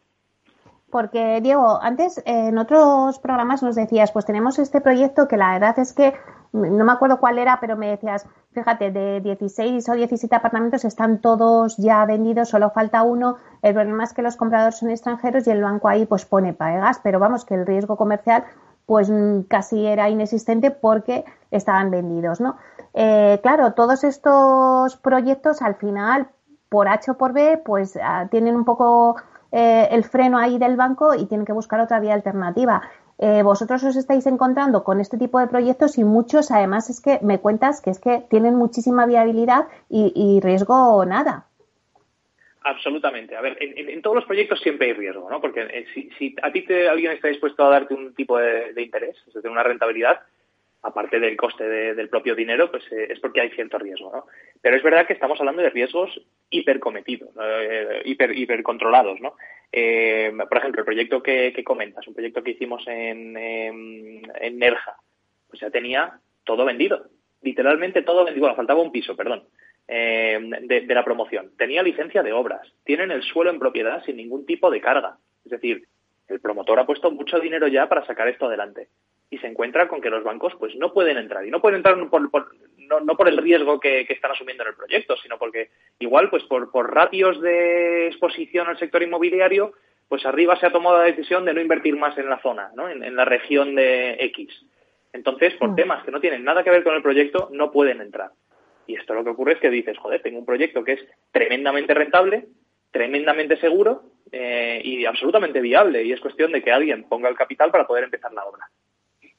Porque, 0.89 1.41
Diego, 1.41 1.79
antes 1.81 2.21
en 2.25 2.57
otros 2.57 3.19
programas 3.19 3.61
nos 3.61 3.75
decías, 3.75 4.11
pues 4.11 4.25
tenemos 4.25 4.57
este 4.57 4.81
proyecto 4.81 5.27
que 5.27 5.37
la 5.37 5.53
verdad 5.53 5.77
es 5.79 5.93
que 5.93 6.13
no 6.53 6.83
me 6.85 6.91
acuerdo 6.91 7.19
cuál 7.19 7.37
era, 7.37 7.59
pero 7.59 7.75
me 7.75 7.89
decías, 7.89 8.25
fíjate, 8.53 8.91
de 8.91 9.19
16 9.19 9.87
o 9.89 9.93
17 9.93 10.33
apartamentos 10.33 10.85
están 10.85 11.19
todos 11.21 11.75
ya 11.77 12.05
vendidos, 12.05 12.49
solo 12.49 12.71
falta 12.71 13.03
uno. 13.03 13.37
El 13.61 13.73
problema 13.73 14.05
es 14.05 14.13
que 14.13 14.21
los 14.21 14.37
compradores 14.37 14.77
son 14.77 14.89
extranjeros 14.89 15.45
y 15.45 15.51
el 15.51 15.61
banco 15.61 15.89
ahí 15.89 16.05
pues 16.05 16.25
pone 16.25 16.53
pagas, 16.53 16.99
pero 17.03 17.19
vamos, 17.19 17.45
que 17.45 17.55
el 17.55 17.67
riesgo 17.67 17.97
comercial 17.97 18.45
pues 18.87 19.11
casi 19.49 19.85
era 19.85 20.09
inexistente 20.09 20.71
porque 20.71 21.25
estaban 21.51 21.91
vendidos, 21.91 22.39
¿no? 22.39 22.57
Eh, 22.99 23.37
claro, 23.43 23.73
todos 23.73 24.03
estos 24.03 24.97
proyectos 24.97 25.61
al 25.61 25.75
final, 25.75 26.29
por 26.67 26.87
H 26.87 27.11
o 27.11 27.17
por 27.17 27.31
B, 27.31 27.61
pues 27.63 27.95
ah, 28.01 28.27
tienen 28.31 28.55
un 28.55 28.65
poco 28.65 29.17
eh, 29.51 29.87
el 29.91 30.03
freno 30.03 30.39
ahí 30.39 30.57
del 30.57 30.77
banco 30.77 31.13
y 31.13 31.27
tienen 31.27 31.45
que 31.45 31.53
buscar 31.53 31.79
otra 31.79 31.99
vía 31.99 32.15
alternativa. 32.15 32.81
Eh, 33.19 33.43
vosotros 33.43 33.83
os 33.83 33.95
estáis 33.95 34.25
encontrando 34.25 34.83
con 34.83 34.99
este 34.99 35.19
tipo 35.19 35.39
de 35.39 35.45
proyectos 35.45 35.99
y 35.99 36.03
muchos, 36.03 36.49
además, 36.49 36.89
es 36.89 36.99
que 36.99 37.19
me 37.21 37.39
cuentas 37.39 37.81
que 37.81 37.91
es 37.91 37.99
que 37.99 38.23
tienen 38.31 38.55
muchísima 38.55 39.05
viabilidad 39.05 39.67
y, 39.89 40.39
riesgo 40.41 41.05
nada. 41.05 41.45
Absolutamente. 42.63 43.35
A 43.35 43.41
ver, 43.41 43.57
en, 43.59 44.01
todos 44.01 44.15
los 44.15 44.25
proyectos 44.25 44.59
siempre 44.59 44.87
hay 44.87 44.93
riesgo, 44.93 45.29
¿no? 45.29 45.39
Porque 45.39 45.61
eh, 45.61 45.85
si, 46.17 46.35
a 46.41 46.51
ti 46.51 46.63
te, 46.63 46.89
alguien 46.89 47.11
está 47.11 47.27
dispuesto 47.27 47.63
a 47.63 47.69
darte 47.69 47.93
un 47.93 48.15
tipo 48.15 48.39
de, 48.39 48.73
interés, 48.81 49.15
es 49.27 49.35
decir, 49.35 49.51
una 49.51 49.61
rentabilidad, 49.61 50.19
aparte 50.87 51.19
del 51.19 51.35
coste 51.35 51.67
del 51.67 52.09
propio 52.09 52.33
dinero, 52.33 52.71
pues 52.71 52.83
eh, 52.91 53.07
es 53.09 53.19
porque 53.19 53.41
hay 53.41 53.49
cierto 53.51 53.77
riesgo, 53.77 54.11
¿no? 54.11 54.25
Pero 54.61 54.77
es 54.77 54.83
verdad 54.83 55.05
que 55.05 55.13
estamos 55.13 55.39
hablando 55.39 55.61
de 55.61 55.69
riesgos 55.69 56.21
hipercometidos, 56.49 57.29
eh, 57.41 58.01
hiper, 58.05 58.37
hipercontrolados, 58.37 59.19
¿no? 59.19 59.35
Eh, 59.71 60.31
por 60.49 60.57
ejemplo, 60.57 60.81
el 60.81 60.85
proyecto 60.85 61.21
que, 61.21 61.53
comentas, 61.63 62.07
un 62.07 62.13
proyecto 62.13 62.41
que 62.41 62.51
hicimos 62.51 62.87
en, 62.87 63.37
en, 63.37 64.59
Nerja, 64.59 64.95
pues 65.49 65.59
ya 65.61 65.69
tenía 65.69 66.19
todo 66.45 66.63
vendido, 66.63 67.07
literalmente 67.41 68.01
todo 68.01 68.23
vendido, 68.23 68.45
bueno, 68.45 68.55
faltaba 68.55 68.81
un 68.81 68.91
piso, 68.91 69.15
perdón, 69.15 69.43
de, 69.87 70.83
de 70.87 70.95
la 70.95 71.03
promoción. 71.03 71.51
Tenía 71.57 71.83
licencia 71.83 72.23
de 72.23 72.31
obras, 72.31 72.65
tienen 72.85 73.11
el 73.11 73.23
suelo 73.23 73.51
en 73.51 73.59
propiedad 73.59 74.03
sin 74.05 74.15
ningún 74.15 74.45
tipo 74.45 74.71
de 74.71 74.79
carga, 74.79 75.17
es 75.43 75.51
decir, 75.51 75.83
El 76.27 76.39
promotor 76.39 76.79
ha 76.79 76.85
puesto 76.85 77.09
mucho 77.11 77.39
dinero 77.39 77.67
ya 77.67 77.87
para 77.87 78.05
sacar 78.05 78.27
esto 78.27 78.47
adelante 78.47 78.89
y 79.29 79.37
se 79.39 79.47
encuentra 79.47 79.87
con 79.87 80.01
que 80.01 80.09
los 80.09 80.23
bancos 80.23 80.53
pues 80.59 80.75
no 80.75 80.93
pueden 80.93 81.17
entrar 81.17 81.45
y 81.45 81.51
no 81.51 81.61
pueden 81.61 81.77
entrar 81.77 81.95
por, 82.09 82.51
no, 82.77 83.17
por 83.17 83.27
el 83.27 83.37
riesgo 83.37 83.79
que, 83.79 84.05
están 84.07 84.31
asumiendo 84.31 84.63
en 84.63 84.69
el 84.69 84.75
proyecto, 84.75 85.15
sino 85.17 85.37
porque 85.37 85.69
igual 85.99 86.29
pues 86.29 86.43
por, 86.43 86.71
por 86.71 86.93
ratios 86.93 87.41
de 87.41 88.07
exposición 88.07 88.67
al 88.67 88.79
sector 88.79 89.03
inmobiliario 89.03 89.73
pues 90.07 90.25
arriba 90.25 90.57
se 90.57 90.65
ha 90.65 90.71
tomado 90.71 90.97
la 90.97 91.03
decisión 91.03 91.43
de 91.45 91.53
no 91.53 91.61
invertir 91.61 91.95
más 91.97 92.17
en 92.17 92.29
la 92.29 92.41
zona, 92.41 92.71
¿no? 92.75 92.89
en, 92.89 93.15
la 93.15 93.25
región 93.25 93.75
de 93.75 94.13
X. 94.13 94.65
Entonces, 95.11 95.53
por 95.55 95.71
mm. 95.71 95.75
temas 95.75 96.05
que 96.05 96.11
no 96.11 96.21
tienen 96.21 96.45
nada 96.45 96.63
que 96.63 96.69
ver 96.69 96.83
con 96.83 96.95
el 96.95 97.01
proyecto, 97.01 97.49
no 97.51 97.71
pueden 97.71 97.99
entrar. 97.99 98.31
Y 98.85 98.95
esto 98.95 99.13
lo 99.13 99.25
que 99.25 99.31
ocurre 99.31 99.53
es 99.53 99.59
que 99.59 99.69
dices, 99.69 99.97
joder, 99.97 100.21
tengo 100.21 100.39
un 100.39 100.45
proyecto 100.45 100.85
que 100.85 100.93
es 100.93 101.05
tremendamente 101.31 101.93
rentable, 101.93 102.47
tremendamente 102.91 103.57
seguro 103.57 104.03
eh, 104.31 104.81
y 104.83 105.05
absolutamente 105.05 105.61
viable. 105.61 106.03
Y 106.03 106.11
es 106.11 106.19
cuestión 106.19 106.51
de 106.51 106.61
que 106.61 106.71
alguien 106.71 107.03
ponga 107.03 107.29
el 107.29 107.35
capital 107.35 107.71
para 107.71 107.87
poder 107.87 108.05
empezar 108.05 108.33
la 108.33 108.45
obra. 108.45 108.69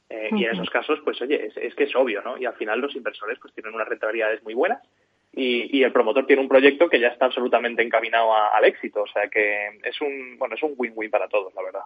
Eh, 0.09 0.29
y 0.31 0.43
en 0.43 0.51
esos 0.51 0.69
casos, 0.69 0.99
pues 1.03 1.21
oye, 1.21 1.51
es, 1.55 1.75
que 1.75 1.83
es 1.83 1.95
obvio, 1.95 2.21
¿no? 2.23 2.37
Y 2.37 2.45
al 2.45 2.55
final 2.55 2.79
los 2.79 2.95
inversores 2.95 3.37
pues 3.39 3.53
tienen 3.53 3.75
unas 3.75 3.87
rentabilidades 3.87 4.43
muy 4.43 4.55
buenas 4.55 4.81
y, 5.31 5.83
el 5.83 5.91
promotor 5.91 6.25
tiene 6.25 6.41
un 6.41 6.47
proyecto 6.47 6.89
que 6.89 6.99
ya 6.99 7.09
está 7.09 7.25
absolutamente 7.25 7.83
encaminado 7.83 8.33
al 8.33 8.65
éxito. 8.65 9.03
O 9.03 9.07
sea 9.07 9.27
que 9.29 9.79
es 9.83 10.01
un, 10.01 10.37
bueno, 10.39 10.55
es 10.55 10.63
un 10.63 10.73
win-win 10.75 11.11
para 11.11 11.27
todos, 11.27 11.53
la 11.53 11.61
verdad. 11.63 11.83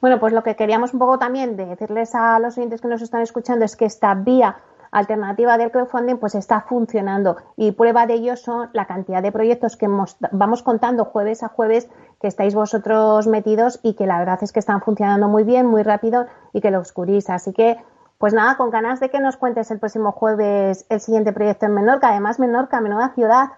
Bueno, 0.00 0.20
pues 0.20 0.32
lo 0.32 0.42
que 0.42 0.54
queríamos 0.54 0.94
un 0.94 1.00
poco 1.00 1.18
también 1.18 1.56
decirles 1.56 2.14
a 2.14 2.38
los 2.38 2.56
oyentes 2.56 2.80
que 2.80 2.88
nos 2.88 3.02
están 3.02 3.22
escuchando 3.22 3.64
es 3.64 3.76
que 3.76 3.84
esta 3.84 4.14
vía 4.14 4.56
alternativa 4.94 5.58
del 5.58 5.70
crowdfunding 5.70 6.16
pues 6.16 6.34
está 6.34 6.60
funcionando 6.62 7.36
y 7.56 7.72
prueba 7.72 8.06
de 8.06 8.14
ello 8.14 8.36
son 8.36 8.70
la 8.72 8.86
cantidad 8.86 9.22
de 9.22 9.32
proyectos 9.32 9.76
que 9.76 9.88
vamos 10.30 10.62
contando 10.62 11.04
jueves 11.04 11.42
a 11.42 11.48
jueves 11.48 11.90
que 12.20 12.28
estáis 12.28 12.54
vosotros 12.54 13.26
metidos 13.26 13.80
y 13.82 13.94
que 13.94 14.06
la 14.06 14.20
verdad 14.20 14.38
es 14.42 14.52
que 14.52 14.60
están 14.60 14.80
funcionando 14.80 15.28
muy 15.28 15.42
bien, 15.42 15.66
muy 15.66 15.82
rápido 15.82 16.26
y 16.52 16.60
que 16.60 16.70
lo 16.70 16.78
oscurís. 16.78 17.28
Así 17.28 17.52
que 17.52 17.76
pues 18.18 18.32
nada, 18.32 18.56
con 18.56 18.70
ganas 18.70 19.00
de 19.00 19.10
que 19.10 19.20
nos 19.20 19.36
cuentes 19.36 19.70
el 19.72 19.80
próximo 19.80 20.12
jueves 20.12 20.86
el 20.88 21.00
siguiente 21.00 21.32
proyecto 21.32 21.66
en 21.66 21.74
Menorca. 21.74 22.10
Además, 22.10 22.38
Menorca, 22.38 22.80
menuda 22.80 23.12
ciudad. 23.14 23.48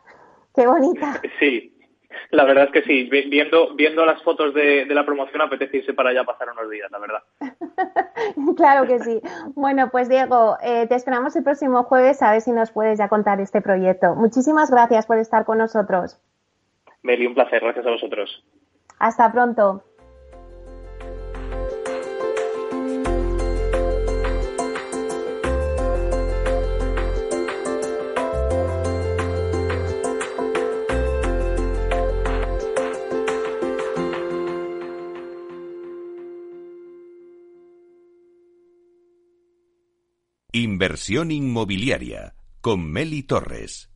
Qué 0.55 0.66
bonita. 0.66 1.20
Sí, 1.39 1.76
la 2.31 2.45
verdad 2.45 2.64
es 2.64 2.71
que 2.71 2.83
sí, 2.83 3.05
viendo, 3.05 3.75
viendo 3.75 4.05
las 4.05 4.23
fotos 4.23 4.55
de, 4.55 4.87
la 4.87 5.05
promoción 5.05 5.43
apetece 5.43 5.79
irse 5.79 5.95
para 5.95 6.11
allá 6.11 6.25
pasar 6.25 6.51
unos 6.51 6.71
días, 6.71 6.91
la 6.91 6.99
verdad. 6.99 7.23
claro 8.57 8.87
que 8.87 8.99
sí. 9.01 9.21
Bueno, 9.55 9.91
pues 9.91 10.09
Diego, 10.09 10.57
eh, 10.62 10.87
te 10.87 10.95
esperamos 10.95 11.35
el 11.37 11.45
próximo 11.45 11.85
jueves 11.85 12.23
a 12.23 12.33
ver 12.33 12.41
si 12.41 12.53
nos 12.53 12.71
puedes 12.71 12.99
ya 12.99 13.09
contar 13.09 13.41
este 13.41 13.61
proyecto. 13.61 14.14
Muchísimas 14.14 14.71
gracias 14.71 15.07
por 15.07 15.19
estar 15.19 15.45
con 15.45 15.59
nosotros. 15.59 16.21
Meli, 17.03 17.27
un 17.27 17.35
placer, 17.35 17.62
gracias 17.62 17.87
a 17.87 17.91
vosotros. 17.91 18.45
Hasta 18.99 19.31
pronto. 19.33 19.83
Inversión 40.77 41.31
inmobiliaria 41.31 42.35
con 42.61 42.93
Meli 42.93 43.22
Torres. 43.22 43.89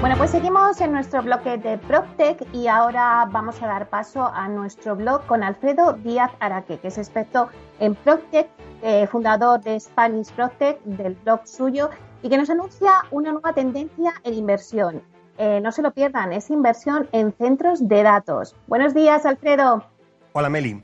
Bueno, 0.00 0.16
pues 0.16 0.30
seguimos 0.30 0.80
en 0.80 0.92
nuestro 0.92 1.22
bloque 1.22 1.58
de 1.58 1.76
PropTech 1.76 2.46
y 2.54 2.68
ahora 2.68 3.28
vamos 3.30 3.62
a 3.62 3.66
dar 3.66 3.90
paso 3.90 4.26
a 4.26 4.48
nuestro 4.48 4.96
blog 4.96 5.26
con 5.26 5.42
Alfredo 5.42 5.92
Díaz 5.92 6.32
Araque, 6.40 6.78
que 6.78 6.88
es 6.88 6.96
experto 6.96 7.50
en 7.80 7.94
PropTech, 7.94 8.48
eh, 8.80 9.06
fundador 9.08 9.60
de 9.60 9.78
Spanish 9.78 10.32
PropTech, 10.32 10.82
del 10.84 11.16
blog 11.16 11.46
suyo, 11.46 11.90
y 12.22 12.30
que 12.30 12.38
nos 12.38 12.48
anuncia 12.48 13.04
una 13.10 13.32
nueva 13.32 13.52
tendencia 13.52 14.14
en 14.24 14.32
inversión, 14.32 15.02
eh, 15.38 15.60
no 15.60 15.72
se 15.72 15.82
lo 15.82 15.92
pierdan, 15.92 16.32
es 16.32 16.50
inversión 16.50 17.08
en 17.12 17.32
centros 17.32 17.88
de 17.88 18.02
datos. 18.02 18.54
Buenos 18.66 18.94
días, 18.94 19.26
Alfredo. 19.26 19.84
Hola, 20.32 20.48
Meli. 20.48 20.82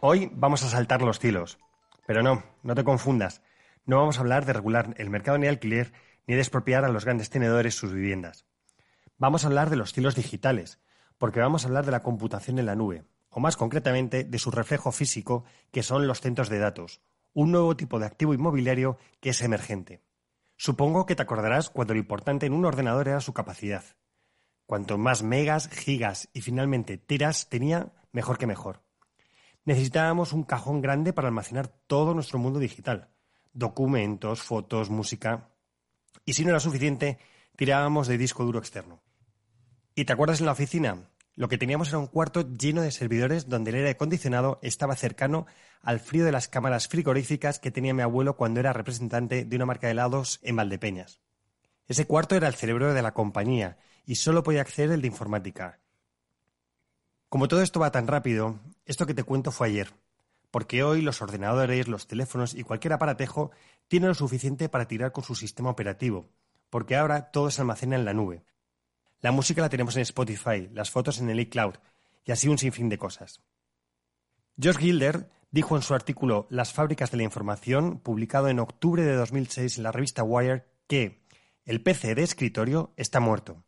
Hoy 0.00 0.30
vamos 0.34 0.64
a 0.64 0.68
saltar 0.68 1.02
los 1.02 1.18
tilos. 1.18 1.58
Pero 2.06 2.22
no, 2.22 2.42
no 2.62 2.74
te 2.74 2.84
confundas. 2.84 3.42
No 3.84 3.98
vamos 3.98 4.18
a 4.18 4.20
hablar 4.20 4.44
de 4.44 4.52
regular 4.52 4.94
el 4.96 5.10
mercado 5.10 5.38
ni 5.38 5.46
alquiler 5.46 5.92
ni 6.26 6.34
de 6.34 6.40
expropiar 6.40 6.84
a 6.84 6.88
los 6.88 7.04
grandes 7.04 7.30
tenedores 7.30 7.74
sus 7.74 7.92
viviendas. 7.92 8.46
Vamos 9.18 9.44
a 9.44 9.48
hablar 9.48 9.70
de 9.70 9.76
los 9.76 9.92
tilos 9.92 10.14
digitales, 10.14 10.80
porque 11.18 11.40
vamos 11.40 11.64
a 11.64 11.68
hablar 11.68 11.84
de 11.84 11.92
la 11.92 12.02
computación 12.02 12.58
en 12.58 12.66
la 12.66 12.74
nube, 12.74 13.04
o 13.30 13.40
más 13.40 13.56
concretamente 13.56 14.24
de 14.24 14.38
su 14.38 14.50
reflejo 14.50 14.92
físico, 14.92 15.44
que 15.70 15.82
son 15.82 16.06
los 16.06 16.20
centros 16.20 16.48
de 16.48 16.58
datos, 16.58 17.00
un 17.32 17.52
nuevo 17.52 17.76
tipo 17.76 17.98
de 17.98 18.06
activo 18.06 18.34
inmobiliario 18.34 18.98
que 19.20 19.30
es 19.30 19.42
emergente. 19.42 20.02
Supongo 20.64 21.06
que 21.06 21.16
te 21.16 21.22
acordarás 21.22 21.70
cuando 21.70 21.92
lo 21.92 21.98
importante 21.98 22.46
en 22.46 22.52
un 22.52 22.64
ordenador 22.64 23.08
era 23.08 23.20
su 23.20 23.32
capacidad. 23.32 23.82
Cuanto 24.64 24.96
más 24.96 25.24
megas, 25.24 25.68
gigas 25.68 26.28
y 26.34 26.40
finalmente 26.40 26.98
tiras 26.98 27.48
tenía, 27.48 27.92
mejor 28.12 28.38
que 28.38 28.46
mejor. 28.46 28.80
Necesitábamos 29.64 30.32
un 30.32 30.44
cajón 30.44 30.80
grande 30.80 31.12
para 31.12 31.26
almacenar 31.26 31.66
todo 31.66 32.14
nuestro 32.14 32.38
mundo 32.38 32.60
digital. 32.60 33.08
Documentos, 33.52 34.40
fotos, 34.40 34.88
música. 34.88 35.48
Y 36.24 36.34
si 36.34 36.44
no 36.44 36.50
era 36.50 36.60
suficiente, 36.60 37.18
tirábamos 37.56 38.06
de 38.06 38.16
disco 38.16 38.44
duro 38.44 38.60
externo. 38.60 39.02
¿Y 39.96 40.04
te 40.04 40.12
acuerdas 40.12 40.38
en 40.38 40.46
la 40.46 40.52
oficina? 40.52 41.10
Lo 41.34 41.48
que 41.48 41.56
teníamos 41.56 41.88
era 41.88 41.98
un 41.98 42.08
cuarto 42.08 42.46
lleno 42.56 42.82
de 42.82 42.90
servidores 42.90 43.48
donde 43.48 43.70
el 43.70 43.76
aire 43.76 43.90
acondicionado 43.90 44.58
estaba 44.62 44.96
cercano 44.96 45.46
al 45.80 45.98
frío 45.98 46.24
de 46.24 46.32
las 46.32 46.48
cámaras 46.48 46.88
frigoríficas 46.88 47.58
que 47.58 47.70
tenía 47.70 47.94
mi 47.94 48.02
abuelo 48.02 48.36
cuando 48.36 48.60
era 48.60 48.74
representante 48.74 49.44
de 49.44 49.56
una 49.56 49.66
marca 49.66 49.86
de 49.86 49.92
helados 49.92 50.40
en 50.42 50.56
Valdepeñas. 50.56 51.20
Ese 51.88 52.06
cuarto 52.06 52.36
era 52.36 52.48
el 52.48 52.54
cerebro 52.54 52.92
de 52.92 53.02
la 53.02 53.14
compañía 53.14 53.78
y 54.04 54.16
solo 54.16 54.42
podía 54.42 54.60
acceder 54.60 54.92
el 54.92 55.00
de 55.00 55.08
informática. 55.08 55.80
Como 57.28 57.48
todo 57.48 57.62
esto 57.62 57.80
va 57.80 57.90
tan 57.90 58.06
rápido, 58.06 58.60
esto 58.84 59.06
que 59.06 59.14
te 59.14 59.24
cuento 59.24 59.52
fue 59.52 59.68
ayer, 59.68 59.94
porque 60.50 60.84
hoy 60.84 61.00
los 61.00 61.22
ordenadores, 61.22 61.88
los 61.88 62.06
teléfonos 62.06 62.54
y 62.54 62.62
cualquier 62.62 62.92
aparatejo 62.92 63.52
tienen 63.88 64.10
lo 64.10 64.14
suficiente 64.14 64.68
para 64.68 64.86
tirar 64.86 65.12
con 65.12 65.24
su 65.24 65.34
sistema 65.34 65.70
operativo, 65.70 66.28
porque 66.68 66.94
ahora 66.94 67.30
todo 67.30 67.50
se 67.50 67.62
almacena 67.62 67.96
en 67.96 68.04
la 68.04 68.12
nube. 68.12 68.44
La 69.22 69.30
música 69.30 69.62
la 69.62 69.68
tenemos 69.68 69.94
en 69.94 70.02
Spotify, 70.02 70.68
las 70.72 70.90
fotos 70.90 71.20
en 71.20 71.30
el 71.30 71.38
iCloud 71.38 71.74
y 72.24 72.32
así 72.32 72.48
un 72.48 72.58
sinfín 72.58 72.88
de 72.88 72.98
cosas. 72.98 73.40
Josh 74.60 74.78
Gilder 74.78 75.30
dijo 75.52 75.76
en 75.76 75.82
su 75.82 75.94
artículo 75.94 76.48
Las 76.50 76.72
fábricas 76.72 77.12
de 77.12 77.18
la 77.18 77.22
información, 77.22 78.00
publicado 78.00 78.48
en 78.48 78.58
octubre 78.58 79.04
de 79.04 79.14
2006 79.14 79.76
en 79.76 79.84
la 79.84 79.92
revista 79.92 80.24
Wire, 80.24 80.64
que 80.88 81.24
el 81.64 81.84
PC 81.84 82.16
de 82.16 82.24
escritorio 82.24 82.94
está 82.96 83.20
muerto. 83.20 83.62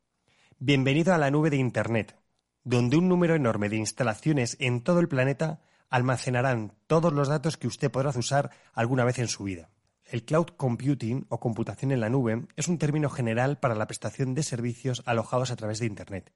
Bienvenido 0.58 1.14
a 1.14 1.18
la 1.18 1.30
nube 1.30 1.50
de 1.50 1.56
Internet, 1.56 2.18
donde 2.64 2.96
un 2.96 3.08
número 3.08 3.36
enorme 3.36 3.68
de 3.68 3.76
instalaciones 3.76 4.56
en 4.58 4.82
todo 4.82 4.98
el 4.98 5.06
planeta 5.06 5.60
almacenarán 5.88 6.74
todos 6.88 7.12
los 7.12 7.28
datos 7.28 7.56
que 7.56 7.68
usted 7.68 7.92
podrá 7.92 8.10
usar 8.10 8.50
alguna 8.72 9.04
vez 9.04 9.20
en 9.20 9.28
su 9.28 9.44
vida. 9.44 9.70
El 10.14 10.24
cloud 10.24 10.46
computing 10.56 11.26
o 11.28 11.40
computación 11.40 11.90
en 11.90 11.98
la 11.98 12.08
nube 12.08 12.46
es 12.54 12.68
un 12.68 12.78
término 12.78 13.10
general 13.10 13.58
para 13.58 13.74
la 13.74 13.88
prestación 13.88 14.32
de 14.32 14.44
servicios 14.44 15.02
alojados 15.06 15.50
a 15.50 15.56
través 15.56 15.80
de 15.80 15.86
Internet 15.86 16.32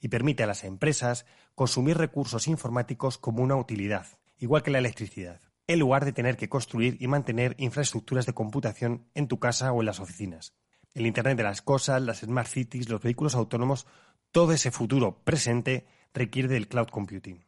y 0.00 0.06
permite 0.06 0.44
a 0.44 0.46
las 0.46 0.62
empresas 0.62 1.26
consumir 1.56 1.98
recursos 1.98 2.46
informáticos 2.46 3.18
como 3.18 3.42
una 3.42 3.56
utilidad, 3.56 4.06
igual 4.38 4.62
que 4.62 4.70
la 4.70 4.78
electricidad, 4.78 5.40
en 5.66 5.80
lugar 5.80 6.04
de 6.04 6.12
tener 6.12 6.36
que 6.36 6.48
construir 6.48 6.98
y 7.00 7.08
mantener 7.08 7.56
infraestructuras 7.58 8.26
de 8.26 8.32
computación 8.32 9.08
en 9.16 9.26
tu 9.26 9.40
casa 9.40 9.72
o 9.72 9.82
en 9.82 9.86
las 9.86 9.98
oficinas. 9.98 10.54
El 10.94 11.04
Internet 11.04 11.36
de 11.36 11.42
las 11.42 11.62
cosas, 11.62 12.00
las 12.02 12.20
smart 12.20 12.46
cities, 12.46 12.88
los 12.88 13.02
vehículos 13.02 13.34
autónomos, 13.34 13.88
todo 14.30 14.52
ese 14.52 14.70
futuro 14.70 15.24
presente 15.24 15.88
requiere 16.14 16.46
del 16.46 16.68
cloud 16.68 16.90
computing. 16.90 17.44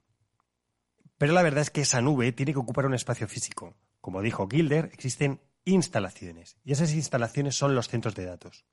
Pero 1.19 1.35
la 1.35 1.43
verdad 1.45 1.63
es 1.63 1.71
que 1.71 1.83
esa 1.83 2.01
nube 2.01 2.33
tiene 2.33 2.53
que 2.53 2.59
ocupar 2.59 2.85
un 2.85 2.95
espacio 2.95 3.29
físico. 3.29 3.77
Como 4.01 4.23
dijo 4.23 4.49
Gilder, 4.49 4.91
existen 4.93 5.41
instalaciones. 5.75 6.57
Y 6.65 6.73
esas 6.73 6.93
instalaciones 6.93 7.57
son 7.57 7.75
los 7.75 7.89
centros 7.89 8.15
de 8.15 8.25
datos. 8.25 8.65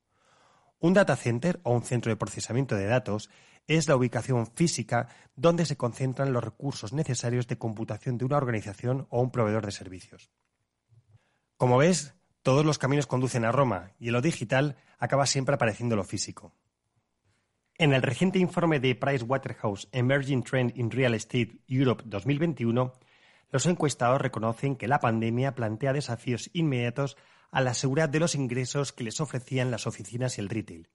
Un 0.79 0.93
data 0.93 1.15
center 1.15 1.59
o 1.63 1.71
un 1.71 1.83
centro 1.83 2.11
de 2.11 2.17
procesamiento 2.17 2.75
de 2.75 2.85
datos 2.85 3.29
es 3.67 3.87
la 3.87 3.95
ubicación 3.95 4.47
física 4.47 5.07
donde 5.35 5.65
se 5.65 5.77
concentran 5.77 6.33
los 6.33 6.43
recursos 6.43 6.93
necesarios 6.93 7.47
de 7.47 7.57
computación 7.57 8.17
de 8.17 8.25
una 8.25 8.37
organización 8.37 9.07
o 9.09 9.21
un 9.21 9.31
proveedor 9.31 9.65
de 9.65 9.71
servicios. 9.71 10.29
Como 11.57 11.77
ves, 11.77 12.13
todos 12.43 12.65
los 12.65 12.77
caminos 12.77 13.07
conducen 13.07 13.45
a 13.45 13.51
Roma 13.51 13.93
y 13.97 14.07
en 14.07 14.13
lo 14.13 14.21
digital 14.21 14.75
acaba 14.99 15.25
siempre 15.25 15.55
apareciendo 15.55 15.95
lo 15.95 16.03
físico. 16.03 16.53
En 17.77 17.93
el 17.93 18.01
reciente 18.01 18.39
informe 18.39 18.79
de 18.79 18.95
Pricewaterhouse 18.95 19.89
Emerging 19.91 20.43
Trend 20.43 20.77
in 20.77 20.91
Real 20.91 21.13
Estate 21.13 21.59
Europe 21.67 22.03
2021, 22.05 22.93
los 23.51 23.65
encuestados 23.65 24.21
reconocen 24.21 24.75
que 24.75 24.87
la 24.87 24.99
pandemia 24.99 25.55
plantea 25.55 25.93
desafíos 25.93 26.49
inmediatos 26.53 27.17
a 27.51 27.61
la 27.61 27.73
seguridad 27.73 28.09
de 28.09 28.19
los 28.19 28.35
ingresos 28.35 28.91
que 28.91 29.03
les 29.03 29.21
ofrecían 29.21 29.71
las 29.71 29.87
oficinas 29.87 30.37
y 30.37 30.41
el 30.41 30.49
retail. 30.49 30.89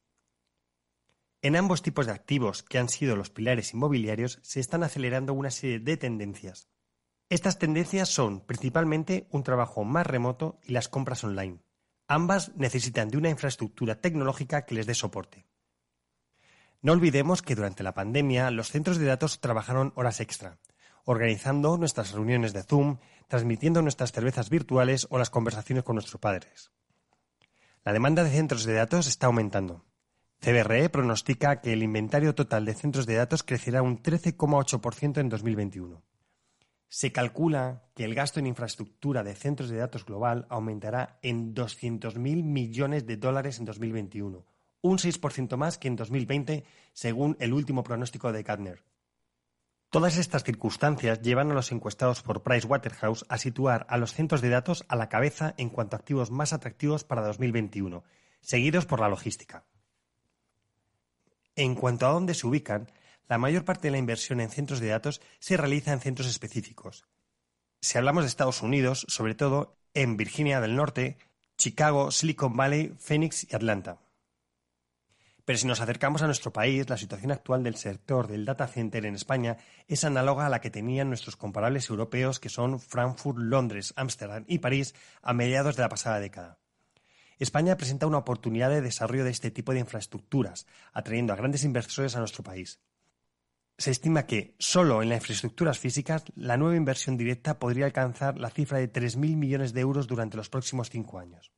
En 1.43 1.57
ambos 1.57 1.81
tipos 1.81 2.05
de 2.07 2.13
activos, 2.13 2.63
que 2.63 2.79
han 2.79 2.91
sido 2.91 3.17
los 3.17 3.31
pilares 3.31 3.73
inmobiliarios, 3.73 4.41
se 4.43 4.61
están 4.61 4.83
acelerando 4.83 5.33
una 5.33 5.51
serie 5.51 5.79
de 5.79 5.97
tendencias. 5.97 6.69
Estas 7.31 7.59
tendencias 7.59 8.11
son 8.11 8.45
principalmente 8.45 9.27
un 9.31 9.43
trabajo 9.43 9.85
más 9.85 10.07
remoto 10.07 10.59
y 10.63 10.73
las 10.73 10.89
compras 10.89 11.25
online. 11.25 11.63
Ambas 12.09 12.55
necesitan 12.57 13.09
de 13.09 13.17
una 13.17 13.31
infraestructura 13.31 14.01
tecnológica 14.01 14.67
que 14.67 14.75
les 14.75 14.87
dé 14.87 14.95
soporte. 14.95 15.47
No 16.83 16.93
olvidemos 16.93 17.41
que 17.41 17.55
durante 17.55 17.85
la 17.85 17.95
pandemia 17.95 18.51
los 18.51 18.71
centros 18.71 18.99
de 18.99 19.07
datos 19.07 19.41
trabajaron 19.41 19.93
horas 19.97 20.21
extra, 20.21 20.59
organizando 21.05 21.77
nuestras 21.77 22.13
reuniones 22.13 22.53
de 22.53 22.63
Zoom, 22.63 22.99
transmitiendo 23.29 23.83
nuestras 23.83 24.13
cervezas 24.13 24.51
virtuales 24.51 25.07
o 25.11 25.19
las 25.19 25.31
conversaciones 25.31 25.85
con 25.85 25.97
nuestros 25.97 26.21
padres. 26.21 26.71
La 27.85 27.93
demanda 27.93 28.25
de 28.25 28.31
centros 28.31 28.65
de 28.65 28.75
datos 28.75 29.07
está 29.07 29.27
aumentando. 29.27 29.85
CBRE 30.41 30.89
pronostica 30.89 31.61
que 31.61 31.73
el 31.73 31.83
inventario 31.83 32.35
total 32.35 32.65
de 32.65 32.75
centros 32.75 33.07
de 33.07 33.15
datos 33.15 33.43
crecerá 33.43 33.83
un 33.83 34.03
13,8% 34.03 35.19
en 35.19 35.29
2021. 35.29 36.03
Se 36.89 37.13
calcula 37.13 37.85
que 37.95 38.05
el 38.05 38.15
gasto 38.15 38.41
en 38.41 38.47
infraestructura 38.47 39.23
de 39.23 39.35
centros 39.35 39.71
de 39.71 39.77
datos 39.77 40.05
global 40.05 40.47
aumentará 40.49 41.19
en 41.23 41.55
200.000 41.55 42.43
millones 42.43 43.07
de 43.07 43.17
dólares 43.17 43.59
en 43.59 43.65
2021, 43.65 44.45
un 44.83 44.99
6% 44.99 45.57
más 45.57 45.79
que 45.79 45.89
en 45.89 45.97
2020, 45.97 46.65
según 46.93 47.37
el 47.39 47.53
último 47.53 47.85
pronóstico 47.85 48.33
de 48.33 48.43
Gartner. 48.43 48.83
Todas 49.91 50.19
estas 50.19 50.45
circunstancias 50.45 51.21
llevan 51.21 51.51
a 51.51 51.55
los 51.55 51.73
encuestados 51.73 52.23
por 52.23 52.45
Pricewaterhouse 52.45 53.27
a 53.29 53.39
situar 53.39 53.87
a 53.89 53.97
los 53.97 54.15
centros 54.15 54.41
de 54.41 54.49
datos 54.49 54.85
a 54.87 54.95
la 54.95 55.09
cabeza 55.09 55.53
en 55.57 55.69
cuanto 55.69 55.97
a 55.97 55.99
activos 55.99 56.31
más 56.31 56.53
atractivos 56.53 57.03
para 57.03 57.23
2021, 57.23 58.05
seguidos 58.41 58.87
por 58.87 59.01
la 59.01 59.09
logística. 59.09 59.65
En 61.57 61.75
cuanto 61.75 62.07
a 62.07 62.13
dónde 62.13 62.35
se 62.35 62.47
ubican, 62.47 62.89
la 63.29 63.39
mayor 63.39 63.65
parte 63.65 63.89
de 63.89 63.91
la 63.91 63.99
inversión 63.99 64.41
en 64.41 64.51
centros 64.51 64.79
de 64.79 64.87
datos 64.87 65.21
se 65.41 65.57
realiza 65.57 65.93
en 65.93 66.01
centros 66.01 66.29
específicos. 66.29 67.05
Si 67.81 67.99
hablamos 67.99 68.23
de 68.23 68.29
Estados 68.29 68.63
Unidos, 68.63 69.05
sobre 69.09 69.35
todo 69.35 69.77
en 69.95 70.17
Virginia 70.17 70.61
del 70.61 70.77
Norte, 70.77 71.19
Chicago, 71.59 72.13
Silicon 72.13 72.57
Valley, 72.57 72.95
Phoenix 72.97 73.45
y 73.51 73.57
Atlanta. 73.57 73.99
Pero 75.51 75.59
si 75.59 75.67
nos 75.67 75.81
acercamos 75.81 76.23
a 76.23 76.27
nuestro 76.27 76.53
país, 76.53 76.89
la 76.89 76.97
situación 76.97 77.33
actual 77.33 77.65
del 77.65 77.75
sector 77.75 78.29
del 78.29 78.45
data 78.45 78.69
center 78.69 79.05
en 79.05 79.17
España 79.17 79.57
es 79.89 80.05
análoga 80.05 80.47
a 80.47 80.49
la 80.49 80.61
que 80.61 80.71
tenían 80.71 81.09
nuestros 81.09 81.35
comparables 81.35 81.91
europeos 81.91 82.39
que 82.39 82.49
son 82.49 82.79
Frankfurt, 82.79 83.39
Londres, 83.39 83.93
Ámsterdam 83.97 84.45
y 84.47 84.61
París 84.61 84.95
a 85.23 85.33
mediados 85.33 85.75
de 85.75 85.83
la 85.83 85.89
pasada 85.89 86.21
década. 86.21 86.61
España 87.41 87.77
presenta 87.77 88.07
una 88.07 88.19
oportunidad 88.19 88.71
de 88.71 88.81
desarrollo 88.81 89.25
de 89.25 89.33
este 89.33 89.51
tipo 89.51 89.73
de 89.73 89.81
infraestructuras, 89.81 90.69
atrayendo 90.93 91.33
a 91.33 91.37
grandes 91.37 91.65
inversores 91.65 92.15
a 92.15 92.21
nuestro 92.21 92.45
país. 92.45 92.79
Se 93.77 93.91
estima 93.91 94.27
que, 94.27 94.55
solo 94.61 95.03
en 95.03 95.09
las 95.09 95.19
infraestructuras 95.19 95.81
físicas, 95.81 96.23
la 96.37 96.59
nueva 96.59 96.77
inversión 96.77 97.17
directa 97.17 97.59
podría 97.59 97.87
alcanzar 97.87 98.39
la 98.39 98.51
cifra 98.51 98.79
de 98.79 98.93
3.000 98.93 99.35
millones 99.35 99.73
de 99.73 99.81
euros 99.81 100.07
durante 100.07 100.37
los 100.37 100.49
próximos 100.49 100.91
cinco 100.91 101.19
años. 101.19 101.51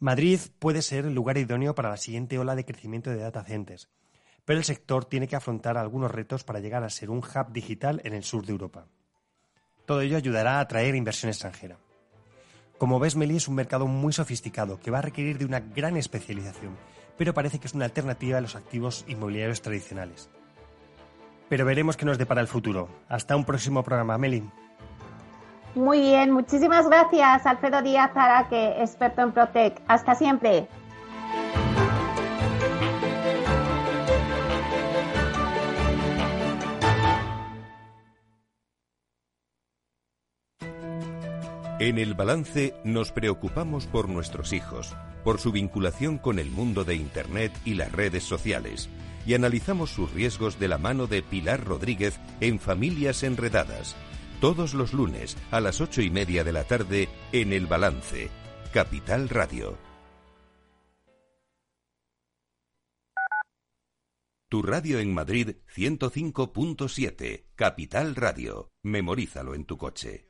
Madrid 0.00 0.40
puede 0.58 0.80
ser 0.80 1.04
el 1.04 1.14
lugar 1.14 1.36
idóneo 1.36 1.74
para 1.74 1.90
la 1.90 1.98
siguiente 1.98 2.38
ola 2.38 2.54
de 2.56 2.64
crecimiento 2.64 3.10
de 3.10 3.18
data 3.18 3.44
centers, 3.44 3.90
pero 4.46 4.58
el 4.58 4.64
sector 4.64 5.04
tiene 5.04 5.28
que 5.28 5.36
afrontar 5.36 5.76
algunos 5.76 6.10
retos 6.10 6.42
para 6.42 6.58
llegar 6.58 6.82
a 6.84 6.88
ser 6.88 7.10
un 7.10 7.18
hub 7.18 7.52
digital 7.52 8.00
en 8.02 8.14
el 8.14 8.24
sur 8.24 8.46
de 8.46 8.52
Europa. 8.52 8.86
Todo 9.84 10.00
ello 10.00 10.16
ayudará 10.16 10.56
a 10.56 10.60
atraer 10.60 10.94
inversión 10.94 11.28
extranjera. 11.28 11.76
Como 12.78 12.98
ves, 12.98 13.14
Meli 13.14 13.36
es 13.36 13.46
un 13.46 13.56
mercado 13.56 13.86
muy 13.86 14.14
sofisticado 14.14 14.80
que 14.80 14.90
va 14.90 15.00
a 15.00 15.02
requerir 15.02 15.36
de 15.36 15.44
una 15.44 15.60
gran 15.60 15.98
especialización, 15.98 16.78
pero 17.18 17.34
parece 17.34 17.58
que 17.58 17.66
es 17.66 17.74
una 17.74 17.84
alternativa 17.84 18.38
a 18.38 18.40
los 18.40 18.56
activos 18.56 19.04
inmobiliarios 19.06 19.60
tradicionales. 19.60 20.30
Pero 21.50 21.66
veremos 21.66 21.98
qué 21.98 22.06
nos 22.06 22.16
depara 22.16 22.40
el 22.40 22.48
futuro. 22.48 22.88
Hasta 23.06 23.36
un 23.36 23.44
próximo 23.44 23.82
programa, 23.82 24.16
Meli. 24.16 24.48
Muy 25.74 26.00
bien, 26.00 26.32
muchísimas 26.32 26.88
gracias, 26.88 27.46
Alfredo 27.46 27.80
Díaz 27.80 28.10
Araque, 28.14 28.82
experto 28.82 29.22
en 29.22 29.32
Protec. 29.32 29.80
Hasta 29.86 30.14
siempre. 30.16 30.66
En 41.78 41.98
el 41.98 42.14
balance 42.14 42.74
nos 42.84 43.10
preocupamos 43.10 43.86
por 43.86 44.08
nuestros 44.08 44.52
hijos, 44.52 44.94
por 45.24 45.38
su 45.38 45.50
vinculación 45.50 46.18
con 46.18 46.38
el 46.38 46.50
mundo 46.50 46.84
de 46.84 46.96
Internet 46.96 47.52
y 47.64 47.74
las 47.74 47.90
redes 47.90 48.24
sociales, 48.24 48.90
y 49.24 49.34
analizamos 49.34 49.90
sus 49.90 50.12
riesgos 50.12 50.58
de 50.58 50.68
la 50.68 50.76
mano 50.76 51.06
de 51.06 51.22
Pilar 51.22 51.64
Rodríguez 51.64 52.20
en 52.40 52.58
Familias 52.58 53.22
Enredadas 53.22 53.96
todos 54.40 54.72
los 54.72 54.94
lunes 54.94 55.36
a 55.50 55.60
las 55.60 55.82
ocho 55.82 56.00
y 56.00 56.08
media 56.08 56.44
de 56.44 56.52
la 56.52 56.64
tarde 56.64 57.08
en 57.30 57.52
El 57.52 57.66
Balance, 57.66 58.30
Capital 58.72 59.28
Radio. 59.28 59.76
Tu 64.48 64.62
radio 64.62 64.98
en 64.98 65.12
Madrid 65.14 65.56
105.7, 65.76 67.44
Capital 67.54 68.16
Radio. 68.16 68.70
Memorízalo 68.82 69.54
en 69.54 69.64
tu 69.66 69.76
coche. 69.76 70.29